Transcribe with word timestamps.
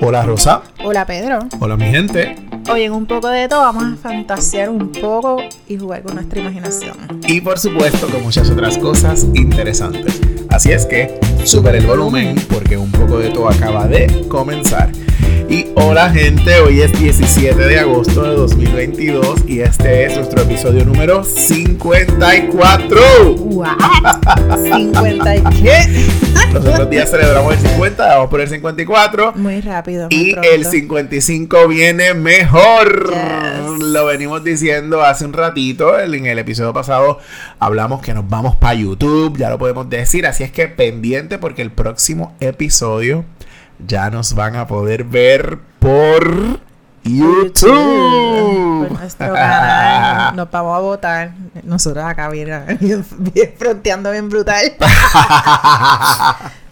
Hola 0.00 0.22
Rosa. 0.22 0.62
Hola 0.84 1.06
Pedro. 1.06 1.40
Hola 1.58 1.76
mi 1.76 1.86
gente. 1.86 2.36
Hoy 2.70 2.82
en 2.82 2.92
un 2.92 3.06
poco 3.06 3.28
de 3.28 3.48
todo 3.48 3.60
vamos 3.60 3.84
a 3.84 3.96
fantasear 3.96 4.70
un 4.70 4.92
poco 4.92 5.38
y 5.68 5.76
jugar 5.76 6.02
con 6.02 6.14
nuestra 6.14 6.40
imaginación. 6.40 6.96
Y 7.26 7.40
por 7.40 7.58
supuesto 7.58 8.08
con 8.08 8.22
muchas 8.22 8.50
otras 8.50 8.78
cosas 8.78 9.26
interesantes. 9.34 10.20
Así 10.48 10.72
es 10.72 10.86
que 10.86 11.18
super 11.44 11.74
el 11.74 11.86
volumen 11.86 12.36
porque 12.52 12.76
un 12.76 12.90
poco 12.90 13.18
de 13.18 13.30
todo 13.30 13.48
acaba 13.48 13.86
de 13.86 14.26
comenzar. 14.28 14.90
Y 15.50 15.66
hola 15.74 16.08
gente, 16.10 16.60
hoy 16.60 16.80
es 16.80 16.96
17 16.96 17.56
de 17.56 17.80
agosto 17.80 18.22
de 18.22 18.36
2022 18.36 19.40
y 19.48 19.60
este 19.62 20.04
es 20.04 20.14
nuestro 20.16 20.42
episodio 20.42 20.84
número 20.84 21.24
54. 21.24 23.00
¡Wow! 23.34 23.64
¿50 23.66 25.38
y 25.58 25.62
qué? 25.62 26.06
Los 26.52 26.64
otros 26.64 26.88
días 26.88 27.10
celebramos 27.10 27.54
el 27.54 27.60
50, 27.68 28.06
vamos 28.06 28.30
por 28.30 28.40
el 28.40 28.48
54. 28.48 29.32
Muy 29.34 29.60
rápido. 29.60 30.08
muy 30.08 30.20
Y 30.20 30.32
pronto. 30.34 30.48
el 30.52 30.64
55 30.64 31.66
viene 31.66 32.14
mejor. 32.14 33.10
Yes. 33.10 33.80
Lo 33.88 34.06
venimos 34.06 34.44
diciendo 34.44 35.02
hace 35.02 35.24
un 35.24 35.32
ratito. 35.32 35.98
En 35.98 36.26
el 36.26 36.38
episodio 36.38 36.72
pasado 36.72 37.18
hablamos 37.58 38.02
que 38.02 38.14
nos 38.14 38.28
vamos 38.28 38.54
para 38.54 38.74
YouTube. 38.74 39.36
Ya 39.36 39.50
lo 39.50 39.58
podemos 39.58 39.90
decir. 39.90 40.28
Así 40.28 40.44
es 40.44 40.52
que 40.52 40.68
pendiente 40.68 41.38
porque 41.38 41.62
el 41.62 41.72
próximo 41.72 42.36
episodio 42.38 43.24
ya 43.86 44.10
nos 44.10 44.34
van 44.34 44.56
a 44.56 44.66
poder 44.66 45.04
ver 45.04 45.58
por 45.78 46.60
YouTube. 47.02 48.88
Por 48.88 48.98
nuestro 49.00 49.32
canal. 49.32 50.36
Nos 50.36 50.50
vamos 50.50 50.76
a 50.76 50.80
votar. 50.80 51.32
Nosotros 51.64 52.04
acá 52.04 52.28
bien, 52.28 52.48
bien, 52.80 53.04
bien 53.18 53.54
fronteando 53.58 54.10
bien 54.12 54.28
brutal. 54.28 54.72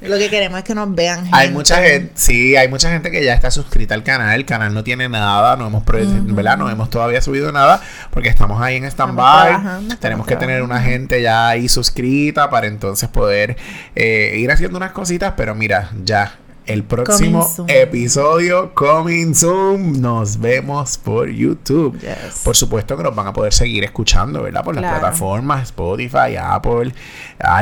Lo 0.00 0.16
que 0.16 0.30
queremos 0.30 0.58
es 0.58 0.64
que 0.64 0.76
nos 0.76 0.94
vean. 0.94 1.24
Hay 1.32 1.46
gente. 1.46 1.50
mucha 1.54 1.76
gente, 1.82 2.12
sí, 2.14 2.54
hay 2.54 2.68
mucha 2.68 2.88
gente 2.88 3.10
que 3.10 3.24
ya 3.24 3.34
está 3.34 3.50
suscrita 3.50 3.94
al 3.94 4.04
canal. 4.04 4.32
El 4.32 4.44
canal 4.46 4.72
no 4.72 4.84
tiene 4.84 5.08
nada, 5.08 5.56
no 5.56 5.66
hemos, 5.66 5.82
pro- 5.82 5.98
¿verdad? 6.00 6.56
No 6.56 6.70
hemos 6.70 6.88
todavía 6.88 7.20
subido 7.20 7.50
nada 7.50 7.80
porque 8.10 8.28
estamos 8.28 8.62
ahí 8.62 8.76
en 8.76 8.84
stand-by. 8.84 9.96
Tenemos 9.98 10.24
que 10.26 10.36
tener 10.36 10.62
una 10.62 10.80
gente 10.82 11.20
ya 11.20 11.48
ahí 11.48 11.68
suscrita 11.68 12.48
para 12.48 12.68
entonces 12.68 13.08
poder 13.08 13.56
eh, 13.96 14.34
ir 14.36 14.52
haciendo 14.52 14.76
unas 14.76 14.92
cositas. 14.92 15.34
Pero 15.36 15.54
mira, 15.56 15.90
ya. 16.04 16.32
El 16.68 16.84
próximo 16.84 17.50
Coming 17.56 17.74
episodio, 17.74 18.74
coming 18.74 19.34
soon, 19.34 20.02
nos 20.02 20.38
vemos 20.38 20.98
por 20.98 21.30
YouTube. 21.30 21.98
Yes. 21.98 22.42
Por 22.44 22.56
supuesto 22.56 22.94
que 22.94 23.02
nos 23.02 23.14
van 23.14 23.26
a 23.28 23.32
poder 23.32 23.54
seguir 23.54 23.84
escuchando, 23.84 24.42
¿verdad? 24.42 24.62
Por 24.62 24.74
las 24.74 24.84
plataformas 24.84 25.62
Spotify, 25.62 26.36
Apple, 26.38 26.92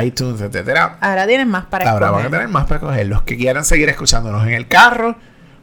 iTunes, 0.03 0.41
etcétera. 0.41 0.97
Ahora 0.99 1.25
tienen 1.25 1.47
más 1.47 1.67
para 1.67 1.89
Ahora 1.89 2.11
van 2.11 2.25
a 2.25 2.29
tener 2.29 2.49
más 2.49 2.65
para 2.65 2.81
coger. 2.81 3.07
Los 3.07 3.21
que 3.21 3.37
quieran 3.37 3.63
seguir 3.63 3.87
escuchándonos 3.87 4.45
en 4.45 4.51
el 4.51 4.67
carro, 4.67 5.15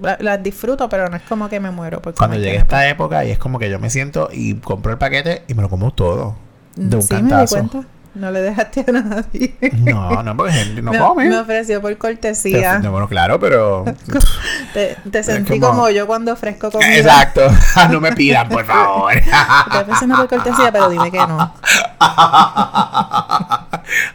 La- 0.00 0.16
Las 0.20 0.42
disfruto, 0.42 0.88
pero 0.88 1.08
no 1.08 1.16
es 1.16 1.22
como 1.22 1.48
que 1.48 1.60
me 1.60 1.70
muero. 1.70 2.00
Por 2.02 2.14
Cuando 2.14 2.36
llegue 2.36 2.56
esta 2.56 2.88
época 2.88 3.24
y 3.24 3.30
es 3.30 3.38
como 3.38 3.58
que 3.58 3.70
yo 3.70 3.78
me 3.78 3.90
siento 3.90 4.28
y 4.32 4.54
compro 4.54 4.92
el 4.92 4.98
paquete 4.98 5.42
y 5.48 5.54
me 5.54 5.62
lo 5.62 5.68
como 5.68 5.92
todo. 5.92 6.36
De 6.76 6.96
un 6.96 7.02
sí, 7.02 7.14
me 7.14 7.22
di 7.22 7.28
cantazo. 7.28 7.56
cuenta. 7.56 7.88
No 8.14 8.30
le 8.30 8.42
dejaste 8.42 8.84
a 8.86 8.92
nadie. 8.92 9.56
No, 9.72 10.22
no, 10.22 10.36
porque 10.36 10.52
no 10.80 10.92
me, 10.92 10.98
come. 10.98 11.28
me 11.28 11.38
ofreció 11.38 11.80
por 11.82 11.96
cortesía. 11.98 12.78
No, 12.78 12.92
bueno, 12.92 13.08
claro, 13.08 13.40
pero. 13.40 13.84
Te, 14.72 14.96
te 15.10 15.22
sentí 15.22 15.58
como- 15.58 15.72
como... 15.72 15.90
yo 15.90 16.06
cuando 16.06 16.32
ofrezco 16.32 16.70
comida. 16.70 16.96
Exacto. 16.96 17.42
no 17.90 18.00
me 18.00 18.12
pidan, 18.12 18.48
por 18.48 18.64
favor. 18.64 19.12
Estoy 19.12 19.80
ofreciendo 19.82 20.16
por 20.16 20.28
cortesía, 20.28 20.70
pero 20.70 20.88
dime 20.90 21.10
que 21.10 21.18
no. 21.18 21.54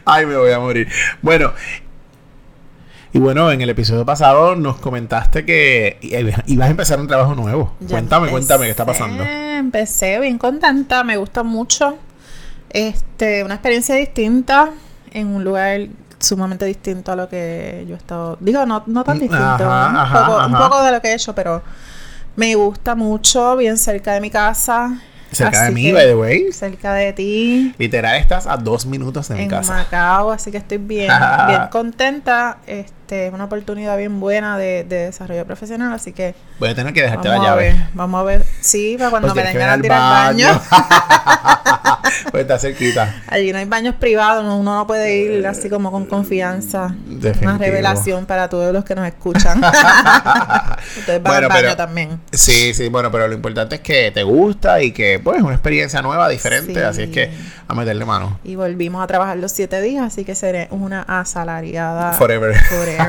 Ay, 0.04 0.26
me 0.26 0.36
voy 0.36 0.52
a 0.52 0.58
morir. 0.58 0.88
Bueno. 1.20 1.52
Y 3.12 3.18
bueno, 3.18 3.50
en 3.50 3.60
el 3.60 3.68
episodio 3.68 4.06
pasado 4.06 4.54
nos 4.54 4.76
comentaste 4.76 5.44
que 5.44 5.98
ibas 6.46 6.68
a 6.68 6.70
empezar 6.70 7.00
un 7.00 7.08
trabajo 7.08 7.34
nuevo. 7.34 7.74
Ya 7.80 7.88
cuéntame, 7.88 8.28
cuéntame 8.28 8.64
qué 8.66 8.70
está 8.70 8.84
empecé, 8.84 9.00
pasando. 9.00 9.24
Empecé 9.24 10.20
bien 10.20 10.38
contenta, 10.38 11.02
me 11.02 11.16
gusta 11.16 11.42
mucho. 11.42 11.98
Este, 12.70 13.44
una 13.44 13.54
experiencia 13.54 13.94
distinta 13.94 14.70
en 15.12 15.26
un 15.28 15.44
lugar 15.44 15.88
sumamente 16.18 16.64
distinto 16.66 17.12
a 17.12 17.16
lo 17.16 17.28
que 17.28 17.84
yo 17.88 17.94
he 17.94 17.98
estado. 17.98 18.36
Digo, 18.40 18.64
no, 18.66 18.82
no 18.86 19.04
tan 19.04 19.16
Mm, 19.16 19.20
distinto, 19.20 19.44
ajá, 19.44 19.88
un, 19.90 19.96
ajá, 19.96 20.26
poco, 20.26 20.46
un 20.46 20.52
poco 20.56 20.82
de 20.84 20.92
lo 20.92 21.00
que 21.00 21.08
he 21.08 21.14
hecho, 21.14 21.34
pero 21.34 21.62
me 22.36 22.54
gusta 22.54 22.94
mucho, 22.94 23.56
bien 23.56 23.76
cerca 23.78 24.12
de 24.12 24.20
mi 24.20 24.30
casa. 24.30 25.00
Cerca 25.32 25.64
de 25.64 25.70
mí, 25.70 25.92
by 25.92 26.06
the 26.06 26.14
way. 26.16 26.52
Cerca 26.52 26.92
de 26.94 27.12
ti. 27.12 27.74
Literal, 27.78 28.16
estás 28.16 28.46
a 28.48 28.56
dos 28.56 28.84
minutos 28.84 29.28
de 29.28 29.36
mi 29.36 29.42
en 29.44 29.48
casa. 29.48 29.74
Macao, 29.74 30.30
así 30.32 30.50
que 30.50 30.58
estoy 30.58 30.78
bien, 30.78 31.10
bien 31.46 31.62
contenta. 31.70 32.58
Este, 32.66 32.99
es 33.12 33.32
una 33.32 33.44
oportunidad 33.44 33.96
bien 33.96 34.20
buena 34.20 34.56
de, 34.58 34.84
de 34.84 35.06
desarrollo 35.06 35.44
profesional, 35.46 35.92
así 35.92 36.12
que 36.12 36.34
Voy 36.58 36.68
a 36.70 36.74
tener 36.74 36.92
que 36.92 37.02
dejarte 37.02 37.28
vamos 37.28 37.44
la 37.44 37.52
a 37.52 37.56
llave. 37.56 37.72
ver, 37.72 37.82
vamos 37.94 38.20
a 38.20 38.24
ver. 38.24 38.44
Sí, 38.60 38.96
para 38.98 39.10
cuando 39.10 39.28
Pues 39.28 39.36
me 39.36 39.42
de 39.42 39.50
ir 39.50 39.84
ir 39.84 39.92
al 39.92 39.98
baño. 39.98 40.60
pues 42.30 42.42
está 42.42 42.58
cerquita. 42.58 43.14
Allí 43.28 43.52
no 43.52 43.58
hay 43.58 43.64
baños 43.64 43.94
privados, 43.96 44.44
no- 44.44 44.58
uno 44.58 44.74
no 44.76 44.86
puede 44.86 45.16
ir 45.16 45.46
así 45.46 45.68
como 45.70 45.90
con 45.90 46.06
confianza. 46.06 46.94
Definitivo. 47.06 47.50
Una 47.50 47.58
revelación 47.58 48.26
para 48.26 48.48
todos 48.48 48.72
los 48.72 48.84
que 48.84 48.94
nos 48.94 49.06
escuchan. 49.06 49.62
Ustedes 50.98 51.22
van 51.22 51.32
Bueno, 51.32 51.46
al 51.46 51.48
baño 51.48 51.60
pero- 51.62 51.76
también. 51.76 52.20
Sí, 52.32 52.74
sí, 52.74 52.88
bueno, 52.88 53.10
pero 53.10 53.28
lo 53.28 53.34
importante 53.34 53.76
es 53.76 53.80
que 53.80 54.10
te 54.10 54.22
gusta 54.22 54.82
y 54.82 54.92
que, 54.92 55.18
pues, 55.22 55.38
es 55.38 55.42
una 55.42 55.54
experiencia 55.54 56.02
nueva, 56.02 56.28
diferente. 56.28 56.74
Sí. 56.74 56.80
Así 56.80 57.02
es 57.02 57.10
que 57.10 57.30
a 57.68 57.74
meterle 57.74 58.04
mano. 58.04 58.38
Y 58.44 58.56
volvimos 58.56 59.02
a 59.02 59.06
trabajar 59.06 59.36
los 59.36 59.52
siete 59.52 59.80
días, 59.80 60.04
así 60.04 60.24
que 60.24 60.34
seré 60.34 60.68
una 60.70 61.02
asalariada 61.02 62.12
Forever. 62.12 62.56
forever 62.64 62.99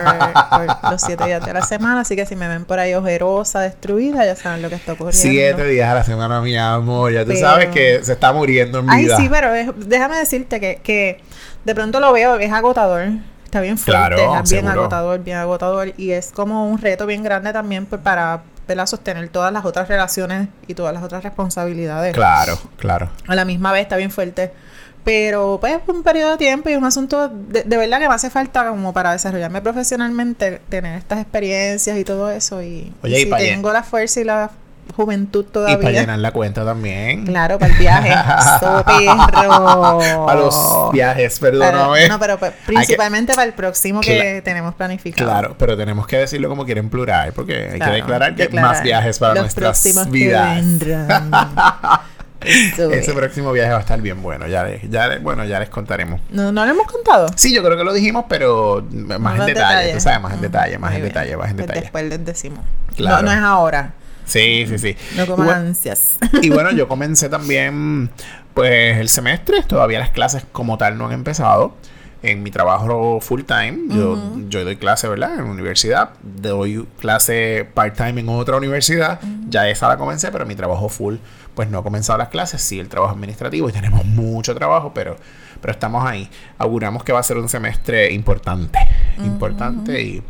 por 0.82 0.92
los 0.92 1.02
siete 1.02 1.26
días 1.26 1.46
de 1.46 1.54
la 1.54 1.62
semana. 1.64 2.02
Así 2.02 2.16
que 2.16 2.26
si 2.26 2.36
me 2.36 2.48
ven 2.48 2.66
por 2.66 2.80
ahí 2.80 2.94
ojerosa, 2.94 3.60
destruida, 3.62 4.26
ya 4.26 4.36
saben 4.36 4.62
lo 4.62 4.70
que 4.70 4.76
está 4.76 4.94
ocurriendo. 4.94 5.22
Siete 5.22 5.66
días 5.66 5.90
a 5.90 5.96
la 5.96 6.04
semana, 6.04 6.42
mi 6.42 6.58
amor. 6.58 7.12
Ya 7.12 7.22
tú 7.24 7.30
Pero- 7.30 7.40
sabes 7.42 7.68
que 7.68 8.04
se 8.04 8.14
está 8.14 8.32
muriendo 8.34 8.80
en 8.80 8.90
Ay, 8.90 9.06
vida. 9.06 9.18
sí, 9.18 9.28
pero 9.30 9.54
es- 9.54 9.70
déjame 9.88 10.18
decirte 10.18 10.60
que, 10.60 10.80
que 10.84 11.20
de 11.66 11.76
pronto 11.76 12.00
lo 12.00 12.12
veo, 12.14 12.36
es 12.38 12.52
agotador. 12.52 13.08
Está 13.46 13.60
bien 13.60 13.78
fuerte, 13.78 14.16
Claro, 14.16 14.16
es 14.44 14.50
bien 14.50 14.62
seguro. 14.64 14.72
agotador, 14.82 15.20
bien 15.20 15.38
agotador. 15.38 15.94
Y 15.98 16.12
es 16.12 16.32
como 16.32 16.70
un 16.70 16.78
reto 16.78 17.06
bien 17.06 17.22
grande 17.22 17.52
también 17.52 17.86
para 17.86 18.44
¿verdad? 18.68 18.86
sostener 18.86 19.28
todas 19.28 19.52
las 19.52 19.66
otras 19.66 19.90
relaciones 19.90 20.48
y 20.68 20.74
todas 20.76 20.94
las 20.94 21.04
otras 21.04 21.22
responsabilidades. 21.24 22.14
Claro, 22.14 22.58
claro. 22.78 23.10
A 23.28 23.36
la 23.36 23.44
misma 23.44 23.74
vez 23.74 23.82
está 23.82 23.98
bien 23.98 24.10
fuerte 24.12 24.54
Pero 25.04 25.58
pues 25.60 25.74
es 25.74 25.80
un 25.88 26.04
periodo 26.04 26.32
de 26.32 26.38
tiempo 26.38 26.70
y 26.70 26.74
es 26.74 26.78
un 26.78 26.86
asunto 26.86 27.28
de, 27.28 27.64
de 27.64 27.78
verdad 27.78 28.00
que 28.00 28.08
me 28.08 28.14
hace 28.14 28.30
falta 28.30 28.68
como 28.70 28.94
para 28.94 29.12
desarrollarme 29.14 29.62
profesionalmente, 29.62 30.62
tener 30.70 30.98
estas 30.98 31.20
experiencias 31.22 31.98
y 31.98 32.04
todo 32.04 32.30
eso. 32.30 32.62
Y, 32.62 32.94
Oye, 33.02 33.20
y 33.20 33.22
y 33.24 33.26
si 33.26 33.30
tengo 33.32 33.74
la 33.74 33.82
fuerza 33.82 34.22
y 34.22 34.26
la 34.26 34.52
juventud 34.96 35.46
Y 35.48 35.52
para 35.52 35.68
todavía. 35.78 36.02
llenar 36.02 36.20
la 36.20 36.32
cuenta 36.32 36.66
también. 36.66 37.26
Claro, 37.26 37.58
para 37.58 37.72
el 37.74 37.80
viaje. 37.80 38.12
So, 38.60 38.84
perro. 38.86 40.26
Para 40.26 40.40
los 40.40 40.92
viajes, 40.92 41.40
perdóname. 41.40 42.08
No, 42.10 42.20
pero 42.20 42.38
pues, 42.38 42.52
principalmente 42.66 43.34
para 43.34 43.46
el 43.48 43.54
próximo 43.54 44.02
que 44.02 44.42
tenemos 44.44 44.76
planificado. 44.76 45.30
Claro, 45.32 45.56
pero 45.58 45.76
tenemos 45.78 46.06
que 46.08 46.18
decirlo 46.18 46.50
como 46.50 46.66
quieren 46.66 46.90
plural, 46.90 47.34
porque 47.34 47.70
hay 47.72 47.78
Claro, 47.78 47.92
que 47.94 47.98
declarar 47.98 48.36
que 48.36 48.44
declarar 48.44 48.72
más 48.72 48.84
viajes 48.84 49.18
para 49.18 49.34
los 49.34 49.44
nuestras 49.44 50.10
vidas. 50.12 50.64
Ese 52.44 52.86
es. 53.00 53.10
próximo 53.14 53.52
viaje 53.52 53.72
va 53.72 53.78
a 53.78 53.82
estar 53.82 54.02
bien 54.02 54.22
bueno. 54.22 54.48
Ya, 54.48 54.64
les- 54.64 54.90
ya, 54.90 55.08
les- 55.08 55.22
bueno, 55.22 55.46
ya 55.46 55.60
les 55.60 55.70
contaremos. 55.70 56.20
¿No, 56.32 56.52
¿No 56.52 56.66
lo 56.66 56.72
hemos 56.72 56.88
contado? 56.92 57.28
Sí, 57.36 57.54
yo 57.54 57.64
creo 57.64 57.78
que 57.78 57.84
lo 57.84 57.94
dijimos, 57.94 58.26
pero 58.28 58.86
más 58.92 59.40
en 59.40 59.46
detalle. 59.46 59.48
detalles. 59.54 59.94
Tú 59.96 60.00
sabes, 60.02 60.22
más 60.22 60.34
en 60.34 60.40
Mm, 60.40 60.42
detalle, 60.42 60.78
más 60.78 60.90
muy 60.92 60.96
en 60.98 61.02
bien. 61.04 61.14
detalle, 61.14 61.38
más 61.38 61.50
en 61.50 61.56
Pues 61.56 61.68
detalle. 61.68 61.82
Después 61.82 62.06
les 62.06 62.26
decimos. 62.26 62.60
Claro. 62.96 63.18
No, 63.18 63.24
no 63.24 63.32
es 63.32 63.38
ahora. 63.44 63.94
Sí, 64.26 64.66
sí, 64.68 64.78
sí. 64.78 64.96
No 65.18 65.24
Y 65.24 65.28
como 65.28 65.44
bueno, 65.44 65.52
ansias. 65.60 66.18
Y 66.42 66.50
bueno, 66.50 66.72
yo 66.72 66.88
comencé 66.88 67.28
también, 67.28 68.10
pues, 68.54 68.98
el 68.98 69.10
semestre. 69.10 69.62
Todavía 69.64 70.00
las 70.00 70.12
clases 70.12 70.46
como 70.52 70.78
tal 70.78 70.98
no 70.98 71.08
han 71.08 71.12
empezado. 71.14 71.76
En 72.24 72.44
mi 72.44 72.52
trabajo 72.52 73.20
full 73.20 73.42
time, 73.42 73.80
yo, 73.90 74.16
doy 74.64 74.76
clase, 74.76 75.08
¿verdad? 75.08 75.40
En 75.40 75.46
universidad. 75.46 76.12
Doy 76.22 76.88
clase 77.00 77.68
part 77.74 77.98
time 77.98 78.22
en 78.22 78.30
otra 78.30 78.58
universidad. 78.58 79.20
Ya 79.50 79.68
esa 79.68 79.88
la 79.88 79.98
comencé, 79.98 80.32
pero 80.32 80.46
mi 80.46 80.54
trabajo 80.56 80.88
full, 80.88 81.16
pues 81.56 81.70
no 81.70 81.80
ha 81.80 81.84
comenzado 81.84 82.18
las 82.18 82.30
clases. 82.30 82.62
Sí, 82.62 82.80
el 82.80 82.90
trabajo 82.90 83.14
administrativo 83.14 83.70
y 83.70 83.72
tenemos 83.72 84.06
mucho 84.06 84.56
trabajo, 84.56 84.92
pero, 84.94 85.18
pero 85.62 85.72
estamos 85.72 86.06
ahí. 86.06 86.30
Auguramos 86.58 87.04
que 87.04 87.12
va 87.14 87.20
a 87.20 87.24
ser 87.24 87.38
un 87.38 87.50
semestre 87.50 88.12
importante. 88.14 88.80
Importante 89.24 90.02
y, 90.02 90.24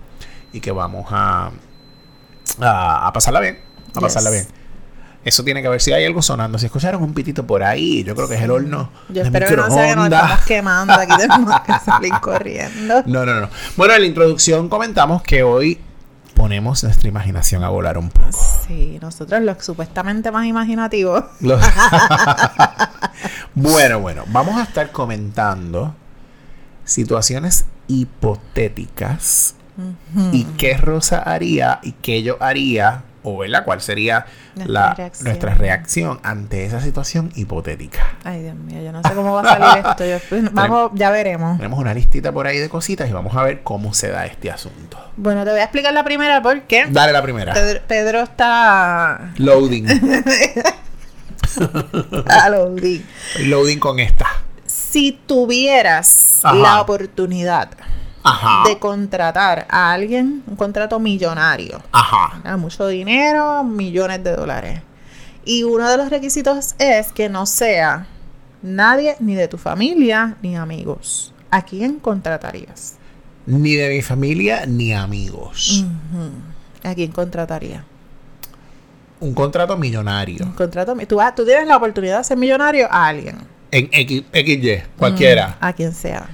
y 0.53 0.59
que 0.59 0.71
vamos 0.71 1.07
a, 1.11 1.51
a, 2.59 3.07
a 3.07 3.13
pasarla 3.13 3.39
bien. 3.39 3.59
A 3.89 3.93
Yes. 3.93 4.01
pasarla 4.01 4.29
bien. 4.31 4.47
Eso 5.23 5.43
tiene 5.43 5.61
que 5.61 5.69
ver 5.69 5.79
si 5.79 5.93
hay 5.93 6.03
algo 6.05 6.23
sonando. 6.23 6.57
Si 6.57 6.65
escucharon 6.65 7.03
un 7.03 7.13
pitito 7.13 7.45
por 7.45 7.61
ahí, 7.61 8.03
yo 8.03 8.15
creo 8.15 8.27
que 8.27 8.33
es 8.35 8.41
el 8.41 8.49
horno. 8.49 8.89
Yo 9.09 9.21
de 9.21 9.27
espero 9.27 9.47
que 9.47 9.55
no 9.55 9.69
sea 9.69 9.89
que 9.89 9.95
nos 9.95 10.05
estamos 10.05 10.39
quemando. 10.45 10.93
Aquí 10.93 11.13
tenemos 11.15 11.61
que 11.61 11.73
salir 11.85 12.13
corriendo. 12.21 13.03
No, 13.05 13.23
no, 13.25 13.39
no. 13.39 13.47
Bueno, 13.77 13.93
en 13.93 14.01
la 14.01 14.07
introducción 14.07 14.67
comentamos 14.67 15.21
que 15.21 15.43
hoy 15.43 15.79
ponemos 16.33 16.83
nuestra 16.83 17.07
imaginación 17.07 17.63
a 17.63 17.69
volar 17.69 17.99
un 17.99 18.09
poco. 18.09 18.29
Sí, 18.71 18.99
nosotros 19.01 19.41
los 19.41 19.63
supuestamente 19.63 20.31
más 20.31 20.45
imaginativos. 20.45 21.25
Bueno, 23.53 23.99
bueno, 23.99 24.23
vamos 24.29 24.57
a 24.57 24.63
estar 24.63 24.91
comentando 24.91 25.93
situaciones 26.85 27.65
hipotéticas 27.87 29.55
y 30.31 30.45
qué 30.57 30.77
Rosa 30.77 31.19
haría 31.19 31.79
y 31.83 31.91
qué 31.91 32.23
yo 32.23 32.41
haría, 32.41 33.03
o 33.23 33.37
¿verdad? 33.37 33.63
cuál 33.65 33.81
sería 33.81 34.25
Nuestra 34.55 34.73
la, 34.73 34.93
reacción. 34.95 35.25
nuestra 35.25 35.53
reacción 35.55 36.19
ante 36.23 36.65
esa 36.65 36.81
situación 36.81 37.31
hipotética. 37.35 38.15
Ay, 38.23 38.41
Dios 38.43 38.55
mío, 38.55 38.81
yo 38.81 38.91
no 38.91 39.01
sé 39.03 39.13
cómo 39.13 39.33
va 39.33 39.41
a 39.41 39.57
salir 39.57 39.85
esto. 39.87 40.05
Yo- 40.05 40.17
pues, 40.29 40.51
vamos, 40.53 40.91
ya 40.95 41.09
veremos. 41.11 41.57
Tenemos 41.57 41.79
una 41.79 41.93
listita 41.93 42.31
por 42.31 42.47
ahí 42.47 42.57
de 42.57 42.69
cositas 42.69 43.09
y 43.09 43.13
vamos 43.13 43.35
a 43.35 43.43
ver 43.43 43.61
cómo 43.63 43.93
se 43.93 44.09
da 44.09 44.25
este 44.25 44.49
asunto. 44.51 44.97
Bueno, 45.17 45.43
te 45.43 45.51
voy 45.51 45.59
a 45.59 45.63
explicar 45.63 45.93
la 45.93 46.03
primera 46.03 46.41
porque 46.41 46.85
Dale 46.89 47.11
la 47.13 47.21
primera. 47.21 47.53
Pedro, 47.53 47.81
Pedro 47.87 48.19
está 48.21 49.31
Loading. 49.37 49.87
a 52.27 52.49
lo 52.49 52.69
di- 52.75 53.05
Loading 53.45 53.79
con 53.79 53.99
esta. 53.99 54.25
Si 54.65 55.19
tuvieras 55.25 56.39
Ajá. 56.43 56.55
la 56.55 56.81
oportunidad 56.81 57.69
Ajá. 58.23 58.63
de 58.69 58.77
contratar 58.79 59.67
a 59.69 59.91
alguien, 59.91 60.43
un 60.47 60.55
contrato 60.55 60.99
millonario, 60.99 61.81
Ajá. 61.91 62.39
¿verdad? 62.43 62.57
mucho 62.57 62.87
dinero, 62.87 63.63
millones 63.63 64.23
de 64.23 64.35
dólares. 64.35 64.81
Y 65.43 65.63
uno 65.63 65.89
de 65.89 65.97
los 65.97 66.09
requisitos 66.09 66.75
es 66.77 67.11
que 67.11 67.29
no 67.29 67.45
sea 67.45 68.07
nadie 68.61 69.15
ni 69.19 69.35
de 69.35 69.47
tu 69.47 69.57
familia 69.57 70.37
ni 70.41 70.55
amigos. 70.55 71.33
¿A 71.49 71.63
quién 71.63 71.99
contratarías? 71.99 72.95
Ni 73.45 73.75
de 73.75 73.89
mi 73.89 74.01
familia 74.01 74.65
ni 74.67 74.93
amigos. 74.93 75.83
¿A 76.83 76.93
quién 76.93 77.11
contrataría? 77.11 77.83
Un 79.19 79.33
contrato 79.33 79.77
millonario. 79.77 80.45
Un 80.45 80.53
contrato, 80.53 80.95
tú, 81.07 81.45
tienes 81.45 81.67
la 81.67 81.77
oportunidad 81.77 82.19
de 82.19 82.23
ser 82.23 82.37
millonario 82.37 82.87
a 82.91 83.07
alguien. 83.07 83.37
En 83.71 83.89
X, 83.91 84.23
XY, 84.33 84.83
cualquiera. 84.97 85.57
A 85.59 85.73
quien 85.73 85.93
sea. 85.93 86.27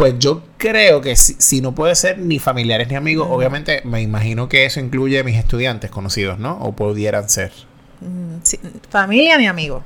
Pues 0.00 0.18
yo 0.18 0.42
creo 0.56 1.00
que 1.00 1.14
si, 1.16 1.36
si 1.38 1.60
no 1.60 1.74
puede 1.74 1.94
ser 1.94 2.18
ni 2.18 2.38
familiares 2.38 2.88
ni 2.88 2.94
amigos, 2.96 3.28
obviamente 3.30 3.82
me 3.84 4.00
imagino 4.00 4.48
que 4.48 4.64
eso 4.64 4.80
incluye 4.80 5.22
mis 5.24 5.36
estudiantes 5.36 5.90
conocidos, 5.90 6.38
¿no? 6.38 6.56
O 6.60 6.72
pudieran 6.72 7.28
ser. 7.28 7.52
Sí, 8.42 8.58
familia 8.88 9.36
ni 9.36 9.46
amigo. 9.46 9.82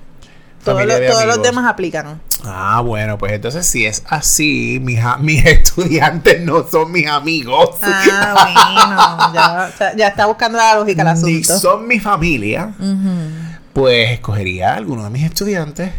Todos, 0.65 0.87
los, 0.87 0.99
de 0.99 1.07
todos 1.09 1.25
los 1.27 1.35
amigos. 1.35 1.43
demás 1.43 1.71
aplican. 1.71 2.21
Ah, 2.45 2.81
bueno, 2.81 3.19
pues 3.19 3.33
entonces 3.33 3.67
si 3.67 3.85
es 3.85 4.03
así, 4.09 4.79
mis, 4.81 4.99
a- 5.01 5.19
mis 5.19 5.45
estudiantes 5.47 6.41
no 6.43 6.67
son 6.67 6.91
mis 6.93 7.07
amigos. 7.07 7.71
Ah, 7.83 8.35
bueno. 8.45 9.35
Ya, 9.35 9.71
o 9.75 9.77
sea, 9.77 9.97
ya 9.97 10.09
está 10.09 10.27
buscando 10.27 10.57
la 10.59 10.77
lógica 10.77 11.03
el 11.03 11.09
ni 11.09 11.13
asunto. 11.41 11.59
son 11.59 11.87
mi 11.89 11.99
familia. 12.01 12.73
Pues 13.73 14.13
escogería 14.13 14.73
a 14.73 14.77
alguno 14.77 15.03
de 15.05 15.11
mis 15.11 15.25
estudiantes, 15.25 15.91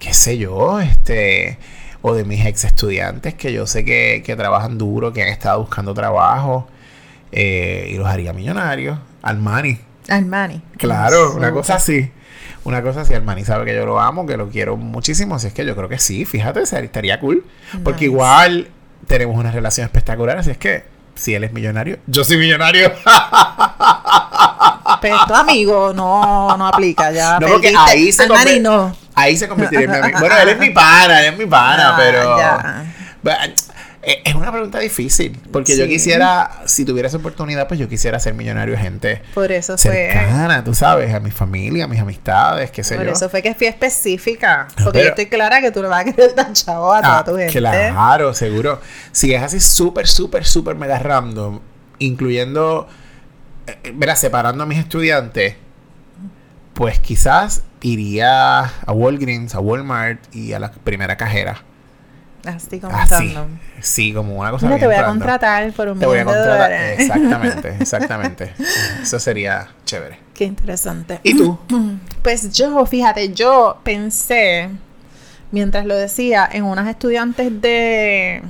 qué 0.00 0.12
sé 0.12 0.36
yo, 0.36 0.80
este, 0.80 1.56
o 2.02 2.14
de 2.14 2.24
mis 2.24 2.44
ex 2.44 2.64
estudiantes 2.64 3.34
que 3.34 3.52
yo 3.52 3.66
sé 3.66 3.84
que, 3.84 4.22
que 4.24 4.36
trabajan 4.36 4.76
duro, 4.76 5.12
que 5.12 5.22
han 5.22 5.28
estado 5.28 5.60
buscando 5.60 5.94
trabajo, 5.94 6.66
eh, 7.30 7.88
y 7.90 7.96
los 7.96 8.06
haría 8.06 8.32
millonarios. 8.32 8.98
Armani, 9.22 9.78
Armani. 10.08 10.60
claro, 10.76 11.34
una 11.34 11.52
cosa 11.52 11.76
así. 11.76 12.10
Una 12.64 12.80
cosa 12.82 13.00
así, 13.00 13.12
Armani 13.14 13.44
sabe 13.44 13.64
que 13.64 13.74
yo 13.74 13.86
lo 13.86 13.98
amo, 14.00 14.24
que 14.24 14.36
lo 14.36 14.48
quiero 14.48 14.76
muchísimo, 14.76 15.34
así 15.34 15.48
es 15.48 15.52
que 15.52 15.64
yo 15.64 15.74
creo 15.74 15.88
que 15.88 15.98
sí, 15.98 16.24
fíjate, 16.24 16.62
estaría 16.62 17.18
cool, 17.18 17.44
porque 17.82 18.04
igual 18.04 18.68
tenemos 19.08 19.36
una 19.36 19.50
relación 19.50 19.84
espectacular, 19.84 20.38
así 20.38 20.52
es 20.52 20.58
que 20.58 20.84
si 21.14 21.34
él 21.34 21.42
es 21.44 21.52
millonario, 21.52 21.98
yo 22.06 22.24
soy 22.24 22.36
millonario. 22.36 22.92
Pero 25.00 25.16
tu 25.26 25.34
amigo 25.34 25.92
no, 25.92 26.56
no 26.56 26.66
aplica. 26.68 27.10
Ya 27.10 27.40
No, 27.40 27.48
porque 27.48 27.74
ahí 27.76 28.12
se 28.12 28.22
Armani 28.22 28.60
no. 28.60 28.96
Ahí 29.14 29.36
se 29.36 29.48
convertiría 29.48 29.84
en 29.84 29.90
mi 29.90 29.96
amigo. 29.98 30.18
Bueno, 30.20 30.36
él 30.38 30.48
es 30.48 30.58
mi 30.58 30.70
pana, 30.74 31.20
él 31.20 31.32
es 31.34 31.38
mi 31.38 31.46
pana, 31.46 31.90
Ah, 31.90 31.96
pero. 31.98 32.38
ya. 32.38 32.84
But, 33.22 33.32
eh, 34.02 34.20
Es 34.24 34.34
una 34.34 34.50
pregunta 34.50 34.78
difícil. 34.80 35.38
Porque 35.52 35.76
yo 35.76 35.86
quisiera, 35.86 36.62
si 36.66 36.84
tuviera 36.84 37.06
esa 37.08 37.18
oportunidad, 37.18 37.68
pues 37.68 37.78
yo 37.78 37.88
quisiera 37.88 38.18
ser 38.18 38.34
millonario 38.34 38.74
de 38.74 38.80
gente 38.80 39.22
Por 39.34 39.52
eso 39.52 39.78
fue. 39.78 39.92
cercana, 40.12 40.64
tú 40.64 40.74
sabes, 40.74 41.14
a 41.14 41.20
mi 41.20 41.30
familia, 41.30 41.84
a 41.84 41.86
mis 41.88 42.00
amistades, 42.00 42.70
qué 42.72 42.82
sé 42.82 42.96
Por 42.96 43.04
yo. 43.06 43.12
eso 43.12 43.28
fue 43.28 43.42
que 43.42 43.54
fui 43.54 43.68
específica. 43.68 44.66
Porque 44.82 44.90
Pero- 44.98 45.02
yo 45.04 45.08
estoy 45.10 45.26
clara 45.26 45.60
que 45.60 45.70
tú 45.70 45.82
le 45.82 45.88
vas 45.88 46.00
a 46.00 46.04
querer 46.04 46.34
dar 46.34 46.52
chavo 46.52 46.92
a 46.92 47.00
toda 47.00 47.18
Ah, 47.18 47.24
tu 47.24 47.36
gente. 47.36 47.52
Claro, 47.60 48.34
seguro. 48.34 48.80
Si 49.12 49.32
es 49.32 49.42
así 49.42 49.60
súper, 49.60 50.08
súper, 50.08 50.44
súper 50.44 50.74
mega 50.74 50.98
random, 50.98 51.60
incluyendo, 52.00 52.88
eh, 53.68 53.78
eh, 53.84 53.92
verá, 53.94 54.16
separando 54.16 54.64
a 54.64 54.66
mis 54.66 54.78
estudiantes, 54.78 55.54
pues 56.74 56.98
quizás 57.00 57.62
iría 57.80 58.60
a 58.60 58.92
Walgreens, 58.92 59.54
a 59.54 59.60
Walmart 59.60 60.34
y 60.34 60.52
a 60.52 60.58
la 60.58 60.70
primera 60.72 61.16
cajera. 61.16 61.62
Así 62.44 62.80
como 62.80 62.96
Así. 62.96 63.36
Sí, 63.80 64.12
como 64.12 64.34
una 64.40 64.50
cosa 64.50 64.66
Mira, 64.66 64.80
te 64.80 64.86
voy 64.86 64.96
a 64.96 65.06
contratar 65.06 65.72
por 65.72 65.88
un 65.88 65.98
Te 66.00 66.06
voy 66.06 66.16
a 66.16 66.20
de 66.20 66.24
contratar. 66.24 66.54
dólares. 66.54 67.00
Exactamente, 67.00 67.76
exactamente. 67.80 68.54
Eso 69.00 69.18
sería 69.20 69.68
chévere. 69.84 70.18
Qué 70.34 70.44
interesante. 70.44 71.20
¿Y 71.22 71.36
tú? 71.36 71.58
Pues 72.22 72.52
yo, 72.52 72.86
fíjate, 72.86 73.32
yo 73.32 73.80
pensé, 73.82 74.70
mientras 75.50 75.84
lo 75.86 75.96
decía, 75.96 76.48
en 76.52 76.62
unas 76.62 76.88
estudiantes 76.88 77.60
de 77.60 78.42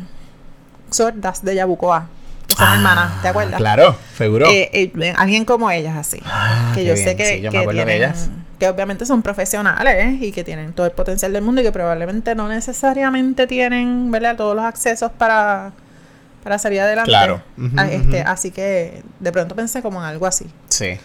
sordas 0.91 1.43
de 1.43 1.55
Yabucoa, 1.55 2.07
que 2.47 2.55
son 2.55 2.73
hermanas, 2.75 3.23
¿te 3.23 3.29
acuerdas? 3.29 3.55
Ah, 3.55 3.59
Claro, 3.59 3.97
seguro. 4.17 4.47
Eh, 4.51 4.71
eh, 4.73 5.15
alguien 5.17 5.45
como 5.45 5.71
ellas, 5.71 5.97
así. 5.97 6.21
Ah, 6.25 6.73
que 6.75 6.85
yo 6.85 6.95
bien, 6.95 7.07
sé 7.07 7.17
que, 7.17 7.25
sí, 7.27 7.41
yo 7.41 7.51
me 7.53 7.67
que 7.67 7.85
de 7.85 7.97
ellas. 7.97 8.29
que 8.59 8.69
obviamente 8.69 9.07
son 9.07 9.23
profesionales 9.23 10.21
y 10.21 10.33
que 10.33 10.45
tienen 10.45 10.73
todo 10.73 10.87
el 10.87 10.93
potencial 10.93 11.33
del 11.33 11.43
mundo 11.43 11.61
y 11.61 11.65
que 11.65 11.73
probablemente 11.73 12.35
no 12.35 12.49
necesariamente 12.49 13.47
tienen, 13.47 14.11
¿verdad? 14.11 14.37
Todos 14.37 14.55
los 14.55 14.65
accesos 14.65 15.11
para, 15.13 15.73
para 16.45 16.59
salir 16.59 16.81
adelante. 16.81 17.09
Claro. 17.09 17.43
Ah, 17.77 17.89
este. 17.91 18.21
Así 18.21 18.51
que 18.51 19.03
de 19.21 19.33
pronto 19.33 19.55
pensé 19.57 19.83
como 19.83 20.01
en 20.01 20.07
algo 20.07 20.27
así. 20.27 20.47
Sí. 20.69 20.99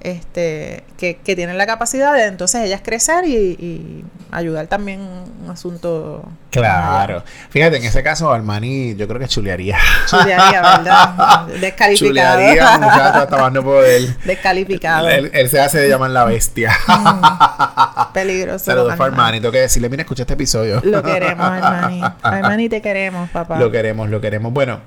Este 0.00 0.84
que, 0.96 1.16
que 1.16 1.36
tienen 1.36 1.58
la 1.58 1.66
capacidad 1.66 2.14
de 2.14 2.26
entonces 2.26 2.64
ellas 2.64 2.80
crecer 2.82 3.24
y, 3.26 3.34
y 3.34 4.04
ayudar 4.30 4.66
también 4.66 5.00
un 5.00 5.50
asunto 5.50 6.24
Claro. 6.50 7.22
Fíjate, 7.50 7.76
en 7.76 7.84
ese 7.84 8.02
caso, 8.02 8.32
Armani, 8.32 8.96
yo 8.96 9.06
creo 9.06 9.20
que 9.20 9.28
chulearía. 9.28 9.78
chulearía 10.08 10.60
verdad 10.60 11.46
descalificado 11.60 12.38
Chulearía, 12.38 12.78
muchacho, 12.78 13.18
hasta 13.20 13.36
más 13.38 13.52
no 13.52 13.62
poder. 13.62 14.16
descalificado 14.24 15.08
Él, 15.08 15.30
él 15.32 15.48
se 15.48 15.60
hace 15.60 15.78
de 15.78 15.88
llamar 15.88 16.10
la 16.10 16.24
bestia. 16.24 16.72
Mm, 16.88 18.12
peligroso 18.12 18.64
Saludos 18.64 18.96
para. 18.96 19.12
Armani. 19.12 19.40
Tengo 19.40 19.52
que 19.52 19.60
decirle, 19.60 19.88
mira, 19.88 20.02
escucha 20.02 20.22
este 20.22 20.34
episodio. 20.34 20.80
lo 20.84 21.02
queremos 21.02 21.46
Armani 21.46 22.02
Armani 22.22 22.68
te 22.68 22.82
queremos 22.82 23.30
papá 23.30 23.58
Lo 23.58 23.70
queremos, 23.70 24.08
lo 24.10 24.20
queremos. 24.20 24.52
Bueno, 24.52 24.80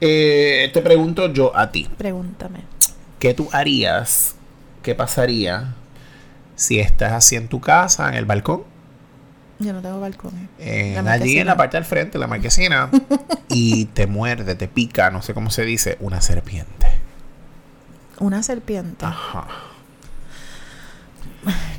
eh, 0.00 0.70
te 0.72 0.82
pregunto 0.82 1.32
yo 1.32 1.56
a 1.56 1.70
ti. 1.70 1.88
pregúntame 1.96 2.73
¿Qué 3.18 3.34
tú 3.34 3.48
harías? 3.52 4.34
¿Qué 4.82 4.94
pasaría 4.94 5.74
si 6.56 6.78
estás 6.78 7.12
así 7.12 7.36
en 7.36 7.48
tu 7.48 7.60
casa, 7.60 8.08
en 8.08 8.14
el 8.14 8.24
balcón? 8.24 8.64
yo 9.58 9.72
no 9.72 9.80
tengo 9.80 10.00
La 11.02 11.12
allí 11.12 11.38
en 11.38 11.46
la 11.46 11.56
parte 11.56 11.76
del 11.76 11.84
frente, 11.84 12.18
la 12.18 12.26
marquesina, 12.26 12.90
y 13.48 13.86
te 13.86 14.06
muerde, 14.06 14.54
te 14.54 14.68
pica, 14.68 15.10
no 15.10 15.22
sé 15.22 15.32
cómo 15.32 15.50
se 15.50 15.64
dice, 15.64 15.96
una 16.00 16.20
serpiente. 16.20 16.86
una 18.18 18.42
serpiente 18.42 19.06
Ajá. 19.06 19.46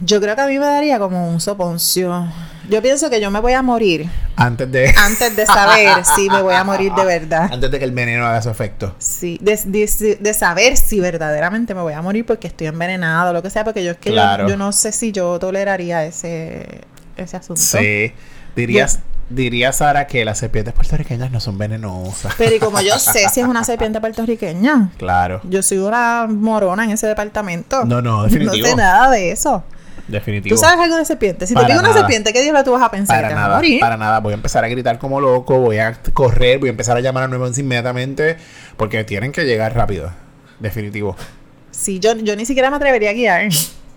Yo 0.01 0.19
creo 0.21 0.35
que 0.35 0.41
a 0.41 0.47
mí 0.47 0.59
me 0.59 0.65
daría 0.65 0.99
como 0.99 1.29
un 1.29 1.39
soponcio. 1.39 2.27
Yo 2.69 2.81
pienso 2.81 3.09
que 3.11 3.21
yo 3.21 3.29
me 3.29 3.39
voy 3.39 3.53
a 3.53 3.61
morir 3.61 4.09
Antes 4.35 4.71
de, 4.71 4.89
antes 4.97 5.35
de 5.35 5.45
saber 5.45 6.03
si 6.03 6.29
me 6.29 6.41
voy 6.41 6.55
a 6.55 6.63
morir 6.63 6.91
de 6.93 7.05
verdad. 7.05 7.49
antes 7.53 7.69
de 7.69 7.77
que 7.77 7.85
el 7.85 7.91
veneno 7.91 8.25
haga 8.25 8.41
su 8.41 8.49
efecto. 8.49 8.95
Sí, 8.97 9.37
de, 9.41 9.59
de- 9.65 10.17
de 10.19 10.33
saber 10.33 10.75
si 10.77 10.99
verdaderamente 10.99 11.75
me 11.75 11.81
voy 11.81 11.93
a 11.93 12.01
morir 12.01 12.25
porque 12.25 12.47
estoy 12.47 12.67
envenenado 12.67 13.29
o 13.29 13.33
lo 13.33 13.43
que 13.43 13.49
sea, 13.51 13.63
porque 13.63 13.83
yo 13.83 13.91
es 13.91 13.97
que 13.97 14.09
yo- 14.09 14.15
Claro. 14.15 14.47
yo, 14.49 14.57
no 14.57 14.71
sé 14.71 14.91
si 14.91 15.11
yo 15.11 15.37
toleraría 15.39 16.05
ese, 16.05 16.81
ese 17.17 17.37
asunto. 17.37 17.61
Sí. 17.61 18.11
Dirías, 18.55 18.99
dirías 19.29 19.77
Sara 19.77 20.07
que 20.07 20.23
las 20.25 20.37
serpientes 20.37 20.73
puertorriqueñas 20.73 21.31
no 21.31 21.39
son 21.39 21.57
venenosas. 21.57 22.33
Pero 22.37 22.55
y 22.55 22.59
como 22.59 22.79
yo 22.81 22.97
sé 22.99 23.27
si 23.29 23.39
es 23.41 23.47
una 23.47 23.63
serpiente 23.63 23.99
puertorriqueña, 23.99 24.91
Claro. 24.97 25.41
yo 25.43 25.61
soy 25.63 25.79
una 25.79 26.27
morona 26.29 26.83
en 26.85 26.91
ese 26.91 27.07
departamento. 27.07 27.85
No, 27.85 28.01
no, 28.01 28.23
definitivo. 28.23 28.65
No 28.67 28.71
sé 28.71 28.75
nada 28.75 29.09
de 29.11 29.31
eso. 29.31 29.63
Definitivo. 30.07 30.55
¿Tú 30.55 30.61
sabes 30.61 30.77
algo 30.79 30.97
de 30.97 31.05
serpiente? 31.05 31.47
Si 31.47 31.55
Para 31.55 31.65
te 31.65 31.73
digo 31.73 31.83
una 31.83 31.91
serpiente, 31.93 32.31
¿qué 32.31 32.43
diablo 32.43 32.63
tú 32.63 32.71
vas 32.73 32.83
a 32.83 32.91
pensar? 32.91 33.15
Para 33.17 33.29
¿Te 33.29 33.33
vas 33.33 33.43
a 33.43 33.47
nada, 33.47 33.55
morir? 33.57 33.79
para 33.79 33.97
nada. 33.97 34.19
Voy 34.19 34.33
a 34.33 34.35
empezar 34.35 34.63
a 34.63 34.67
gritar 34.67 34.99
como 34.99 35.19
loco, 35.19 35.57
voy 35.59 35.79
a 35.79 35.93
correr, 36.13 36.59
voy 36.59 36.69
a 36.69 36.71
empezar 36.71 36.95
a 36.95 36.99
llamar 36.99 37.23
a 37.23 37.27
911 37.27 37.61
inmediatamente 37.61 38.37
porque 38.77 39.03
tienen 39.03 39.31
que 39.31 39.45
llegar 39.45 39.73
rápido. 39.75 40.11
Definitivo. 40.59 41.15
Sí, 41.71 41.99
yo, 41.99 42.15
yo 42.17 42.35
ni 42.35 42.45
siquiera 42.45 42.69
me 42.69 42.75
atrevería 42.75 43.09
a 43.09 43.13
guiar. 43.13 43.49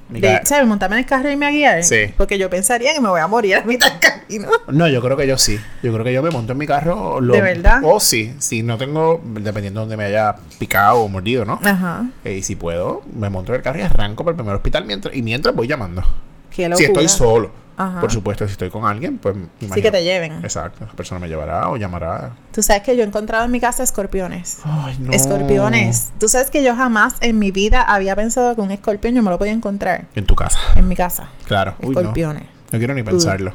De, 0.09 0.41
¿Sabes? 0.45 0.67
Montarme 0.67 0.97
en 0.97 1.01
el 1.01 1.07
carro 1.07 1.29
y 1.29 1.33
irme 1.33 1.47
a 1.47 1.51
guiar. 1.51 1.85
Sí. 1.85 2.15
Porque 2.17 2.39
yo 2.39 2.49
pensaría 2.49 2.95
que 2.95 3.01
me 3.01 3.09
voy 3.09 3.21
a 3.21 3.27
morir 3.27 3.57
a 3.57 3.63
mitad 3.65 3.91
del 3.91 4.01
camino. 4.01 4.49
No, 4.69 4.89
yo 4.89 5.03
creo 5.03 5.17
que 5.17 5.27
yo 5.27 5.37
sí. 5.37 5.59
Yo 5.83 5.93
creo 5.93 6.05
que 6.05 6.13
yo 6.13 6.23
me 6.23 6.31
monto 6.31 6.53
en 6.53 6.59
mi 6.59 6.67
carro. 6.67 7.21
Lo, 7.21 7.35
¿De 7.35 7.41
verdad? 7.43 7.81
O 7.85 8.01
sí. 8.01 8.33
Si 8.39 8.63
no 8.63 8.79
tengo, 8.79 9.21
dependiendo 9.25 9.81
de 9.81 9.83
donde 9.85 9.97
me 9.99 10.05
haya 10.05 10.35
picado 10.59 11.01
o 11.01 11.09
mordido, 11.09 11.45
¿no? 11.45 11.61
Ajá. 11.63 12.07
Eh, 12.25 12.39
Y 12.39 12.43
si 12.43 12.57
puedo, 12.57 13.03
me 13.15 13.29
monto 13.29 13.53
en 13.53 13.57
el 13.57 13.63
carro 13.63 13.79
y 13.81 13.83
arranco 13.83 14.25
para 14.25 14.33
el 14.33 14.37
primer 14.37 14.55
hospital 14.55 14.85
mientras, 14.87 15.15
y 15.15 15.23
mientras 15.23 15.55
voy 15.55 15.67
llamando. 15.69 16.03
Qué 16.51 16.65
Si 16.65 16.69
locura. 16.69 16.87
estoy 16.87 17.09
solo. 17.09 17.51
Ajá. 17.81 18.01
Por 18.01 18.11
supuesto, 18.11 18.45
si 18.47 18.53
estoy 18.53 18.71
con 18.71 18.85
alguien, 18.85 19.19
pues 19.19 19.37
me 19.37 19.45
Sí 19.61 19.67
imagino- 19.67 19.83
que 19.85 19.91
te 19.93 20.03
lleven. 20.03 20.33
Exacto. 20.43 20.85
Esa 20.85 20.95
persona 20.95 21.21
me 21.21 21.29
llevará 21.29 21.69
o 21.71 21.77
llamará. 21.77 22.33
Tú 22.53 22.61
sabes 22.61 22.83
que 22.83 22.97
yo 22.97 23.05
he 23.05 23.07
encontrado 23.07 23.45
en 23.45 23.53
mi 23.53 23.61
casa 23.61 23.85
escorpiones. 23.85 24.59
Ay, 24.65 24.97
no. 24.99 25.13
Escorpiones. 25.13 26.11
Tú 26.19 26.29
sabes 26.29 26.51
que 26.51 26.65
yo 26.65 26.75
jamás 26.75 27.15
en 27.21 27.39
mi 27.39 27.53
vida 27.53 27.83
había 27.83 28.17
pensado 28.17 28.55
que 28.57 28.61
un 28.61 28.73
escorpión 28.73 29.15
yo 29.15 29.23
me 29.23 29.31
lo 29.31 29.39
podía 29.39 29.53
encontrar 29.53 30.07
En 30.17 30.27
tu 30.27 30.35
casa. 30.35 30.59
en 30.75 30.89
mi 30.89 30.97
casa. 30.97 31.29
Claro. 31.47 31.77
Uy, 31.81 31.95
no. 31.95 32.01
Escorpiones. 32.01 32.43
No 32.73 32.79
quiero 32.79 32.95
ni 32.95 33.03
pensarlo. 33.05 33.53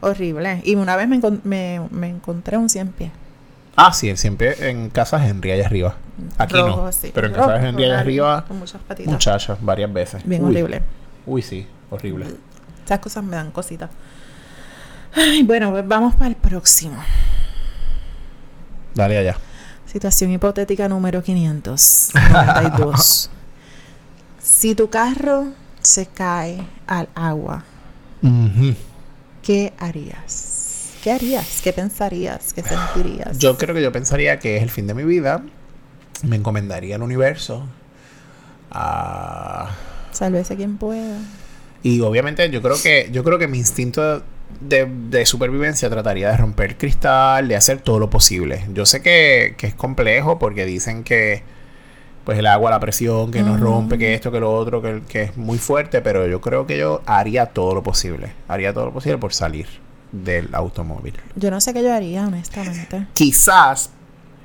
Horrible. 0.00 0.60
Y 0.64 0.74
una 0.74 0.96
vez 0.96 1.08
me, 1.08 1.20
me, 1.44 1.80
me 1.90 2.08
encontré 2.08 2.56
un 2.56 2.68
cien 2.68 2.88
pies. 2.88 3.12
Ah, 3.76 3.92
sí, 3.92 4.14
siempre 4.16 4.68
en 4.68 4.90
casa 4.90 5.24
Henry 5.26 5.52
allá 5.52 5.66
arriba. 5.66 5.94
Aquí 6.36 6.54
Rojo, 6.54 6.86
no. 6.86 6.92
sí. 6.92 7.10
Pero 7.14 7.28
en 7.28 7.34
Rojo, 7.34 7.46
casa 7.48 7.68
Henry 7.68 7.84
allá 7.84 8.00
arriba, 8.00 8.44
Con 8.46 8.58
muchas 8.58 8.82
patitas. 8.82 9.12
muchachas, 9.12 9.58
varias 9.62 9.92
veces. 9.92 10.22
Bien 10.26 10.42
Uy. 10.44 10.50
horrible. 10.50 10.82
Uy, 11.24 11.40
sí, 11.42 11.66
horrible. 11.90 12.26
Esas 12.84 12.98
cosas 12.98 13.24
me 13.24 13.36
dan 13.36 13.50
cositas. 13.50 13.90
Ay, 15.14 15.42
bueno, 15.42 15.70
pues 15.70 15.86
vamos 15.86 16.14
para 16.14 16.28
el 16.28 16.36
próximo. 16.36 16.96
Dale 18.94 19.18
allá. 19.18 19.36
Situación 19.86 20.32
hipotética 20.32 20.88
número 20.88 21.22
592. 21.22 23.30
si 24.42 24.74
tu 24.74 24.88
carro 24.88 25.52
se 25.82 26.06
cae 26.06 26.66
al 26.86 27.08
agua. 27.14 27.64
¿qué 29.42 29.72
harías? 29.78 30.92
¿Qué 31.02 31.10
harías? 31.10 31.60
¿Qué 31.62 31.72
pensarías? 31.72 32.52
¿Qué 32.52 32.62
sentirías? 32.62 33.38
Yo 33.38 33.58
creo 33.58 33.74
que 33.74 33.82
yo 33.82 33.90
pensaría 33.90 34.38
que 34.38 34.56
es 34.56 34.62
el 34.62 34.70
fin 34.70 34.86
de 34.86 34.94
mi 34.94 35.04
vida. 35.04 35.42
Me 36.22 36.36
encomendaría 36.36 36.94
al 36.94 37.02
universo. 37.02 37.66
Ah, 38.70 39.70
Sálvese 40.12 40.56
quien 40.56 40.78
pueda. 40.78 41.18
Y 41.82 42.00
obviamente 42.00 42.48
yo 42.50 42.62
creo 42.62 42.76
que 42.80 43.08
yo 43.12 43.24
creo 43.24 43.38
que 43.38 43.48
mi 43.48 43.58
instinto 43.58 44.22
de, 44.60 44.86
de 44.86 45.26
supervivencia 45.26 45.90
trataría 45.90 46.30
de 46.30 46.36
romper 46.36 46.76
cristal, 46.76 47.48
de 47.48 47.56
hacer 47.56 47.80
todo 47.80 47.98
lo 47.98 48.10
posible. 48.10 48.64
Yo 48.72 48.86
sé 48.86 49.02
que, 49.02 49.54
que 49.56 49.66
es 49.66 49.74
complejo 49.74 50.38
porque 50.38 50.64
dicen 50.64 51.04
que 51.04 51.42
pues 52.24 52.38
el 52.38 52.46
agua, 52.46 52.70
la 52.70 52.78
presión, 52.78 53.32
que 53.32 53.42
nos 53.42 53.58
rompe, 53.58 53.98
que 53.98 54.14
esto, 54.14 54.30
que 54.30 54.38
lo 54.38 54.52
otro, 54.54 54.80
que, 54.80 55.02
que 55.08 55.22
es 55.22 55.36
muy 55.36 55.58
fuerte, 55.58 56.00
pero 56.02 56.28
yo 56.28 56.40
creo 56.40 56.66
que 56.68 56.78
yo 56.78 57.02
haría 57.04 57.46
todo 57.46 57.74
lo 57.74 57.82
posible. 57.82 58.32
Haría 58.46 58.72
todo 58.72 58.86
lo 58.86 58.92
posible 58.92 59.18
por 59.18 59.34
salir 59.34 59.66
del 60.12 60.54
automóvil. 60.54 61.14
Yo 61.34 61.50
no 61.50 61.60
sé 61.60 61.74
qué 61.74 61.82
yo 61.82 61.92
haría, 61.92 62.26
honestamente. 62.26 63.06
quizás 63.12 63.90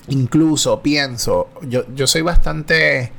incluso 0.08 0.82
pienso, 0.82 1.50
yo, 1.64 1.84
yo 1.94 2.08
soy 2.08 2.22
bastante 2.22 3.12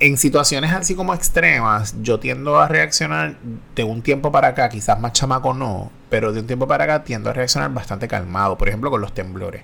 en 0.00 0.16
situaciones 0.16 0.72
así 0.72 0.94
como 0.94 1.14
extremas, 1.14 1.94
yo 2.02 2.18
tiendo 2.20 2.58
a 2.58 2.68
reaccionar 2.68 3.36
de 3.74 3.84
un 3.84 4.02
tiempo 4.02 4.30
para 4.30 4.48
acá, 4.48 4.68
quizás 4.68 5.00
más 5.00 5.12
chamaco 5.12 5.54
no, 5.54 5.90
pero 6.10 6.32
de 6.32 6.40
un 6.40 6.46
tiempo 6.46 6.66
para 6.66 6.84
acá 6.84 7.04
tiendo 7.04 7.30
a 7.30 7.32
reaccionar 7.32 7.72
bastante 7.72 8.08
calmado, 8.08 8.58
por 8.58 8.68
ejemplo 8.68 8.90
con 8.90 9.00
los 9.00 9.14
temblores. 9.14 9.62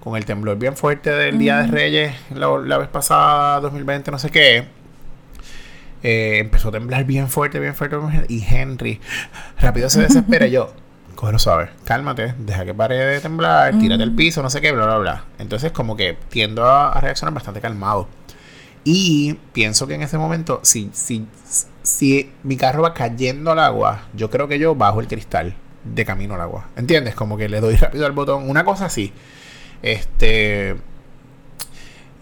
Con 0.00 0.16
el 0.16 0.26
temblor 0.26 0.58
bien 0.58 0.76
fuerte 0.76 1.10
del 1.10 1.38
Día 1.38 1.62
de. 1.62 1.68
Reyes, 1.68 2.14
la, 2.34 2.58
la 2.58 2.78
vez 2.78 2.88
pasada, 2.88 3.60
2020, 3.60 4.10
no 4.10 4.18
sé 4.18 4.28
qué, 4.30 4.66
eh, 6.02 6.38
empezó 6.38 6.68
a 6.68 6.72
temblar 6.72 7.04
bien 7.04 7.28
fuerte, 7.28 7.58
bien 7.58 7.74
fuerte, 7.74 7.96
y 8.28 8.44
Henry 8.44 9.00
rápido 9.58 9.88
se 9.88 10.02
desespera. 10.02 10.46
y 10.46 10.50
yo, 10.50 10.74
cógelo 11.14 11.38
suave, 11.38 11.70
cálmate, 11.84 12.34
deja 12.38 12.66
que 12.66 12.74
pare 12.74 12.96
de 12.96 13.20
temblar, 13.20 13.78
tírate 13.78 14.02
al 14.02 14.12
piso, 14.12 14.42
no 14.42 14.50
sé 14.50 14.60
qué, 14.60 14.72
bla, 14.72 14.84
bla, 14.84 14.98
bla. 14.98 15.24
Entonces, 15.38 15.72
como 15.72 15.96
que 15.96 16.18
tiendo 16.28 16.66
a, 16.66 16.92
a 16.92 17.00
reaccionar 17.00 17.32
bastante 17.32 17.62
calmado. 17.62 18.06
Y 18.84 19.34
pienso 19.52 19.86
que 19.86 19.94
en 19.94 20.02
ese 20.02 20.18
momento, 20.18 20.60
si, 20.62 20.90
si, 20.92 21.26
si 21.82 22.30
mi 22.42 22.56
carro 22.56 22.82
va 22.82 22.92
cayendo 22.92 23.50
al 23.50 23.58
agua, 23.58 24.08
yo 24.14 24.28
creo 24.30 24.46
que 24.46 24.58
yo 24.58 24.74
bajo 24.74 25.00
el 25.00 25.08
cristal 25.08 25.56
de 25.84 26.04
camino 26.04 26.34
al 26.34 26.42
agua. 26.42 26.68
¿Entiendes? 26.76 27.14
Como 27.14 27.36
que 27.36 27.48
le 27.48 27.60
doy 27.60 27.76
rápido 27.80 28.06
al 28.06 28.12
botón, 28.12 28.48
una 28.48 28.64
cosa 28.64 28.86
así. 28.86 29.12
Este. 29.82 30.76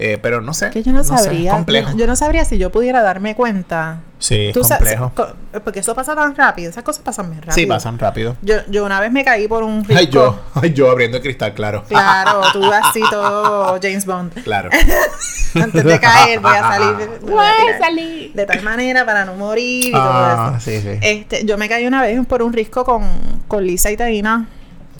Eh, 0.04 0.18
pero 0.20 0.40
no 0.40 0.52
sé. 0.54 0.70
Que 0.70 0.82
yo 0.82 0.92
no, 0.92 1.04
sé, 1.04 1.16
sabría. 1.16 1.50
es 1.50 1.54
complejo. 1.56 1.92
Yo, 1.92 1.98
yo 1.98 2.06
no 2.06 2.16
sabría 2.16 2.44
si 2.44 2.58
yo 2.58 2.70
pudiera 2.72 3.02
darme 3.02 3.34
cuenta. 3.36 4.00
sí, 4.18 4.50
Tú 4.52 4.62
complejo. 4.62 5.12
co- 5.14 5.34
porque 5.64 5.80
eso 5.80 5.94
pasa 5.94 6.14
tan 6.16 6.34
rápido. 6.34 6.70
Esas 6.70 6.82
cosas 6.82 7.02
pasan 7.02 7.26
bien 7.30 7.42
rápido. 7.42 7.54
Sí, 7.54 7.66
pasan 7.66 7.98
rápido. 7.98 8.36
Yo, 8.42 8.56
yo 8.68 8.84
una 8.84 8.98
vez 9.00 9.12
me 9.12 9.24
caí 9.24 9.46
por 9.48 9.62
un 9.62 9.84
risco. 9.84 9.98
Ay, 10.00 10.08
yo, 10.10 10.40
ay, 10.54 10.72
yo 10.72 10.90
abriendo 10.90 11.18
el 11.18 11.22
cristal, 11.22 11.54
claro. 11.54 11.84
Claro, 11.88 12.40
tú 12.52 12.64
así 12.64 13.00
todo 13.10 13.78
James 13.82 14.04
Bond. 14.06 14.42
Claro. 14.42 14.70
Antes 15.54 15.84
de 15.84 16.00
caer 16.00 16.40
voy 16.40 16.56
a 16.56 16.62
salir. 16.68 17.08
voy 17.22 17.44
a 17.74 17.78
salir. 17.78 18.32
De 18.32 18.46
tal 18.46 18.62
manera 18.62 19.04
para 19.04 19.24
no 19.24 19.34
morir 19.34 19.86
y 19.88 19.92
Ah, 19.94 20.48
todo 20.52 20.60
sí, 20.60 20.80
sí. 20.80 20.88
eso. 20.88 20.98
Este, 21.02 21.44
yo 21.44 21.58
me 21.58 21.68
caí 21.68 21.86
una 21.86 22.00
vez 22.02 22.18
por 22.26 22.42
un 22.42 22.52
risco 22.52 22.84
con, 22.84 23.02
con 23.48 23.64
Lisa 23.66 23.90
y 23.90 23.96
Taina. 23.96 24.48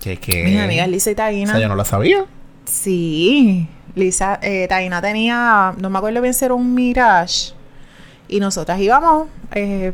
¿Qué, 0.03 0.19
qué? 0.19 0.45
Mis 0.45 0.61
amigas 0.61 0.89
Lisa 0.89 1.11
y 1.11 1.15
O 1.15 1.17
sea, 1.17 1.25
Taina. 1.27 1.59
yo 1.59 1.69
no 1.69 1.75
la 1.77 1.85
sabía. 1.85 2.25
Sí. 2.65 3.69
Lisa, 3.95 4.39
eh, 4.43 4.67
Taina 4.69 5.03
tenía, 5.03 5.75
no 5.79 5.91
me 5.91 5.99
acuerdo 5.99 6.21
bien 6.21 6.35
si 6.35 6.45
era 6.45 6.55
un 6.55 6.75
Mirage. 6.75 7.53
Y 8.29 8.41
nosotras 8.41 8.81
íbamos 8.81 9.29
eh, 9.55 9.93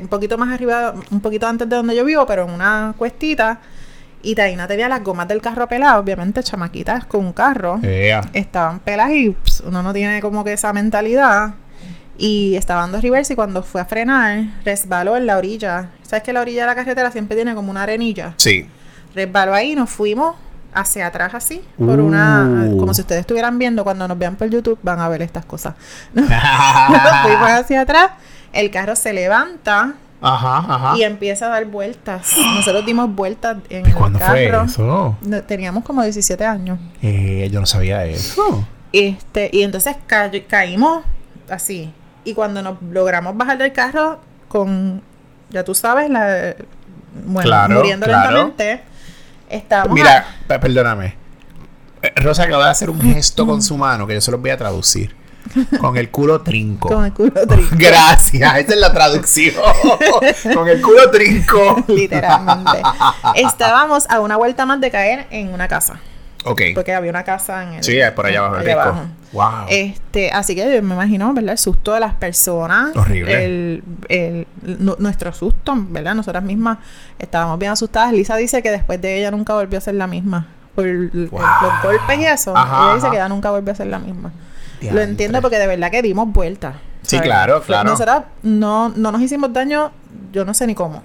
un 0.00 0.08
poquito 0.08 0.38
más 0.38 0.52
arriba, 0.52 0.94
un 1.10 1.20
poquito 1.20 1.48
antes 1.48 1.68
de 1.68 1.74
donde 1.74 1.96
yo 1.96 2.04
vivo, 2.04 2.24
pero 2.26 2.44
en 2.44 2.50
una 2.50 2.94
cuestita. 2.96 3.60
Y 4.22 4.36
Taina 4.36 4.68
tenía 4.68 4.88
las 4.88 5.02
gomas 5.02 5.26
del 5.26 5.40
carro 5.40 5.66
peladas, 5.66 5.98
obviamente 5.98 6.42
chamaquitas 6.44 7.04
con 7.06 7.26
un 7.26 7.32
carro. 7.32 7.80
Estaban 8.32 8.78
peladas 8.78 9.12
y 9.14 9.30
ps, 9.30 9.64
uno 9.66 9.82
no 9.82 9.92
tiene 9.92 10.20
como 10.20 10.44
que 10.44 10.52
esa 10.52 10.72
mentalidad. 10.72 11.54
Y 12.16 12.54
estaba 12.54 12.82
dando 12.82 13.00
reverse 13.00 13.32
y 13.32 13.36
cuando 13.36 13.64
fue 13.64 13.80
a 13.80 13.84
frenar, 13.84 14.44
resbaló 14.64 15.16
en 15.16 15.26
la 15.26 15.38
orilla. 15.38 15.90
¿Sabes 16.02 16.22
que 16.22 16.32
la 16.32 16.42
orilla 16.42 16.60
de 16.62 16.66
la 16.68 16.74
carretera 16.76 17.10
siempre 17.10 17.34
tiene 17.34 17.56
como 17.56 17.72
una 17.72 17.82
arenilla? 17.82 18.34
Sí. 18.36 18.66
Resbaló 19.14 19.54
ahí, 19.54 19.74
nos 19.74 19.90
fuimos 19.90 20.36
hacia 20.74 21.06
atrás 21.06 21.34
así, 21.34 21.62
por 21.78 22.00
una, 22.00 22.68
Uh. 22.70 22.78
como 22.78 22.94
si 22.94 23.02
ustedes 23.02 23.20
estuvieran 23.20 23.58
viendo 23.58 23.84
cuando 23.84 24.08
nos 24.08 24.18
vean 24.18 24.36
por 24.36 24.48
YouTube, 24.48 24.78
van 24.82 25.00
a 25.00 25.08
ver 25.08 25.22
estas 25.22 25.44
cosas. 25.44 25.74
Fuimos 26.14 27.50
hacia 27.50 27.82
atrás, 27.82 28.10
el 28.52 28.70
carro 28.70 28.96
se 28.96 29.12
levanta 29.12 29.94
Ajá, 30.20 30.58
ajá. 30.58 30.96
y 30.96 31.02
empieza 31.02 31.46
a 31.46 31.48
dar 31.50 31.64
vueltas. 31.66 32.34
Nosotros 32.56 32.86
dimos 32.86 33.12
vueltas 33.14 33.56
en 33.68 33.86
¿Y 33.86 33.88
el 33.90 33.94
cuándo 33.94 34.18
fue 34.18 34.48
carro. 34.50 34.64
eso? 34.64 35.16
Teníamos 35.46 35.84
como 35.84 36.02
17 36.02 36.44
años. 36.44 36.78
Eh, 37.02 37.48
yo 37.52 37.60
no 37.60 37.66
sabía 37.66 38.04
eso. 38.06 38.64
Este, 38.92 39.50
y 39.52 39.62
entonces 39.62 39.96
ca- 40.06 40.30
caímos 40.48 41.02
así. 41.50 41.92
Y 42.24 42.34
cuando 42.34 42.62
nos 42.62 42.80
logramos 42.82 43.36
bajar 43.36 43.58
del 43.58 43.72
carro 43.72 44.20
con, 44.48 45.02
ya 45.50 45.64
tú 45.64 45.74
sabes, 45.74 46.08
la 46.08 46.54
bueno, 47.26 47.42
Claro, 47.48 47.74
muriendo 47.74 48.06
claro. 48.06 48.44
lentamente, 48.44 48.82
Mira, 49.90 50.26
pe- 50.46 50.58
perdóname. 50.58 51.14
Eh, 52.02 52.12
Rosa 52.16 52.44
acaba 52.44 52.64
de 52.66 52.70
hacer 52.72 52.90
un 52.90 53.00
gesto 53.00 53.46
con 53.46 53.62
su 53.62 53.76
mano 53.76 54.06
que 54.06 54.14
yo 54.14 54.20
se 54.20 54.30
los 54.30 54.40
voy 54.40 54.50
a 54.50 54.56
traducir. 54.56 55.14
Con 55.80 55.96
el 55.96 56.08
culo 56.10 56.40
trinco. 56.42 56.88
con 56.88 57.04
el 57.04 57.12
culo 57.12 57.32
trinco, 57.48 57.68
Gracias, 57.76 58.58
esa 58.58 58.72
es 58.74 58.78
la 58.78 58.92
traducción. 58.92 59.54
con 60.54 60.68
el 60.68 60.80
culo 60.80 61.10
trinco. 61.10 61.84
literalmente. 61.88 62.80
Estábamos 63.34 64.08
a 64.08 64.20
una 64.20 64.36
vuelta 64.36 64.66
más 64.66 64.80
de 64.80 64.90
caer 64.90 65.26
en 65.30 65.52
una 65.52 65.66
casa, 65.68 66.00
Ok. 66.44 66.60
porque 66.74 66.92
había 66.94 67.10
una 67.10 67.24
casa 67.24 67.62
en 67.62 67.74
el 67.74 67.84
Sí, 67.84 67.98
por 68.16 68.26
allá 68.26 68.40
abajo, 68.40 68.56
el 68.62 68.70
abajo. 68.70 69.00
Wow. 69.32 69.66
Este, 69.68 70.30
así 70.30 70.54
que 70.54 70.82
me 70.82 70.94
imagino, 70.94 71.32
¿verdad? 71.32 71.52
El 71.52 71.58
susto 71.58 71.94
de 71.94 72.00
las 72.00 72.14
personas. 72.14 72.94
Horrible. 72.96 73.44
El, 73.44 73.84
el- 74.08 74.46
nu- 74.62 74.96
nuestro 74.98 75.32
susto, 75.32 75.74
¿verdad? 75.76 76.14
Nosotras 76.14 76.42
mismas 76.42 76.78
estábamos 77.18 77.58
bien 77.58 77.72
asustadas. 77.72 78.12
Lisa 78.12 78.36
dice 78.36 78.62
que 78.62 78.70
después 78.70 79.00
de 79.00 79.18
ella 79.18 79.30
nunca 79.30 79.54
volvió 79.54 79.78
a 79.78 79.80
ser 79.80 79.94
la 79.94 80.06
misma. 80.06 80.48
Por 80.74 80.86
el- 80.86 81.10
los 81.12 81.30
golpes 81.30 82.18
y 82.18 82.24
eso. 82.26 82.56
Ajá, 82.56 82.84
ella 82.86 82.94
dice 82.96 83.10
que 83.10 83.16
ella 83.16 83.28
nunca 83.28 83.50
volvió 83.50 83.72
a 83.72 83.76
ser 83.76 83.86
la 83.86 83.98
misma. 83.98 84.32
Diantre. 84.80 85.04
Lo 85.04 85.10
entiendo 85.10 85.40
porque 85.40 85.58
de 85.58 85.66
verdad 85.66 85.90
que 85.90 86.02
dimos 86.02 86.28
vueltas. 86.32 86.74
Sí, 87.02 87.18
claro, 87.20 87.62
claro. 87.62 87.90
Nosotras 87.90 88.24
no, 88.42 88.88
no 88.90 89.12
nos 89.12 89.20
hicimos 89.20 89.52
daño, 89.52 89.90
yo 90.32 90.44
no 90.44 90.54
sé 90.54 90.66
ni 90.66 90.74
cómo. 90.74 91.02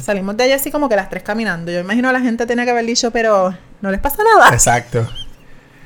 Salimos 0.00 0.36
de 0.36 0.44
allá 0.44 0.56
así 0.56 0.70
como 0.70 0.88
que 0.88 0.96
las 0.96 1.08
tres 1.10 1.22
caminando. 1.22 1.70
Yo 1.72 1.80
imagino 1.80 2.10
la 2.12 2.20
gente 2.20 2.46
tenía 2.46 2.64
que 2.64 2.70
haber 2.70 2.84
dicho, 2.86 3.10
pero 3.10 3.54
no 3.80 3.90
les 3.90 4.00
pasa 4.00 4.22
nada. 4.36 4.52
Exacto. 4.52 5.06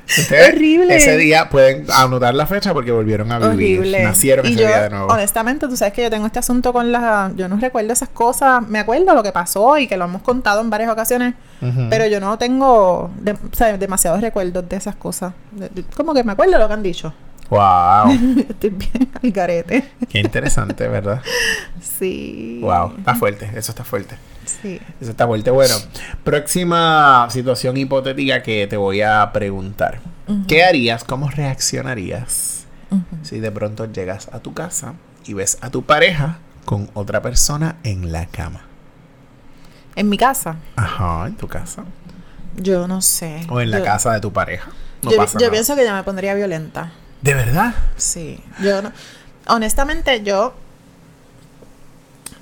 Ustedes 0.05 0.49
Horrible. 0.55 0.97
Ese 0.97 1.17
día 1.17 1.49
pueden 1.49 1.87
anotar 1.91 2.35
la 2.35 2.45
fecha 2.47 2.75
porque 2.75 2.91
volvieron 2.91 3.31
a 3.31 3.39
vivir. 3.39 3.79
Horrible. 3.79 4.03
Nacieron 4.03 4.45
y 4.45 4.51
ese 4.51 4.61
yo, 4.63 4.67
día 4.67 4.83
de 4.83 4.91
nuevo. 4.91 5.07
honestamente, 5.07 5.69
tú 5.69 5.77
sabes 5.77 5.95
que 5.95 6.03
yo 6.03 6.11
tengo 6.11 6.27
este 6.27 6.41
asunto 6.41 6.73
con 6.73 6.91
las... 6.91 7.35
Yo 7.37 7.49
no 7.49 7.57
recuerdo 7.57 7.93
esas 7.93 8.09
cosas. 8.09 8.67
Me 8.69 8.81
acuerdo 8.81 9.15
lo 9.15 9.23
que 9.23 9.31
pasó 9.33 9.79
y 9.79 9.87
que 9.87 9.97
lo 9.97 10.05
hemos 10.07 10.21
contado 10.23 10.61
en 10.61 10.71
varias 10.71 10.91
ocasiones. 10.91 11.35
Pero 11.89 12.07
yo 12.09 12.19
no 12.21 12.37
tengo 12.37 13.11
de- 13.21 13.33
o 13.33 13.39
sea, 13.53 13.79
demasiados 13.79 14.21
recuerdos 14.21 14.69
de 14.69 14.77
esas 14.77 14.97
cosas. 14.97 15.33
De- 15.53 15.69
de- 15.69 15.85
como 15.97 16.13
que 16.13 16.25
me 16.25 16.33
acuerdo 16.33 16.59
lo 16.59 16.67
que 16.67 16.75
han 16.75 16.83
dicho. 16.83 17.15
Wow. 17.53 18.11
Estoy 18.49 18.71
bien 18.71 19.11
al 19.23 19.31
garete. 19.31 19.93
Qué 20.09 20.21
interesante, 20.21 20.89
¿verdad? 20.89 21.21
Sí. 21.83 22.59
Wow. 22.63 22.95
Está 22.97 23.15
fuerte. 23.15 23.51
Eso 23.55 23.73
está 23.73 23.85
fuerte. 23.85 24.17
Sí. 24.47 24.81
Eso 25.01 25.11
está 25.11 25.27
fuerte. 25.27 25.51
Bueno, 25.51 25.75
próxima 26.25 27.29
situación 27.31 27.77
hipotética 27.77 28.43
que 28.43 28.67
te 28.67 28.79
voy 28.79 29.03
a 29.03 29.31
preguntar. 29.35 30.01
¿Qué 30.49 30.65
harías? 30.65 31.05
¿Cómo 31.05 31.29
reaccionarías 31.29 32.65
Ujú. 32.91 33.03
si 33.23 33.39
de 33.39 33.51
pronto 33.53 33.85
llegas 33.93 34.29
a 34.33 34.39
tu 34.39 34.55
casa 34.55 34.95
y 35.27 35.35
ves 35.35 35.59
a 35.61 35.69
tu 35.69 35.83
pareja 35.83 36.39
con 36.65 36.89
otra 36.95 37.21
persona 37.21 37.77
en 37.85 38.13
la 38.13 38.25
cama? 38.27 38.63
En 39.95 40.09
mi 40.09 40.17
casa, 40.17 40.57
Ajá, 40.77 41.27
en 41.27 41.37
tu 41.37 41.49
casa. 41.49 41.85
yo 42.57 42.89
no 42.89 43.03
sé. 43.03 43.47
O 43.51 43.61
en 43.61 43.71
la 43.71 43.81
Yo- 43.81 43.85
casa 43.85 44.13
de 44.15 44.21
tu 44.21 44.33
pareja. 44.33 44.71
No 45.03 45.11
yo, 45.11 45.17
pasa 45.19 45.35
yo 45.35 45.41
nada. 45.41 45.51
pienso 45.51 45.77
que 45.77 45.85
yo 45.85 45.93
me 45.95 46.03
pondría 46.03 46.33
violenta. 46.35 46.93
¿De 47.23 47.35
verdad? 47.35 47.75
Sí, 47.97 48.43
yo 48.61 48.83
no, 48.83 48.93
honestamente 49.49 50.23
yo 50.23 50.55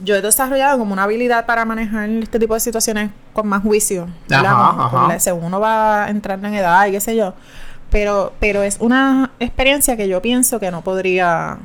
yo 0.02 0.16
he 0.16 0.22
desarrollado 0.22 0.78
como 0.78 0.94
una 0.94 1.02
habilidad 1.02 1.44
para 1.44 1.66
manejar 1.66 2.08
este 2.08 2.38
tipo 2.38 2.54
de 2.54 2.60
situaciones 2.60 3.10
con 3.34 3.46
más 3.46 3.62
juicio. 3.62 4.08
Ajá, 4.30 4.88
Con- 4.90 5.20
según 5.20 5.44
uno 5.44 5.60
va 5.60 6.06
entrando 6.08 6.48
en 6.48 6.54
edad 6.54 6.86
y 6.86 6.92
qué 6.92 7.00
sé 7.00 7.14
yo. 7.14 7.34
Pero 7.90 8.32
pero 8.40 8.62
es 8.62 8.78
una 8.80 9.30
experiencia 9.40 9.96
que 9.98 10.08
yo 10.08 10.22
pienso 10.22 10.58
que 10.58 10.70
no 10.70 10.80
podría 10.82 11.58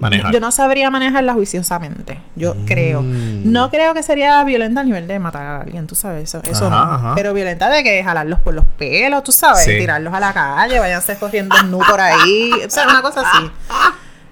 Manejar. 0.00 0.32
Yo 0.32 0.40
no 0.40 0.50
sabría 0.50 0.90
manejarla 0.90 1.34
juiciosamente, 1.34 2.18
yo 2.34 2.54
Mm. 2.54 2.64
creo. 2.64 3.02
No 3.02 3.70
creo 3.70 3.94
que 3.94 4.02
sería 4.02 4.42
violenta 4.44 4.80
al 4.80 4.86
nivel 4.86 5.06
de 5.06 5.18
matar 5.18 5.42
a 5.46 5.60
alguien, 5.60 5.86
tú 5.86 5.94
sabes, 5.94 6.24
eso, 6.24 6.42
eso 6.50 6.66
Ajá, 6.66 6.84
no. 6.86 6.92
ajá. 6.94 7.12
Pero 7.14 7.34
violenta 7.34 7.68
de 7.68 7.82
que 7.84 8.02
jalarlos 8.02 8.40
por 8.40 8.54
los 8.54 8.64
pelos, 8.78 9.22
tú 9.22 9.30
sabes, 9.32 9.62
Sí. 9.64 9.72
tirarlos 9.78 10.12
a 10.14 10.18
la 10.20 10.32
calle, 10.32 10.78
váyanse 10.80 11.16
corriendo 11.16 11.54
en 11.60 11.70
nu 11.70 11.78
por 11.80 12.00
ahí, 12.00 12.50
o 12.66 12.70
sea, 12.70 12.88
una 12.88 13.02
cosa 13.02 13.20
así. 13.20 13.50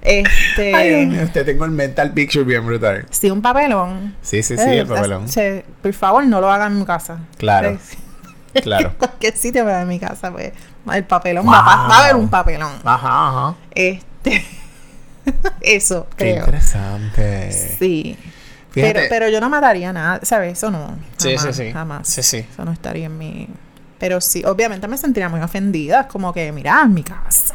Este, 0.01 0.75
Ay, 0.75 1.07
mío, 1.07 1.29
te 1.33 1.45
tengo 1.45 1.65
el 1.65 1.71
mental 1.73 2.13
picture 2.13 2.45
bien 2.45 2.65
brutal. 2.65 3.05
sí, 3.11 3.31
un 3.31 3.43
papelón. 3.43 4.15
Sí, 4.23 4.43
sí, 4.43 4.57
sí, 4.57 4.63
Eh, 4.63 4.79
el 4.81 4.87
papelón. 4.87 5.29
se- 5.29 5.65
por 5.83 5.93
favor, 5.93 6.25
no 6.25 6.41
lo 6.41 6.51
hagan 6.51 6.73
en 6.73 6.79
mi 6.79 6.85
casa. 6.87 7.19
Claro, 7.37 7.77
claro. 8.63 8.95
Cualquier 8.99 9.37
sitio 9.37 9.65
pero 9.65 9.79
en 9.81 9.89
mi 9.89 9.99
casa, 9.99 10.31
pues, 10.31 10.53
el 10.95 11.05
papelón 11.05 11.45
Wow. 11.45 11.53
va, 11.53 11.59
a- 11.85 11.89
va 11.89 11.97
a 11.97 12.05
haber 12.05 12.17
un 12.17 12.29
papelón. 12.29 12.73
Ajá, 12.85 13.29
ajá. 13.29 13.55
Este, 13.75 14.45
eso, 15.61 16.07
Qué 16.11 16.17
creo. 16.33 16.39
interesante. 16.41 17.53
Sí. 17.53 18.17
Fíjate. 18.71 18.93
Pero, 18.95 19.07
pero 19.09 19.29
yo 19.29 19.41
no 19.41 19.49
mataría 19.49 19.93
nada, 19.93 20.21
¿sabes? 20.23 20.53
Eso 20.55 20.71
no. 20.71 20.99
Sí, 21.17 21.37
jamás, 21.37 21.57
sí, 21.57 21.65
sí. 21.65 21.73
Jamás. 21.73 22.09
Sí, 22.09 22.23
sí. 22.23 22.47
Eso 22.51 22.65
no 22.65 22.73
estaría 22.73 23.07
en 23.07 23.17
mi. 23.19 23.49
Pero 23.99 24.21
sí, 24.21 24.45
obviamente 24.45 24.87
me 24.87 24.97
sentiría 24.97 25.29
muy 25.29 25.41
ofendida. 25.41 26.07
Como 26.07 26.33
que, 26.33 26.53
mira, 26.53 26.83
en 26.85 26.95
mi 26.95 27.03
casa. 27.03 27.55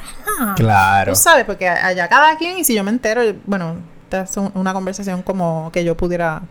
Claro. 0.56 1.14
Tú 1.14 1.16
sabes, 1.20 1.46
porque 1.46 1.70
allá 1.70 2.08
cada 2.10 2.36
quien, 2.38 2.58
y 2.58 2.64
si 2.66 2.74
yo 2.76 2.84
me 2.84 2.90
entero, 2.92 3.22
bueno, 3.46 3.78
esta 4.06 4.22
es 4.24 4.36
un- 4.38 4.52
una 4.56 4.74
conversación 4.74 5.22
como 5.22 5.72
que 5.72 5.84
yo 5.86 5.96
pudiera 5.96 6.42